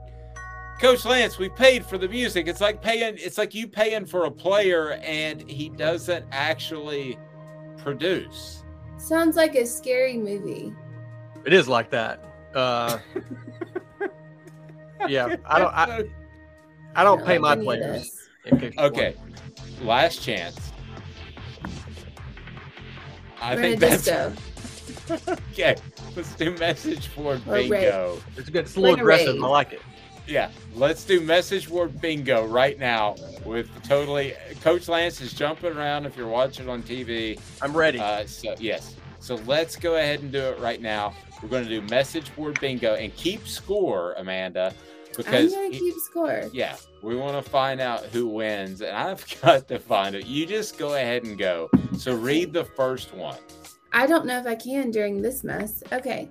Coach 0.82 1.06
Lance, 1.06 1.38
we 1.38 1.50
paid 1.50 1.86
for 1.86 1.98
the 1.98 2.08
music. 2.08 2.48
It's 2.48 2.62
like 2.62 2.82
paying. 2.82 3.16
It's 3.18 3.38
like 3.38 3.54
you 3.56 3.68
paying 3.68 4.06
for 4.06 4.26
a 4.26 4.32
player 4.32 4.94
and 5.04 5.50
he 5.50 5.70
doesn't 5.70 6.26
actually 6.32 7.18
produce. 7.78 8.64
Sounds 8.98 9.36
like 9.36 9.56
a 9.56 9.66
scary 9.66 10.18
movie. 10.18 10.74
It 11.46 11.54
is 11.54 11.68
like 11.68 11.90
that. 11.92 12.24
Uh, 12.54 12.98
yeah, 15.08 15.36
I 15.46 15.60
don't. 15.60 15.74
I, 15.74 16.04
I 16.96 17.04
don't 17.04 17.22
I 17.22 17.26
pay 17.26 17.38
my 17.38 17.54
like 17.54 17.58
any 17.60 17.68
of 17.68 17.82
players. 17.82 18.28
this. 18.46 18.74
in 18.74 18.80
Okay, 18.80 19.16
last 19.82 20.22
chance. 20.22 20.72
I 23.42 23.56
We're 23.56 23.62
think 23.62 23.78
in 23.78 23.84
a 23.84 23.98
that's 23.98 24.04
disco. 24.04 25.32
okay. 25.52 25.76
Let's 26.16 26.36
do 26.36 26.52
message 26.58 27.14
board 27.16 27.44
bingo. 27.46 28.20
It's 28.38 28.50
good. 28.50 28.66
It's 28.66 28.76
a 28.76 28.80
little 28.80 28.94
Like 28.96 29.02
aggressive. 29.02 29.34
rave. 29.36 29.44
I 29.44 29.48
like 29.48 29.74
it. 29.74 29.82
Yeah, 30.28 30.50
let's 30.74 31.04
do 31.04 31.22
message 31.22 31.70
board 31.70 32.02
bingo 32.02 32.46
right 32.48 32.80
now 32.80 33.16
with 33.46 33.70
totally. 33.84 34.34
Coach 34.62 34.88
Lance 34.88 35.22
is 35.22 35.34
jumping 35.34 35.74
around. 35.78 36.06
If 36.06 36.18
you're 36.18 36.28
watching 36.28 36.68
on 36.70 36.82
TV, 36.84 37.40
I'm 37.62 37.76
ready. 37.78 38.00
Uh, 38.00 38.26
so 38.26 38.56
yes, 38.58 38.96
so 39.20 39.36
let's 39.46 39.76
go 39.76 39.96
ahead 39.98 40.22
and 40.22 40.32
do 40.32 40.40
it 40.40 40.60
right 40.60 40.82
now. 40.82 41.14
We're 41.44 41.50
going 41.50 41.64
to 41.66 41.70
do 41.70 41.82
message 41.90 42.36
board 42.36 42.60
bingo 42.60 42.96
and 42.96 43.16
keep 43.16 43.48
score, 43.48 44.14
Amanda, 44.14 44.74
I'm 44.74 45.14
because 45.16 45.54
gonna 45.54 45.70
keep 45.70 45.94
score. 45.98 46.50
yeah, 46.54 46.76
we 47.04 47.16
want 47.16 47.36
to 47.44 47.48
find 47.48 47.80
out 47.80 48.06
who 48.06 48.28
wins, 48.28 48.82
and 48.82 48.96
I've 48.98 49.24
got 49.42 49.68
to 49.68 49.78
find 49.78 50.16
it. 50.16 50.26
You 50.26 50.48
just 50.48 50.78
go 50.80 50.96
ahead 50.96 51.24
and 51.24 51.38
go. 51.38 51.70
So 52.00 52.16
read 52.16 52.52
the 52.52 52.64
first 52.66 53.14
one. 53.14 53.38
I 53.96 54.08
don't 54.08 54.26
know 54.26 54.38
if 54.38 54.46
I 54.46 54.56
can 54.56 54.92
during 54.92 55.22
this 55.22 55.44
mess. 55.46 55.82
Okay, 55.94 56.30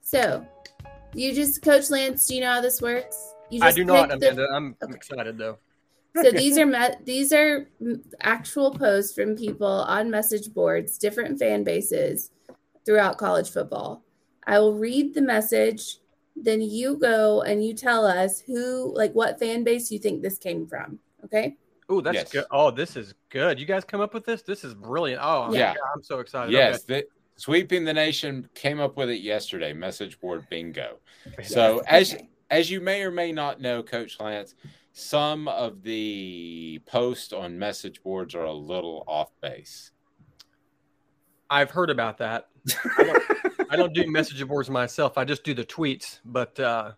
so 0.00 0.44
you 1.14 1.32
just, 1.32 1.62
Coach 1.62 1.88
Lance. 1.88 2.26
Do 2.26 2.34
you 2.34 2.40
know 2.40 2.54
how 2.54 2.60
this 2.60 2.82
works? 2.82 3.32
You 3.48 3.62
I 3.62 3.70
do 3.70 3.84
not, 3.84 4.08
the- 4.08 4.32
Amanda. 4.32 4.48
I'm, 4.52 4.76
I'm 4.82 4.92
excited 4.92 5.38
though. 5.38 5.56
so 6.20 6.32
these 6.32 6.58
are 6.58 6.94
these 7.04 7.32
are 7.32 7.68
actual 8.22 8.72
posts 8.72 9.14
from 9.14 9.36
people 9.36 9.66
on 9.66 10.10
message 10.10 10.52
boards, 10.52 10.98
different 10.98 11.38
fan 11.38 11.62
bases 11.62 12.32
throughout 12.84 13.18
college 13.18 13.50
football. 13.50 14.02
I 14.44 14.58
will 14.58 14.74
read 14.74 15.14
the 15.14 15.22
message, 15.22 15.98
then 16.34 16.60
you 16.60 16.96
go 16.96 17.42
and 17.42 17.64
you 17.64 17.72
tell 17.72 18.04
us 18.04 18.40
who, 18.40 18.92
like, 18.96 19.12
what 19.12 19.38
fan 19.38 19.62
base 19.62 19.92
you 19.92 20.00
think 20.00 20.22
this 20.22 20.38
came 20.38 20.66
from. 20.66 20.98
Okay. 21.24 21.56
Oh, 21.88 22.00
that's 22.00 22.14
Yes. 22.14 22.32
good. 22.32 22.44
Oh, 22.50 22.70
this 22.70 22.96
is 22.96 23.14
good. 23.28 23.60
You 23.60 23.66
guys 23.66 23.84
come 23.84 24.00
up 24.00 24.12
with 24.12 24.24
this? 24.24 24.42
This 24.42 24.64
is 24.64 24.74
brilliant. 24.74 25.20
Oh, 25.22 25.52
Yeah. 25.54 25.74
I'm 25.94 26.02
so 26.02 26.18
excited. 26.20 26.52
Yes, 26.52 26.82
Okay. 26.84 27.02
the, 27.02 27.06
sweeping 27.36 27.84
the 27.84 27.94
nation 27.94 28.48
came 28.54 28.80
up 28.80 28.96
with 28.96 29.08
it 29.10 29.20
yesterday. 29.20 29.72
Message 29.72 30.18
board 30.20 30.46
bingo. 30.50 30.98
So 31.44 31.82
as 31.86 32.16
as 32.50 32.70
you 32.70 32.80
may 32.80 33.02
or 33.02 33.10
may 33.10 33.32
not 33.32 33.60
know, 33.60 33.82
Coach 33.82 34.18
Lance, 34.20 34.54
some 34.92 35.48
of 35.48 35.82
the 35.82 36.80
posts 36.86 37.32
on 37.32 37.58
message 37.58 38.02
boards 38.02 38.34
are 38.34 38.44
a 38.44 38.52
little 38.52 39.04
off 39.06 39.30
base. 39.40 39.90
I've 41.50 41.70
heard 41.70 41.90
about 41.90 42.18
that. 42.18 42.48
I 42.98 43.02
don't, 43.04 43.22
I 43.70 43.76
don't 43.76 43.92
do 43.92 44.10
message 44.10 44.44
boards 44.46 44.70
myself. 44.70 45.18
I 45.18 45.24
just 45.24 45.44
do 45.44 45.54
the 45.54 45.64
tweets. 45.64 46.20
But 46.24 46.58
uh, 46.58 46.92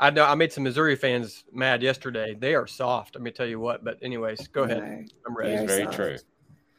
I 0.00 0.08
know 0.10 0.24
I 0.24 0.34
made 0.34 0.50
some 0.52 0.64
Missouri 0.64 0.96
fans 0.96 1.44
mad 1.52 1.82
yesterday. 1.82 2.34
They 2.38 2.54
are 2.54 2.66
soft. 2.66 3.14
Let 3.14 3.22
me 3.22 3.30
tell 3.30 3.46
you 3.46 3.60
what. 3.60 3.84
But 3.84 3.98
anyways, 4.02 4.48
go 4.48 4.66
They 4.66 4.72
ahead. 4.72 4.82
are. 4.82 5.04
I'm 5.26 5.36
ready. 5.36 5.56
are 5.58 5.66
Very 5.66 5.84
soft. 5.84 5.96
true. 5.96 6.16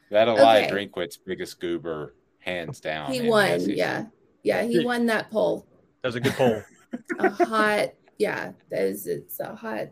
That 0.09 0.27
Eli 0.27 0.63
Okay. 0.65 0.71
Drinkwitz 0.71 1.17
biggest 1.25 1.59
goober, 1.59 2.15
hands 2.39 2.79
down. 2.81 3.13
He 3.13 3.29
won. 3.29 3.59
SEC. 3.59 3.75
Yeah. 3.77 4.05
Yeah. 4.43 4.63
He 4.63 4.83
won 4.83 5.05
that 5.05 5.29
poll. 5.31 5.67
That 6.01 6.07
was 6.09 6.15
a 6.15 6.19
good 6.19 6.33
poll. 6.33 6.61
A 7.19 7.29
hot, 7.29 7.89
yeah. 8.17 8.51
That 8.71 8.81
is, 8.81 9.07
it's 9.07 9.39
a 9.39 9.55
hot, 9.55 9.87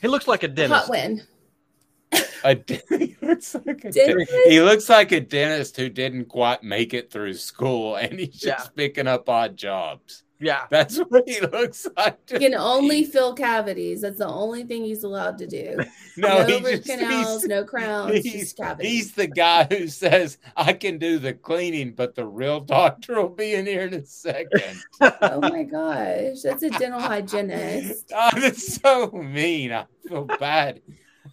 he 0.00 0.08
looks 0.08 0.26
like 0.26 0.42
a 0.44 0.48
dentist. 0.48 0.86
hot 0.86 0.92
dentist. 0.92 1.28
win. 2.12 2.22
A 2.44 2.54
he 2.98 3.16
looks 3.20 3.54
like 3.54 3.84
a 3.84 3.90
Dentist? 3.90 4.30
de- 4.32 4.50
he 4.50 4.60
looks 4.62 4.88
like 4.88 5.12
a 5.12 5.20
dentist 5.20 5.76
who 5.76 5.88
didn't 5.90 6.26
quite 6.26 6.62
make 6.62 6.94
it 6.94 7.10
through 7.10 7.34
school, 7.34 7.96
and 7.96 8.18
he's 8.18 8.30
just 8.30 8.44
Yeah. 8.44 8.70
picking 8.76 9.06
up 9.06 9.28
odd 9.28 9.56
jobs. 9.58 10.22
Yeah. 10.42 10.64
That's 10.70 10.98
what 10.98 11.28
he 11.28 11.40
looks 11.40 11.86
like. 11.96 12.18
He 12.28 12.38
can 12.38 12.54
only 12.54 13.04
fill 13.04 13.32
cavities. 13.34 14.00
That's 14.02 14.18
the 14.18 14.26
only 14.28 14.64
thing 14.64 14.84
he's 14.84 15.04
allowed 15.04 15.38
to 15.38 15.46
do. 15.46 15.78
No, 16.14 16.40
no 16.40 16.46
he 16.46 16.56
root 16.62 16.84
just- 16.84 16.88
canals, 16.88 17.26
he's- 17.26 17.44
no 17.44 17.64
crowns, 17.64 18.16
he's, 18.22 18.32
just 18.34 18.56
cavities. 18.58 18.90
he's 18.92 19.12
the 19.12 19.26
guy 19.28 19.64
who 19.64 19.88
says, 19.88 20.36
I 20.58 20.74
can 20.74 20.98
do 20.98 21.18
the 21.18 21.32
cleaning, 21.32 21.92
but 21.92 22.14
the 22.14 22.26
real 22.26 22.60
doctor 22.60 23.14
will 23.14 23.30
be 23.30 23.54
in 23.54 23.64
here 23.64 23.86
in 23.86 23.94
a 23.94 24.04
second. 24.04 24.78
oh 25.00 25.40
my 25.40 25.62
gosh, 25.62 26.42
that's 26.42 26.62
a 26.62 26.68
dental 26.68 27.00
hygienist. 27.00 28.12
oh, 28.14 28.28
that's 28.38 28.74
so 28.74 29.10
mean. 29.10 29.72
I 29.72 29.86
feel 30.06 30.24
bad. 30.26 30.82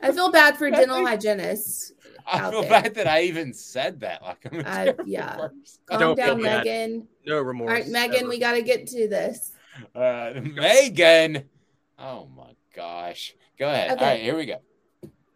I 0.01 0.11
feel 0.11 0.31
bad 0.31 0.57
for 0.57 0.69
dental 0.69 1.05
hygienists. 1.05 1.93
I 2.25 2.49
feel 2.51 2.61
there. 2.61 2.69
bad 2.69 2.95
that 2.95 3.07
I 3.07 3.23
even 3.23 3.53
said 3.53 3.99
that. 4.01 4.21
Like 4.21 4.45
I'm 4.51 4.59
a 4.59 4.69
I, 4.69 4.83
terrible 4.85 5.07
yeah. 5.07 5.35
person. 5.35 5.61
Calm 5.85 5.99
Don't 5.99 6.15
feel 6.15 6.25
down, 6.27 6.43
bad. 6.43 6.65
Megan. 6.65 7.07
No 7.25 7.41
remorse. 7.41 7.69
All 7.69 7.75
right, 7.75 7.87
Megan, 7.87 8.21
ever. 8.21 8.29
we 8.29 8.39
got 8.39 8.53
to 8.53 8.61
get 8.61 8.87
to 8.87 9.07
this. 9.07 9.51
Uh, 9.95 10.33
Megan. 10.41 11.45
Oh 11.97 12.27
my 12.35 12.55
gosh. 12.75 13.35
Go 13.57 13.67
ahead. 13.67 13.91
Okay. 13.91 14.05
All 14.05 14.11
right, 14.11 14.21
here 14.21 14.37
we 14.37 14.45
go. 14.45 14.57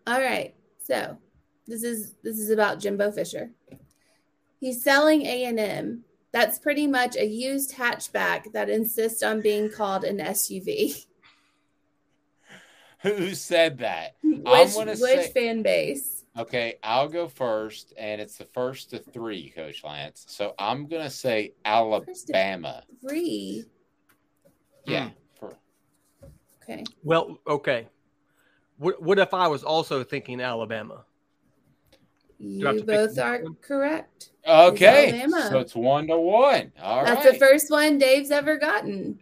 All 0.07 0.21
right. 0.21 0.53
So 0.83 1.17
this 1.67 1.83
is 1.83 2.15
this 2.23 2.39
is 2.39 2.49
about 2.49 2.79
Jimbo 2.79 3.11
Fisher. 3.11 3.51
He's 4.59 4.83
selling 4.83 5.25
A 5.25 5.45
and 5.45 5.59
M. 5.59 6.03
That's 6.31 6.57
pretty 6.57 6.87
much 6.87 7.15
a 7.15 7.25
used 7.25 7.75
hatchback 7.75 8.53
that 8.53 8.69
insists 8.69 9.21
on 9.21 9.41
being 9.41 9.69
called 9.69 10.03
an 10.03 10.17
SUV. 10.17 11.05
Who 13.03 13.35
said 13.35 13.77
that? 13.79 14.15
I'm 14.23 14.41
Which 14.43 14.73
gonna 14.73 14.91
which 14.91 14.99
say 14.99 15.31
fan 15.31 15.61
base? 15.61 16.23
okay, 16.37 16.75
I'll 16.83 17.09
go 17.09 17.27
first, 17.27 17.93
and 17.97 18.19
it's 18.21 18.37
the 18.37 18.45
first 18.45 18.89
to 18.91 18.99
three, 18.99 19.49
Coach 19.49 19.83
Lance. 19.83 20.25
So 20.29 20.55
I'm 20.57 20.87
gonna 20.87 21.09
say 21.09 21.53
Alabama. 21.65 22.83
Three. 23.05 23.65
Yeah. 24.85 25.09
Hmm. 25.09 25.13
For, 25.39 25.57
Okay. 26.63 26.83
Well, 27.03 27.37
okay. 27.45 27.87
What, 28.77 29.01
what 29.03 29.19
if 29.19 29.33
I 29.33 29.47
was 29.47 29.63
also 29.63 30.03
thinking 30.03 30.39
Alabama? 30.41 31.03
You 32.39 32.65
to 32.65 32.73
pick 32.73 32.85
both 32.85 33.17
one? 33.17 33.27
are 33.27 33.43
correct. 33.61 34.31
okay. 34.47 35.09
Alabama. 35.11 35.47
So 35.49 35.59
it's 35.59 35.75
one 35.75 36.07
to 36.07 36.17
one. 36.17 36.71
All 36.81 37.03
right. 37.03 37.05
That's 37.21 37.31
the 37.33 37.37
first 37.37 37.69
one 37.69 37.97
Dave's 37.97 38.31
ever 38.31 38.57
gotten. 38.57 39.19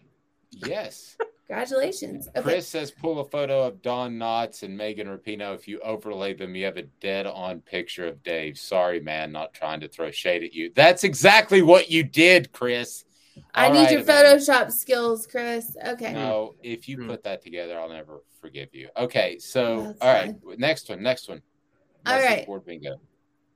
Yes. 0.52 1.18
Congratulations. 1.52 2.30
Okay. 2.30 2.42
Chris 2.42 2.66
says 2.66 2.92
pull 2.92 3.20
a 3.20 3.26
photo 3.26 3.68
of 3.68 3.82
Don 3.82 4.14
Knotts 4.14 4.64
and 4.64 4.78
Megan 4.78 5.08
Rapinoe. 5.08 5.54
If 5.54 5.68
you 5.68 5.82
overlay 5.82 6.34
them, 6.34 6.56
you 6.56 6.64
have 6.64 6.78
a 6.78 6.84
dead 7.02 7.28
on 7.28 7.60
picture 7.60 8.08
of 8.08 8.24
Dave. 8.24 8.58
Sorry, 8.58 9.02
man, 9.02 9.34
not 9.34 9.54
trying 9.54 9.82
to 9.82 9.90
throw 9.90 10.12
shade 10.12 10.44
at 10.44 10.54
you. 10.54 10.72
That's 10.74 11.04
exactly 11.04 11.62
what 11.62 11.92
you 11.92 12.06
did, 12.06 12.54
Chris. 12.54 13.04
I 13.54 13.68
All 13.68 13.74
need 13.74 13.80
right, 13.80 13.92
your 13.92 14.02
Amanda. 14.02 14.38
Photoshop 14.38 14.72
skills, 14.72 15.28
Chris. 15.28 15.76
Okay. 15.86 16.14
No, 16.14 16.56
if 16.64 16.88
you 16.88 16.96
hmm. 16.96 17.08
put 17.08 17.24
that 17.24 17.42
together, 17.42 17.78
I'll 17.78 17.90
never 17.90 18.24
forgive 18.40 18.74
you. 18.74 18.88
Okay, 18.96 19.38
so 19.38 19.88
That's 19.88 20.02
all 20.02 20.14
right, 20.14 20.36
next 20.58 20.88
one, 20.88 21.04
next 21.04 21.28
one. 21.28 21.42
All 22.06 22.18
Message 22.18 22.46
board 22.46 22.66
bingo. 22.66 22.96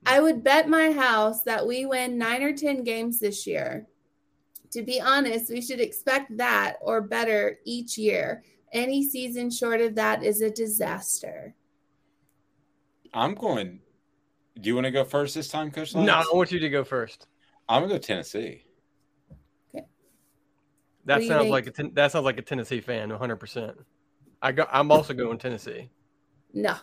I 0.04 0.20
would 0.20 0.44
bet 0.44 0.68
my 0.68 0.92
house 0.92 1.44
that 1.44 1.66
we 1.66 1.86
win 1.86 2.18
nine 2.18 2.42
or 2.42 2.54
10 2.54 2.84
games 2.84 3.20
this 3.20 3.46
year. 3.46 3.86
To 4.72 4.82
be 4.82 5.00
honest, 5.00 5.50
we 5.50 5.60
should 5.60 5.80
expect 5.80 6.36
that 6.36 6.76
or 6.80 7.00
better 7.00 7.58
each 7.64 7.96
year. 7.96 8.42
Any 8.72 9.08
season 9.08 9.50
short 9.50 9.80
of 9.80 9.94
that 9.94 10.22
is 10.22 10.42
a 10.42 10.50
disaster. 10.50 11.54
I'm 13.14 13.34
going. 13.34 13.80
Do 14.60 14.68
you 14.68 14.74
want 14.74 14.86
to 14.86 14.90
go 14.90 15.04
first 15.04 15.34
this 15.34 15.48
time, 15.48 15.70
Coach? 15.70 15.94
No, 15.94 16.12
I 16.14 16.24
want 16.32 16.50
you 16.52 16.58
to 16.58 16.68
go 16.68 16.84
first. 16.84 17.26
I'm 17.68 17.82
gonna 17.82 17.94
go 17.94 17.98
Tennessee. 17.98 18.62
That 21.06 21.22
sounds 21.22 21.42
think? 21.42 21.52
like 21.52 21.66
a 21.68 21.70
ten, 21.70 21.92
that 21.94 22.10
sounds 22.10 22.24
like 22.24 22.38
a 22.38 22.42
Tennessee 22.42 22.80
fan, 22.80 23.10
100. 23.10 23.36
percent 23.36 23.76
I 24.42 24.52
go. 24.52 24.66
I'm 24.70 24.90
also 24.90 25.14
going 25.14 25.38
Tennessee. 25.38 25.88
No. 26.52 26.76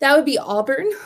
That 0.00 0.16
would 0.16 0.24
be 0.24 0.38
Auburn. 0.38 0.90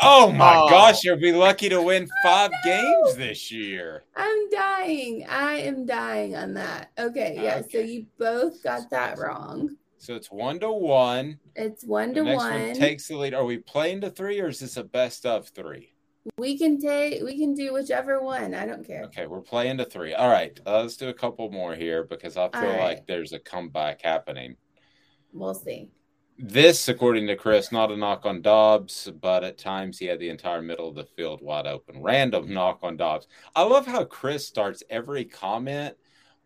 Oh 0.00 0.30
my 0.32 0.56
Oh. 0.56 0.68
gosh, 0.68 1.02
you'll 1.04 1.16
be 1.16 1.32
lucky 1.32 1.68
to 1.68 1.82
win 1.82 2.08
five 2.22 2.50
games 2.64 3.16
this 3.16 3.50
year. 3.50 4.04
I'm 4.16 4.50
dying. 4.50 5.26
I 5.28 5.56
am 5.60 5.86
dying 5.86 6.36
on 6.36 6.54
that. 6.54 6.90
Okay, 6.98 7.34
yeah. 7.36 7.62
So 7.70 7.78
you 7.78 8.06
both 8.18 8.62
got 8.62 8.90
that 8.90 9.18
wrong. 9.18 9.76
So 9.98 10.14
it's 10.14 10.30
one 10.30 10.60
to 10.60 10.70
one. 10.70 11.38
It's 11.56 11.84
one 11.84 12.14
to 12.14 12.22
next 12.22 12.36
one. 12.36 12.52
one 12.68 12.74
takes 12.74 13.08
the 13.08 13.16
lead. 13.16 13.34
Are 13.34 13.44
we 13.44 13.58
playing 13.58 14.00
to 14.02 14.10
three 14.10 14.40
or 14.40 14.48
is 14.48 14.60
this 14.60 14.76
a 14.76 14.84
best 14.84 15.26
of 15.26 15.48
three? 15.48 15.92
we 16.36 16.58
can 16.58 16.78
take 16.80 17.22
we 17.22 17.38
can 17.38 17.54
do 17.54 17.72
whichever 17.72 18.20
one. 18.22 18.54
I 18.54 18.66
don't 18.66 18.86
care. 18.86 19.04
Okay, 19.04 19.26
we're 19.26 19.40
playing 19.40 19.78
to 19.78 19.84
three. 19.84 20.14
All 20.14 20.28
right, 20.28 20.58
uh, 20.66 20.82
let's 20.82 20.96
do 20.96 21.08
a 21.08 21.14
couple 21.14 21.50
more 21.50 21.74
here 21.74 22.04
because 22.04 22.36
I 22.36 22.48
feel 22.50 22.62
right. 22.62 22.80
like 22.82 23.06
there's 23.06 23.32
a 23.32 23.38
comeback 23.38 24.02
happening. 24.02 24.56
We'll 25.32 25.54
see. 25.54 25.90
This, 26.40 26.88
according 26.88 27.26
to 27.26 27.34
Chris, 27.36 27.72
not 27.72 27.90
a 27.90 27.96
knock 27.96 28.24
on 28.24 28.42
Dobbs, 28.42 29.10
but 29.20 29.42
at 29.42 29.58
times 29.58 29.98
he 29.98 30.06
had 30.06 30.20
the 30.20 30.28
entire 30.28 30.62
middle 30.62 30.88
of 30.88 30.94
the 30.94 31.04
field 31.04 31.42
wide 31.42 31.66
open. 31.66 32.00
Random 32.00 32.52
knock 32.54 32.78
on 32.82 32.96
Dobbs. 32.96 33.26
I 33.56 33.64
love 33.64 33.86
how 33.86 34.04
Chris 34.04 34.46
starts 34.46 34.84
every 34.88 35.24
comment 35.24 35.96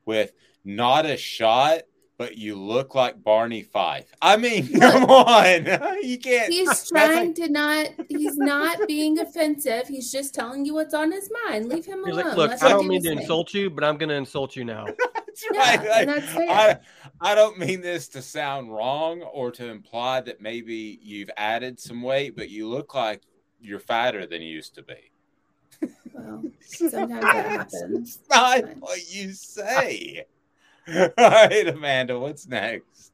with 0.06 0.32
not 0.64 1.04
a 1.04 1.18
shot, 1.18 1.82
but 2.16 2.38
you 2.38 2.54
look 2.56 2.94
like 2.94 3.22
Barney 3.22 3.62
Fife. 3.62 4.10
I 4.22 4.38
mean, 4.38 4.66
come 4.80 5.04
on. 5.10 5.66
you 6.02 6.18
can't. 6.18 6.50
He's 6.50 6.88
trying 6.88 7.26
like- 7.28 7.34
to 7.36 7.48
not 7.50 7.88
he's 8.08 8.36
not 8.38 8.78
being 8.88 9.18
offensive. 9.18 9.88
He's 9.88 10.10
just 10.10 10.34
telling 10.34 10.64
you 10.64 10.72
what's 10.72 10.94
on 10.94 11.12
his 11.12 11.30
mind. 11.46 11.68
Leave 11.68 11.84
him 11.84 12.02
He's 12.06 12.14
alone. 12.14 12.28
like, 12.28 12.36
look, 12.38 12.50
Let 12.52 12.62
I 12.62 12.68
don't 12.70 12.82
do 12.84 12.88
mean 12.88 13.02
to 13.02 13.10
thing." 13.10 13.18
insult 13.20 13.52
you, 13.52 13.68
but 13.68 13.84
I'm 13.84 13.98
going 13.98 14.08
to 14.08 14.14
insult 14.14 14.56
you 14.56 14.64
now. 14.64 14.86
That's 15.52 15.56
right. 15.56 15.78
and 15.78 15.88
Like, 15.88 16.06
that's 16.06 16.32
fair. 16.32 16.50
I, 17.20 17.30
I 17.32 17.34
don't 17.34 17.58
mean 17.58 17.80
this 17.80 18.08
to 18.08 18.22
sound 18.22 18.72
wrong 18.72 19.22
or 19.22 19.50
to 19.52 19.68
imply 19.68 20.20
that 20.22 20.40
maybe 20.40 20.98
you've 21.02 21.30
added 21.36 21.80
some 21.80 22.02
weight, 22.02 22.36
but 22.36 22.50
you 22.50 22.68
look 22.68 22.94
like 22.94 23.22
you're 23.60 23.78
fatter 23.78 24.26
than 24.26 24.42
you 24.42 24.48
used 24.48 24.74
to 24.74 24.82
be. 24.82 25.10
Well, 26.12 26.44
sometimes 26.60 27.22
that 27.22 27.46
happens. 27.46 28.18
Not 28.30 28.76
what 28.78 29.00
you 29.12 29.32
say. 29.32 30.26
All 30.88 31.08
right, 31.18 31.68
Amanda, 31.68 32.18
what's 32.18 32.46
next? 32.46 33.12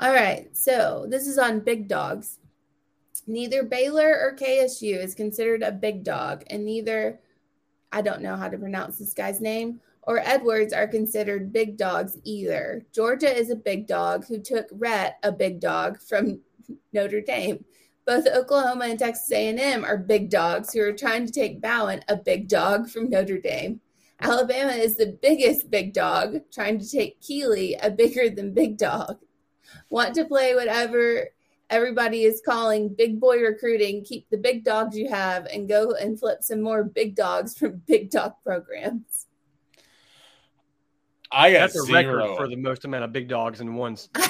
All 0.00 0.12
right, 0.12 0.54
so 0.56 1.06
this 1.08 1.26
is 1.26 1.38
on 1.38 1.60
big 1.60 1.86
dogs. 1.86 2.38
Neither 3.26 3.62
Baylor 3.62 4.18
or 4.20 4.36
KSU 4.36 5.02
is 5.02 5.14
considered 5.14 5.62
a 5.62 5.72
big 5.72 6.02
dog, 6.02 6.44
and 6.48 6.64
neither, 6.64 7.20
I 7.92 8.02
don't 8.02 8.22
know 8.22 8.36
how 8.36 8.48
to 8.48 8.58
pronounce 8.58 8.98
this 8.98 9.14
guy's 9.14 9.40
name, 9.40 9.80
or 10.06 10.20
Edwards 10.20 10.72
are 10.72 10.86
considered 10.86 11.52
big 11.52 11.76
dogs 11.76 12.16
either. 12.24 12.84
Georgia 12.92 13.34
is 13.34 13.50
a 13.50 13.56
big 13.56 13.86
dog 13.86 14.26
who 14.26 14.38
took 14.38 14.66
Rhett, 14.72 15.18
a 15.22 15.32
big 15.32 15.60
dog, 15.60 16.00
from 16.00 16.40
Notre 16.92 17.20
Dame. 17.20 17.64
Both 18.06 18.26
Oklahoma 18.26 18.84
and 18.86 18.98
Texas 18.98 19.32
A&M 19.32 19.84
are 19.84 19.96
big 19.96 20.28
dogs 20.28 20.72
who 20.72 20.82
are 20.82 20.92
trying 20.92 21.26
to 21.26 21.32
take 21.32 21.62
Bowen, 21.62 22.04
a 22.08 22.16
big 22.16 22.48
dog, 22.48 22.88
from 22.88 23.08
Notre 23.08 23.38
Dame. 23.38 23.80
Alabama 24.20 24.72
is 24.72 24.96
the 24.96 25.18
biggest 25.22 25.70
big 25.70 25.94
dog, 25.94 26.40
trying 26.52 26.78
to 26.78 26.88
take 26.88 27.20
Keeley, 27.20 27.74
a 27.82 27.90
bigger 27.90 28.28
than 28.28 28.52
big 28.52 28.76
dog 28.76 29.18
want 29.90 30.14
to 30.14 30.24
play 30.24 30.54
whatever 30.54 31.28
everybody 31.70 32.24
is 32.24 32.42
calling 32.44 32.94
big 32.94 33.20
boy 33.20 33.38
recruiting, 33.38 34.04
keep 34.04 34.28
the 34.30 34.36
big 34.36 34.64
dogs 34.64 34.96
you 34.96 35.08
have 35.08 35.46
and 35.46 35.68
go 35.68 35.92
and 35.92 36.18
flip 36.18 36.42
some 36.42 36.60
more 36.60 36.84
big 36.84 37.14
dogs 37.14 37.56
from 37.56 37.82
big 37.86 38.10
dog 38.10 38.32
programs. 38.44 39.26
I 41.34 41.52
got 41.52 41.72
That's 41.72 41.88
a 41.88 41.92
record 41.92 42.36
for 42.36 42.48
the 42.48 42.56
most 42.56 42.84
amount 42.84 43.04
of 43.04 43.12
big 43.12 43.28
dogs 43.28 43.60
in 43.60 43.74
one. 43.74 43.96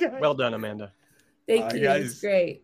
Well 0.18 0.34
done, 0.34 0.54
Amanda. 0.54 0.92
Thank 1.46 1.72
I 1.72 1.76
you. 1.76 1.82
got- 1.82 2.00
It's 2.00 2.20
great. 2.20 2.62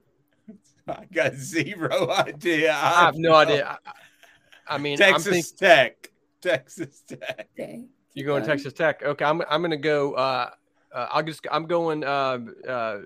I 0.88 1.04
got 1.12 1.34
zero 1.34 2.10
idea. 2.10 2.72
I 2.72 3.04
have 3.04 3.16
no 3.16 3.34
idea. 3.34 3.78
I, 3.86 4.74
I 4.76 4.78
mean, 4.78 4.96
Texas 4.96 5.26
I'm 5.26 5.32
thinking 5.32 5.56
Tech. 5.58 6.10
Texas 6.40 7.02
Tech. 7.08 7.48
Okay. 7.58 7.84
you're 8.14 8.26
going 8.26 8.42
going. 8.42 8.48
Texas 8.48 8.72
Tech. 8.72 9.02
Okay, 9.02 9.24
I'm 9.24 9.42
I'm 9.50 9.60
going 9.60 9.72
to 9.72 9.76
go. 9.76 10.14
Uh, 10.14 10.50
uh, 10.94 11.08
I'll 11.10 11.24
just 11.24 11.44
I'm 11.50 11.66
going 11.66 12.04
uh, 12.04 12.38
uh, 12.68 12.98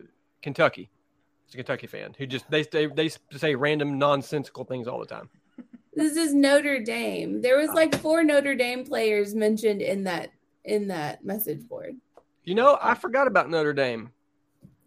Kentucky. 0.43 0.91
It's 1.47 1.55
a 1.55 1.57
Kentucky 1.57 1.87
fan 1.87 2.15
who 2.19 2.27
just 2.27 2.51
they 2.51 2.63
they 2.65 2.87
they 2.87 3.11
say 3.33 3.55
random 3.55 3.99
nonsensical 3.99 4.65
things 4.65 4.87
all 4.87 5.01
the 5.01 5.07
time. 5.07 5.31
This 5.95 6.17
is 6.17 6.33
Notre 6.35 6.81
Dame. 6.81 7.43
There 7.43 7.59
was 7.59 7.71
like 7.71 7.95
four 7.97 8.23
Notre 8.23 8.55
Dame 8.55 8.85
players 8.85 9.35
mentioned 9.35 9.83
in 9.83 10.05
that 10.05 10.31
in 10.65 10.89
that 10.89 11.25
message 11.25 11.67
board. 11.69 11.97
You 12.45 12.55
know, 12.55 12.79
I 12.81 12.95
forgot 12.95 13.27
about 13.27 13.51
Notre 13.51 13.73
Dame. 13.73 14.11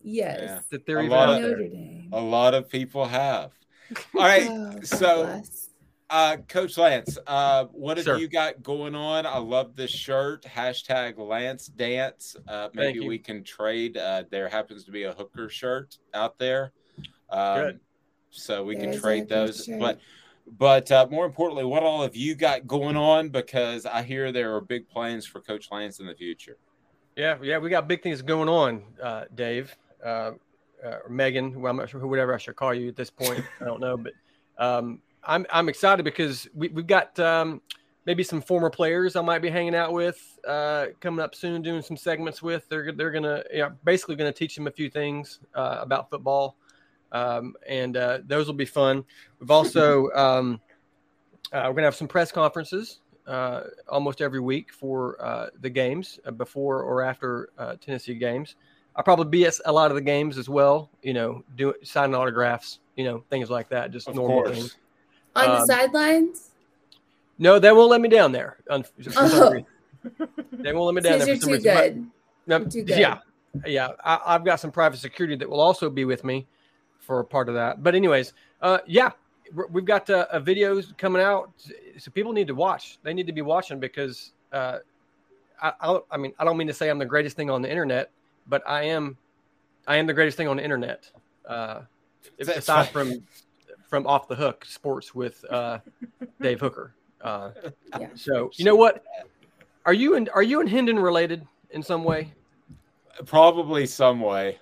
Yes. 0.04 0.40
Yeah. 0.42 0.60
That 0.72 0.86
they're 0.86 1.00
A 1.00 1.04
even 1.06 1.12
lot 1.18 1.30
out 1.30 1.36
of- 1.36 1.42
Notre 1.50 1.68
Dame. 1.68 2.10
A 2.14 2.22
lot 2.22 2.54
of 2.54 2.70
people 2.70 3.06
have. 3.06 3.52
All 4.16 4.22
right. 4.22 4.48
Oh, 4.50 4.80
so, 4.84 5.24
bless. 5.26 5.70
uh, 6.10 6.38
Coach 6.48 6.78
Lance, 6.78 7.18
uh, 7.28 7.66
what 7.66 7.98
have 7.98 8.06
Sir. 8.06 8.18
you 8.18 8.28
got 8.28 8.62
going 8.64 8.96
on? 8.96 9.26
I 9.26 9.38
love 9.38 9.76
this 9.76 9.92
shirt. 9.92 10.44
Hashtag 10.44 11.18
Lance 11.18 11.68
Dance. 11.68 12.36
Uh, 12.48 12.70
maybe 12.74 13.00
we 13.02 13.18
can 13.18 13.44
trade. 13.44 13.98
Uh, 13.98 14.24
there 14.30 14.48
happens 14.50 14.84
to 14.86 14.92
be 14.92 15.04
a 15.04 15.14
hooker 15.14 15.48
shirt 15.50 15.98
out 16.14 16.38
there. 16.40 16.72
Um, 17.30 17.62
Good. 17.62 17.80
So 18.32 18.64
we 18.64 18.76
There 18.76 18.92
can 18.92 19.00
trade 19.02 19.30
those. 19.30 19.66
shirt. 19.66 19.80
But 19.80 20.00
but 20.46 20.92
uh, 20.92 21.08
more 21.10 21.26
importantly, 21.26 21.64
what 21.66 21.84
all 21.84 22.04
have 22.04 22.16
you 22.16 22.36
got 22.36 22.68
going 22.68 22.98
on? 22.98 23.30
Because 23.30 23.86
I 23.86 24.04
hear 24.04 24.32
there 24.32 24.56
are 24.56 24.62
big 24.62 24.88
plans 24.90 25.26
for 25.26 25.42
Coach 25.42 25.70
Lance 25.72 26.00
in 26.00 26.06
the 26.06 26.16
future. 26.16 26.58
Yeah, 27.16 27.38
yeah, 27.42 27.58
we 27.60 27.70
got 27.70 27.88
big 27.88 28.02
things 28.02 28.22
going 28.22 28.50
on, 28.50 28.84
uh, 29.02 29.26
Dave, 29.36 29.76
uh, 30.04 30.32
uh, 30.84 30.98
Megan. 31.10 31.62
Well, 31.62 31.70
I'm 31.70 31.78
not 31.78 31.90
sure 31.90 32.00
who, 32.00 32.08
whatever 32.08 32.34
I 32.34 32.38
should 32.38 32.56
call 32.56 32.74
you 32.74 32.90
at 32.90 32.96
this 32.96 33.10
point. 33.10 33.44
I 33.62 33.66
don't 33.66 33.80
know, 33.80 33.98
but 33.98 34.14
um, 34.58 35.00
I'm 35.24 35.46
I'm 35.52 35.70
excited 35.70 36.04
because 36.04 36.48
we, 36.54 36.70
we've 36.70 36.88
got 36.88 37.18
um, 37.20 37.62
maybe 38.06 38.24
some 38.24 38.42
former 38.42 38.70
players 38.70 39.16
I 39.16 39.22
might 39.22 39.40
be 39.40 39.50
hanging 39.50 39.76
out 39.76 39.94
with 39.94 40.40
uh, 40.48 40.88
coming 41.00 41.24
up 41.24 41.36
soon, 41.36 41.62
doing 41.62 41.82
some 41.82 41.98
segments 41.98 42.42
with. 42.42 42.68
They're 42.68 42.92
they're 42.92 43.12
gonna 43.12 43.44
know, 43.54 43.72
basically 43.84 44.16
gonna 44.16 44.34
teach 44.34 44.56
them 44.56 44.68
a 44.68 44.72
few 44.72 44.90
things 44.90 45.40
uh, 45.56 45.78
about 45.82 46.10
football, 46.10 46.58
um, 47.14 47.56
and 47.68 47.96
uh, 47.96 48.20
those 48.26 48.48
will 48.48 48.54
be 48.54 48.66
fun. 48.66 49.04
We've 49.40 49.52
also 49.52 50.10
um, 50.12 50.60
uh, 51.54 51.64
we're 51.68 51.74
gonna 51.76 51.88
have 51.88 51.96
some 51.96 52.08
press 52.08 52.32
conferences 52.32 53.00
uh, 53.28 53.62
almost 53.88 54.22
every 54.22 54.40
week 54.42 54.74
for 54.74 55.24
uh, 55.24 55.48
the 55.62 55.70
games 55.70 56.20
uh, 56.26 56.32
before 56.32 56.82
or 56.84 57.02
after 57.04 57.50
uh, 57.58 57.76
Tennessee 57.80 58.16
games. 58.16 58.56
I'll 58.96 59.04
probably 59.04 59.26
be 59.26 59.46
at 59.46 59.54
a 59.66 59.72
lot 59.72 59.90
of 59.92 59.96
the 59.96 60.02
games 60.02 60.38
as 60.38 60.50
well. 60.50 60.90
You 61.02 61.14
know, 61.14 61.44
do 61.56 61.74
signing 61.84 62.16
autographs, 62.16 62.80
you 62.96 63.06
know, 63.06 63.24
things 63.30 63.50
like 63.50 63.70
that, 63.70 63.92
just 63.92 64.08
Of 64.08 64.16
normal 64.16 64.44
course. 64.44 64.58
things. 64.58 64.78
On 65.36 65.46
the 65.46 65.60
um, 65.62 65.66
sidelines? 65.66 66.50
No, 67.40 67.58
they 67.58 67.72
won't 67.72 67.90
let 67.90 68.02
me 68.02 68.10
down 68.10 68.32
there. 68.32 68.58
un- 68.70 68.84
for 68.84 69.04
some 69.04 69.14
Oh. 69.18 69.66
They 70.52 70.74
won't 70.74 70.94
let 70.94 71.04
me 71.04 71.10
down 71.10 71.20
there 71.20 71.28
you're 71.30 71.38
for 71.38 71.42
some 71.42 71.50
too 71.50 71.56
reason. 71.56 71.74
but- 71.74 71.82
good. 71.94 72.08
no, 72.46 72.66
too 72.66 72.84
good. 72.84 73.00
Yeah, 73.00 73.18
yeah. 73.66 73.90
I, 74.04 74.20
I've 74.28 74.46
got 74.46 74.60
some 74.60 74.72
private 74.72 74.98
security 75.00 75.36
that 75.38 75.50
will 75.50 75.60
also 75.62 75.90
be 75.90 76.06
with 76.06 76.24
me 76.24 76.46
for 77.04 77.20
a 77.20 77.24
part 77.26 77.50
of 77.50 77.56
that. 77.56 77.84
But 77.84 77.96
anyways, 77.96 78.34
uh, 78.62 78.80
yeah, 78.88 79.12
we're- 79.54 79.68
we've 79.72 79.86
got 79.86 80.10
uh, 80.10 80.26
uh, 80.32 80.40
videos 80.40 80.98
coming 80.98 81.22
out, 81.22 81.52
so 81.98 82.10
people 82.12 82.32
need 82.32 82.48
to 82.48 82.56
watch. 82.56 82.98
They 83.04 83.14
need 83.14 83.28
to 83.28 83.34
be 83.34 83.42
watching 83.42 83.80
because 83.80 84.32
uh, 84.52 84.80
I, 85.62 85.74
I, 85.82 85.86
don't- 85.88 86.06
I 86.12 86.18
mean, 86.18 86.34
I 86.40 86.46
don't 86.46 86.58
mean 86.58 86.68
to 86.68 86.74
say 86.74 86.90
I'm 86.90 86.98
the 87.00 87.06
greatest 87.06 87.36
thing 87.36 87.50
on 87.50 87.62
the 87.62 87.70
internet, 87.70 88.10
but 88.48 88.64
I 88.68 88.84
am, 88.84 89.18
I 89.88 89.98
am 89.98 90.08
the 90.08 90.14
greatest 90.14 90.38
thing 90.38 90.48
on 90.48 90.58
the 90.58 90.64
internet. 90.64 91.12
Uh, 91.46 91.82
That's 92.40 92.58
aside 92.58 92.84
right. 92.84 92.90
from 92.90 93.28
from 93.90 94.08
off 94.08 94.28
the 94.28 94.36
hook 94.36 94.66
sports 94.66 95.14
with 95.14 95.44
uh, 95.52 95.78
Dave 96.42 96.60
Hooker. 96.62 96.96
Uh, 97.22 97.52
Yeah. 98.00 98.08
so 98.16 98.50
you 98.56 98.66
know 98.66 98.76
what? 98.76 99.04
Are 99.86 99.94
you 99.94 100.16
and 100.16 100.30
are 100.34 100.42
you 100.42 100.62
and 100.62 100.70
Hendon 100.70 100.98
related 100.98 101.46
in 101.72 101.84
some 101.84 102.04
way? 102.04 102.34
Probably 103.26 103.86
some 103.86 104.20
way. 104.22 104.58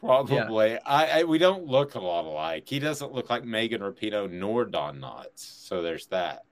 Probably. 0.00 0.78
I, 0.80 1.20
I 1.20 1.24
we 1.24 1.38
don't 1.38 1.66
look 1.66 1.94
a 1.94 2.00
lot 2.00 2.24
alike. 2.24 2.64
He 2.66 2.78
doesn't 2.78 3.12
look 3.12 3.28
like 3.30 3.44
Megan 3.44 3.80
Rapinoe 3.82 4.30
nor 4.30 4.64
Don 4.64 4.98
Knotts. 4.98 5.26
So 5.36 5.82
there's 5.82 6.06
that. 6.06 6.44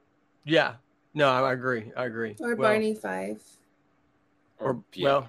Yeah. 0.45 0.75
No, 1.15 1.31
I 1.31 1.41
I 1.41 1.53
agree. 1.55 1.91
I 1.97 2.05
agree. 2.05 2.37
Or 2.41 2.49
Well, 2.55 2.69
Barney 2.69 2.95
Fife. 2.95 3.43
Or, 4.61 4.83
yeah. 4.93 5.05
well, 5.05 5.29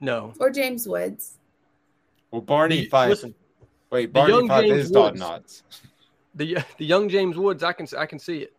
no. 0.00 0.32
Or 0.40 0.50
James 0.50 0.88
Woods. 0.88 1.38
Well, 2.30 2.40
Barney 2.42 2.82
The- 2.82 2.86
Fife. 2.88 3.10
Listen, 3.10 3.34
Wait, 3.90 4.06
the 4.06 4.12
Barney 4.12 4.32
young 4.34 4.48
Fife 4.48 4.66
James 4.66 4.78
is 4.84 4.90
Don 4.90 5.12
Woods. 5.12 5.20
Knotts. 5.22 5.62
the 6.34 6.58
the 6.78 6.84
young 6.84 7.08
James 7.08 7.36
Woods, 7.36 7.62
I 7.62 7.72
can 7.72 7.86
I 7.96 8.04
can 8.06 8.18
see 8.18 8.38
it. 8.38 8.52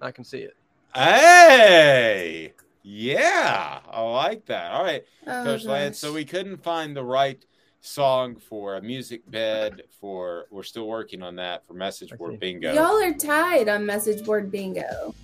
I 0.00 0.10
can 0.12 0.24
see 0.24 0.38
it. 0.38 0.56
Hey, 0.94 2.52
yeah, 2.82 3.80
I 3.90 4.00
like 4.02 4.46
that. 4.46 4.72
All 4.72 4.82
right, 4.84 5.04
Oh, 5.26 5.44
Coach 5.44 5.64
Lance. 5.64 5.98
So 5.98 6.12
we 6.12 6.24
couldn't 6.24 6.62
find 6.62 6.96
the 6.96 7.04
right 7.04 7.44
song 7.80 8.36
for 8.36 8.76
a 8.76 8.82
music 8.82 9.28
bed. 9.30 9.82
For 10.00 10.46
we're 10.50 10.62
still 10.62 10.86
working 10.86 11.22
on 11.22 11.36
that 11.36 11.66
for 11.66 11.74
message 11.74 12.10
board 12.16 12.38
bingo. 12.40 12.72
Y'all 12.74 13.02
are 13.02 13.12
tied 13.14 13.68
on 13.68 13.84
message 13.84 14.24
board 14.24 14.50
bingo. 14.50 15.14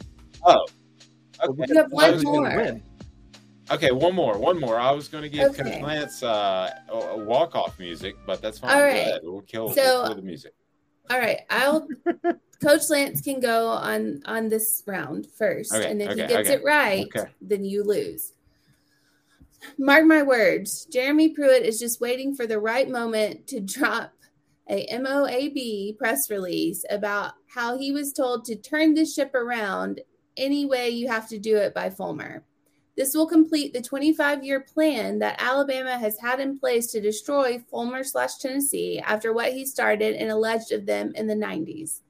Oh, 0.44 0.66
okay. 1.42 1.64
You 1.68 1.76
have 1.76 1.90
one 1.92 2.22
more. 2.22 2.80
Okay, 3.68 3.90
one 3.90 4.14
more, 4.14 4.38
one 4.38 4.60
more. 4.60 4.78
I 4.78 4.92
was 4.92 5.08
going 5.08 5.22
to 5.22 5.28
give 5.28 5.50
Okay. 5.50 5.64
Coach 5.72 5.82
Lance 5.82 6.22
uh, 6.22 6.70
a, 6.88 6.92
a 6.94 7.16
walk 7.24 7.56
off 7.56 7.78
music, 7.80 8.14
but 8.24 8.40
that's 8.40 8.60
fine. 8.60 8.70
all 8.70 8.80
right 8.82 9.20
Go 9.22 9.32
We'll 9.32 9.40
kill, 9.42 9.74
So- 9.74 9.82
we'll 9.82 10.06
kill 10.06 10.16
the 10.16 10.22
music. 10.22 10.52
All 11.08 11.18
right, 11.20 11.40
I'll 11.50 11.86
Coach 12.62 12.90
Lance 12.90 13.20
can 13.20 13.38
go 13.38 13.68
on 13.68 14.22
on 14.26 14.48
this 14.48 14.82
round 14.86 15.28
first, 15.38 15.72
Okay, 15.72 15.88
and 15.88 16.02
if 16.02 16.10
he 16.10 16.16
gets 16.16 16.32
okay, 16.32 16.54
it 16.54 16.64
right, 16.64 17.06
okay. 17.16 17.30
then 17.40 17.64
you 17.64 17.84
lose. 17.84 18.32
Mark 19.78 20.04
my 20.04 20.22
words, 20.22 20.86
Jeremy 20.86 21.30
Pruitt 21.30 21.64
is 21.64 21.78
just 21.78 22.00
waiting 22.00 22.34
for 22.34 22.46
the 22.46 22.60
right 22.60 22.88
moment 22.88 23.46
to 23.48 23.60
drop 23.60 24.12
a 24.68 24.86
MOAB 24.92 25.96
press 25.96 26.30
release 26.30 26.84
about 26.90 27.34
how 27.46 27.78
he 27.78 27.92
was 27.92 28.12
told 28.12 28.44
to 28.44 28.56
turn 28.56 28.94
the 28.94 29.04
ship 29.04 29.34
around 29.34 30.00
any 30.36 30.66
way 30.66 30.90
you 30.90 31.08
have 31.08 31.28
to 31.28 31.38
do 31.38 31.56
it 31.56 31.72
by 31.72 31.88
Fulmer. 31.88 32.44
This 32.96 33.14
will 33.14 33.26
complete 33.26 33.72
the 33.72 33.82
25 33.82 34.42
year 34.42 34.60
plan 34.60 35.18
that 35.18 35.40
Alabama 35.40 35.98
has 35.98 36.18
had 36.18 36.40
in 36.40 36.58
place 36.58 36.86
to 36.88 37.00
destroy 37.00 37.58
Fulmer 37.70 38.02
slash 38.02 38.38
Tennessee 38.38 38.98
after 39.04 39.32
what 39.32 39.52
he 39.52 39.66
started 39.66 40.16
and 40.16 40.30
alleged 40.30 40.72
of 40.72 40.86
them 40.86 41.12
in 41.14 41.26
the 41.26 41.34
90s. 41.34 42.00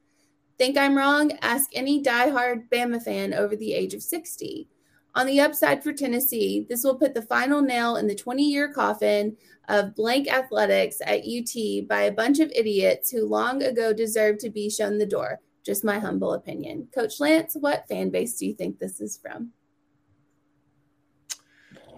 Think 0.58 0.78
I'm 0.78 0.96
wrong? 0.96 1.32
Ask 1.42 1.70
any 1.74 2.02
diehard 2.02 2.68
Bama 2.70 3.02
fan 3.02 3.34
over 3.34 3.56
the 3.56 3.74
age 3.74 3.94
of 3.94 4.02
60. 4.02 4.68
On 5.16 5.26
the 5.26 5.40
upside 5.40 5.82
for 5.82 5.94
Tennessee, 5.94 6.66
this 6.68 6.84
will 6.84 6.98
put 6.98 7.14
the 7.14 7.22
final 7.22 7.62
nail 7.62 7.96
in 7.96 8.06
the 8.06 8.14
20 8.14 8.42
year 8.44 8.70
coffin 8.70 9.34
of 9.66 9.94
blank 9.94 10.30
athletics 10.30 10.98
at 11.06 11.20
UT 11.20 11.88
by 11.88 12.02
a 12.02 12.12
bunch 12.12 12.38
of 12.38 12.52
idiots 12.54 13.10
who 13.10 13.26
long 13.26 13.62
ago 13.62 13.94
deserved 13.94 14.40
to 14.40 14.50
be 14.50 14.68
shown 14.68 14.98
the 14.98 15.06
door. 15.06 15.40
Just 15.64 15.84
my 15.84 15.98
humble 15.98 16.34
opinion. 16.34 16.88
Coach 16.94 17.18
Lance, 17.18 17.56
what 17.58 17.88
fan 17.88 18.10
base 18.10 18.36
do 18.36 18.46
you 18.46 18.54
think 18.54 18.78
this 18.78 19.00
is 19.00 19.18
from? 19.18 19.52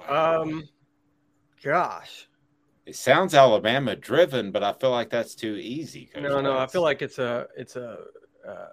Um, 0.09 0.69
gosh. 1.63 2.29
It 2.87 2.95
sounds 2.95 3.35
Alabama 3.35 3.97
driven, 3.97 4.53
but 4.53 4.63
I 4.63 4.73
feel 4.75 4.93
like 4.93 5.11
that's 5.11 5.35
too 5.35 5.57
easy. 5.57 6.07
Coach 6.15 6.23
No, 6.23 6.41
no, 6.41 6.57
I 6.57 6.69
feel 6.69 6.83
like 6.83 7.03
it's 7.03 7.19
a, 7.19 7.49
it's 7.57 7.75
a. 7.75 7.99
Uh, 8.49 8.69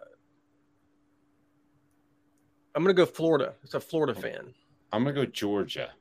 I'm 2.75 2.83
gonna 2.83 2.93
go 2.93 3.05
Florida. 3.05 3.53
It's 3.63 3.73
a 3.73 3.79
Florida 3.79 4.13
fan. 4.19 4.53
I'm 4.91 5.03
gonna 5.03 5.15
go 5.15 5.25
Georgia. 5.25 5.91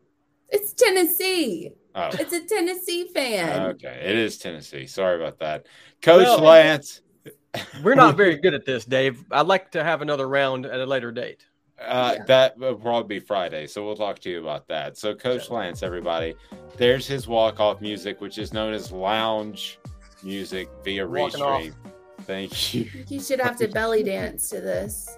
It's 0.51 0.72
Tennessee. 0.72 1.72
Oh. 1.95 2.11
It's 2.12 2.33
a 2.33 2.45
Tennessee 2.45 3.09
fan. 3.09 3.62
Okay, 3.70 4.01
it 4.05 4.16
is 4.16 4.39
Tennessee. 4.39 4.87
Sorry 4.87 5.16
about 5.16 5.39
that, 5.39 5.66
Coach 6.03 6.25
Well- 6.27 6.41
Lance. 6.41 7.01
We're 7.83 7.95
not 7.95 8.16
very 8.18 8.37
good 8.37 8.53
at 8.55 8.64
this, 8.66 8.85
Dave. 8.85 9.25
I'd 9.31 9.47
like 9.47 9.70
to 9.72 9.83
have 9.85 10.03
another 10.03 10.29
round 10.29 10.66
at 10.66 10.81
a 10.81 10.87
later 10.87 11.12
date. 11.12 11.47
Uh, 11.81 12.16
That 12.27 12.57
will 12.59 12.75
probably 12.77 13.18
be 13.18 13.25
Friday, 13.25 13.66
so 13.66 13.85
we'll 13.85 13.97
talk 13.97 14.18
to 14.20 14.31
you 14.31 14.41
about 14.41 14.68
that. 14.68 14.97
So, 14.97 15.14
Coach 15.14 15.51
Lance, 15.51 15.83
everybody, 15.83 16.35
there's 16.77 17.07
his 17.07 17.27
walk-off 17.27 17.81
music, 17.81 18.20
which 18.20 18.39
is 18.39 18.53
known 18.53 18.72
as 18.75 18.93
lounge 18.93 19.79
music 20.22 20.68
via 20.85 21.07
Walking 21.07 21.43
off. 21.43 21.62
restream. 21.62 21.75
Thank 22.22 22.75
you. 22.75 22.91
You 23.09 23.20
should 23.20 23.41
have 23.41 23.57
to 23.59 23.68
belly 23.68 24.03
dance 24.03 24.49
to 24.51 24.61
this. 24.61 25.16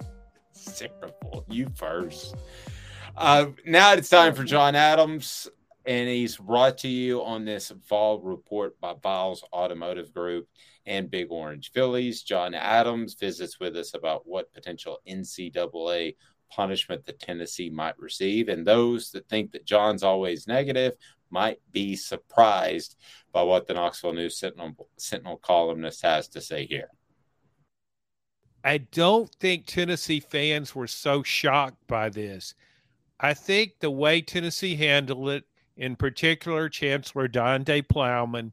Terrible. 0.75 1.45
You 1.49 1.69
first. 1.75 2.35
Uh, 3.17 3.47
now 3.65 3.93
it's 3.93 4.11
time 4.11 4.35
for 4.35 4.45
John 4.45 4.75
Adams, 4.75 5.49
and 5.87 6.09
he's 6.09 6.37
brought 6.37 6.79
to 6.79 6.89
you 6.89 7.23
on 7.23 7.45
this 7.45 7.73
fall 7.85 8.21
report 8.21 8.79
by 8.81 8.95
Viles 9.03 9.43
Automotive 9.53 10.13
Group 10.13 10.49
and 10.85 11.11
Big 11.11 11.29
Orange 11.31 11.73
Phillies. 11.73 12.23
John 12.23 12.55
Adams 12.55 13.15
visits 13.15 13.59
with 13.59 13.77
us 13.77 13.95
about 13.95 14.27
what 14.27 14.53
potential 14.53 14.99
NCAA 15.09 16.17
punishment 16.51 17.05
that 17.07 17.21
Tennessee 17.21 17.71
might 17.71 17.99
receive, 17.99 18.49
and 18.49 18.67
those 18.67 19.11
that 19.13 19.29
think 19.29 19.53
that 19.53 19.65
John's 19.65 20.03
always 20.03 20.47
negative 20.47 20.93
might 21.31 21.59
be 21.73 21.97
surprised 21.97 22.97
by 23.33 23.43
what 23.43 23.67
the 23.67 23.75
Knoxville 23.75 24.13
News 24.13 24.39
Sentinel, 24.39 24.89
Sentinel 24.97 25.39
columnist 25.39 26.03
has 26.03 26.29
to 26.29 26.41
say 26.41 26.67
here. 26.67 26.89
I 28.67 28.79
don't 28.79 29.33
think 29.37 29.65
Tennessee 29.65 30.19
fans 30.19 30.75
were 30.75 30.89
so 30.89 31.23
shocked 31.23 31.87
by 31.87 32.09
this. 32.09 32.55
I 33.21 33.33
think 33.33 33.75
the 33.79 33.93
way 33.93 34.21
Tennessee 34.21 34.75
handled 34.75 35.29
it, 35.29 35.45
in 35.77 35.95
particular 35.95 36.69
Chancellor 36.69 37.29
Donde 37.29 37.89
Plowman, 37.89 38.53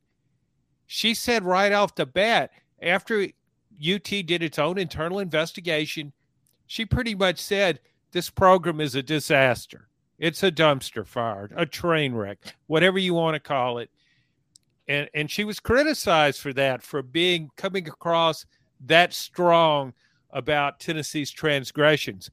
she 0.86 1.16
said 1.16 1.43
right 1.43 1.72
off 1.72 1.95
the 1.95 2.05
bat, 2.05 2.51
after 2.80 3.24
UT 3.24 4.03
did 4.03 4.43
its 4.43 4.59
own 4.59 4.78
internal 4.78 5.18
investigation, 5.18 6.14
she 6.68 6.86
pretty 6.86 7.16
much 7.16 7.39
said 7.39 7.80
this 8.11 8.30
program 8.30 8.82
is 8.82 8.93
a 8.93 9.01
disaster. 9.01 9.88
It's 10.20 10.43
a 10.43 10.51
dumpster 10.51 11.07
fire, 11.07 11.49
a 11.55 11.66
train 11.66 12.14
wreck, 12.14 12.38
whatever 12.68 12.99
you 12.99 13.16
want 13.16 13.34
to 13.34 13.39
call 13.39 13.80
it. 13.80 13.89
And 14.88 15.09
and 15.16 15.32
she 15.32 15.43
was 15.43 15.59
criticized 15.59 16.39
for 16.39 16.53
that, 16.53 16.84
for 16.84 17.01
being 17.01 17.49
coming 17.57 17.88
across 17.88 18.45
that 18.86 19.11
strong 19.11 19.93
about 20.34 20.80
Tennessee's 20.80 21.32
transgressions. 21.32 22.30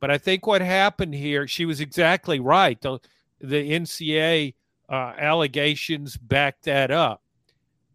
But 0.00 0.10
I 0.10 0.18
think 0.18 0.46
what 0.46 0.60
happened 0.62 1.14
here, 1.14 1.46
she 1.46 1.66
was 1.66 1.80
exactly 1.80 2.40
right. 2.40 2.80
The, 2.80 2.98
the 3.40 3.70
NCAA 3.70 4.54
uh, 4.88 5.12
allegations 5.18 6.16
back 6.16 6.62
that 6.62 6.90
up. 6.90 7.22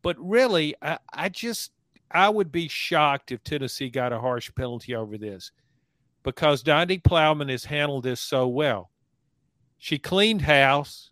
But 0.01 0.17
really, 0.19 0.75
I, 0.81 0.99
I 1.13 1.29
just 1.29 1.71
I 2.11 2.29
would 2.29 2.51
be 2.51 2.67
shocked 2.67 3.31
if 3.31 3.43
Tennessee 3.43 3.89
got 3.89 4.13
a 4.13 4.19
harsh 4.19 4.49
penalty 4.55 4.95
over 4.95 5.17
this 5.17 5.51
because 6.23 6.63
Donde 6.63 7.03
Plowman 7.03 7.49
has 7.49 7.65
handled 7.65 8.03
this 8.03 8.19
so 8.19 8.47
well. 8.47 8.89
She 9.77 9.97
cleaned 9.97 10.41
house. 10.41 11.11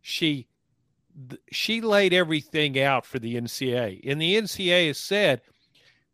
She 0.00 0.48
she 1.50 1.80
laid 1.80 2.12
everything 2.12 2.80
out 2.80 3.04
for 3.04 3.18
the 3.18 3.34
NCAA, 3.34 4.08
and 4.08 4.20
the 4.20 4.36
NCAA 4.36 4.88
has 4.88 4.98
said 4.98 5.42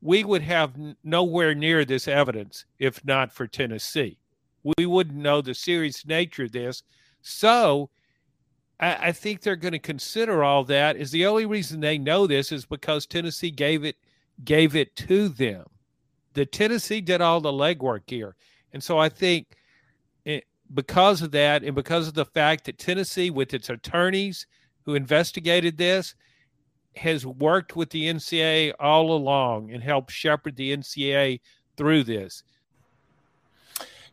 we 0.05 0.23
would 0.23 0.43
have 0.43 0.75
nowhere 1.03 1.55
near 1.55 1.83
this 1.83 2.07
evidence 2.07 2.67
if 2.79 3.03
not 3.07 3.33
for 3.33 3.47
Tennessee. 3.47 4.19
We 4.77 4.85
wouldn't 4.85 5.17
know 5.17 5.41
the 5.41 5.55
serious 5.55 6.05
nature 6.07 6.45
of 6.45 6.53
this. 6.53 6.83
So 7.23 7.89
I, 8.79 9.09
I 9.09 9.13
think 9.13 9.41
they're 9.41 9.57
going 9.57 9.73
to 9.73 9.79
consider 9.79 10.45
all 10.45 10.63
that. 10.65 10.99
Is 10.99 11.11
the 11.11 11.25
only 11.25 11.47
reason 11.47 11.81
they 11.81 11.97
know 11.97 12.27
this 12.27 12.53
is 12.53 12.67
because 12.67 13.07
Tennessee 13.07 13.51
gave 13.51 13.83
it 13.83 13.97
gave 14.45 14.77
it 14.77 14.95
to 14.97 15.31
them. 15.31 15.65
The 16.35 16.45
Tennessee 16.45 17.01
did 17.01 17.23
all 17.23 17.41
the 17.41 17.51
legwork 17.51 18.03
here, 18.07 18.37
and 18.75 18.83
so 18.83 18.99
I 18.99 19.09
think 19.09 19.57
it, 20.27 20.45
because 20.75 21.23
of 21.23 21.31
that, 21.31 21.65
and 21.65 21.75
because 21.75 22.09
of 22.09 22.15
the 22.15 22.27
fact 22.27 22.65
that 22.65 22.79
Tennessee, 22.79 23.31
with 23.31 23.55
its 23.55 23.71
attorneys 23.71 24.47
who 24.85 24.97
investigated 24.97 25.79
this, 25.79 26.15
has 26.97 27.27
worked 27.27 27.77
with 27.77 27.91
the 27.91 28.09
NCAA 28.09 28.73
all 28.79 29.13
along 29.17 29.71
and 29.71 29.83
helped 29.83 30.11
shepherd 30.11 30.57
the 30.57 30.77
NCAA 30.77 31.41
through 31.77 32.05
this. 32.05 32.43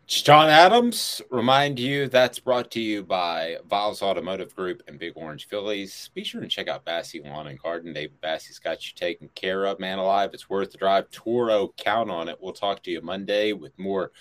John 0.07 0.49
Adams, 0.49 1.21
remind 1.32 1.79
you 1.79 2.09
that's 2.09 2.38
brought 2.38 2.69
to 2.71 2.82
you 2.82 3.01
by 3.01 3.57
Viles 3.69 4.01
Automotive 4.01 4.53
Group 4.53 4.84
and 4.88 4.99
Big 4.99 5.13
Orange 5.15 5.47
Phillies. 5.47 6.09
Be 6.13 6.25
sure 6.25 6.41
and 6.41 6.51
check 6.51 6.67
out 6.67 6.84
Bassy 6.84 7.21
Lawn 7.23 7.47
and 7.47 7.57
Garden. 7.57 7.93
David 7.93 8.19
Bassy's 8.19 8.59
got 8.59 8.86
you 8.86 8.93
taken 8.93 9.29
care 9.36 9.63
of, 9.63 9.79
man 9.79 9.99
alive. 9.99 10.32
It's 10.33 10.49
worth 10.49 10.71
the 10.71 10.78
drive. 10.78 11.09
Toro, 11.12 11.74
count 11.78 12.12
on 12.12 12.28
it. 12.28 12.37
We'll 12.41 12.51
talk 12.51 12.83
to 12.83 12.91
you 12.91 12.99
Monday 13.01 13.53
with 13.53 13.71
more 13.79 14.12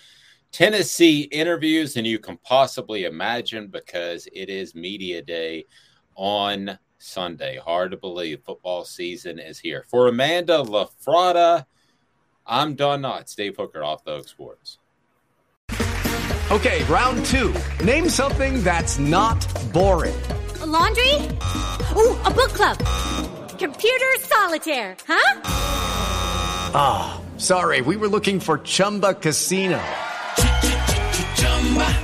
Tennessee 0.52 1.22
interviews 1.22 1.94
than 1.94 2.04
you 2.04 2.20
can 2.20 2.36
possibly 2.36 3.04
imagine 3.04 3.66
because 3.66 4.28
it 4.32 4.48
is 4.48 4.76
media 4.76 5.22
day 5.22 5.64
on 6.14 6.78
Sunday. 7.00 7.58
Hard 7.58 7.90
to 7.90 7.96
believe 7.96 8.42
football 8.44 8.84
season 8.84 9.38
is 9.38 9.58
here. 9.58 9.84
For 9.88 10.06
Amanda 10.06 10.58
LaFratta, 10.58 11.66
I'm 12.46 12.74
Don 12.74 13.02
Knotts, 13.02 13.34
Dave 13.34 13.56
Hooker 13.56 13.82
off 13.82 14.04
the 14.04 14.16
Hook 14.16 14.28
Sports. 14.28 14.78
Okay, 16.50 16.82
round 16.84 17.24
two. 17.26 17.54
Name 17.84 18.08
something 18.08 18.62
that's 18.62 18.98
not 18.98 19.38
boring. 19.72 20.20
A 20.60 20.66
laundry? 20.66 21.14
Ooh, 21.96 22.20
a 22.24 22.30
book 22.30 22.52
club. 22.52 22.76
Computer 23.58 24.06
solitaire, 24.18 24.96
huh? 25.06 25.40
Ah, 26.74 27.20
sorry, 27.36 27.80
we 27.82 27.96
were 27.96 28.08
looking 28.08 28.40
for 28.40 28.58
Chumba 28.58 29.14
Casino. 29.14 29.80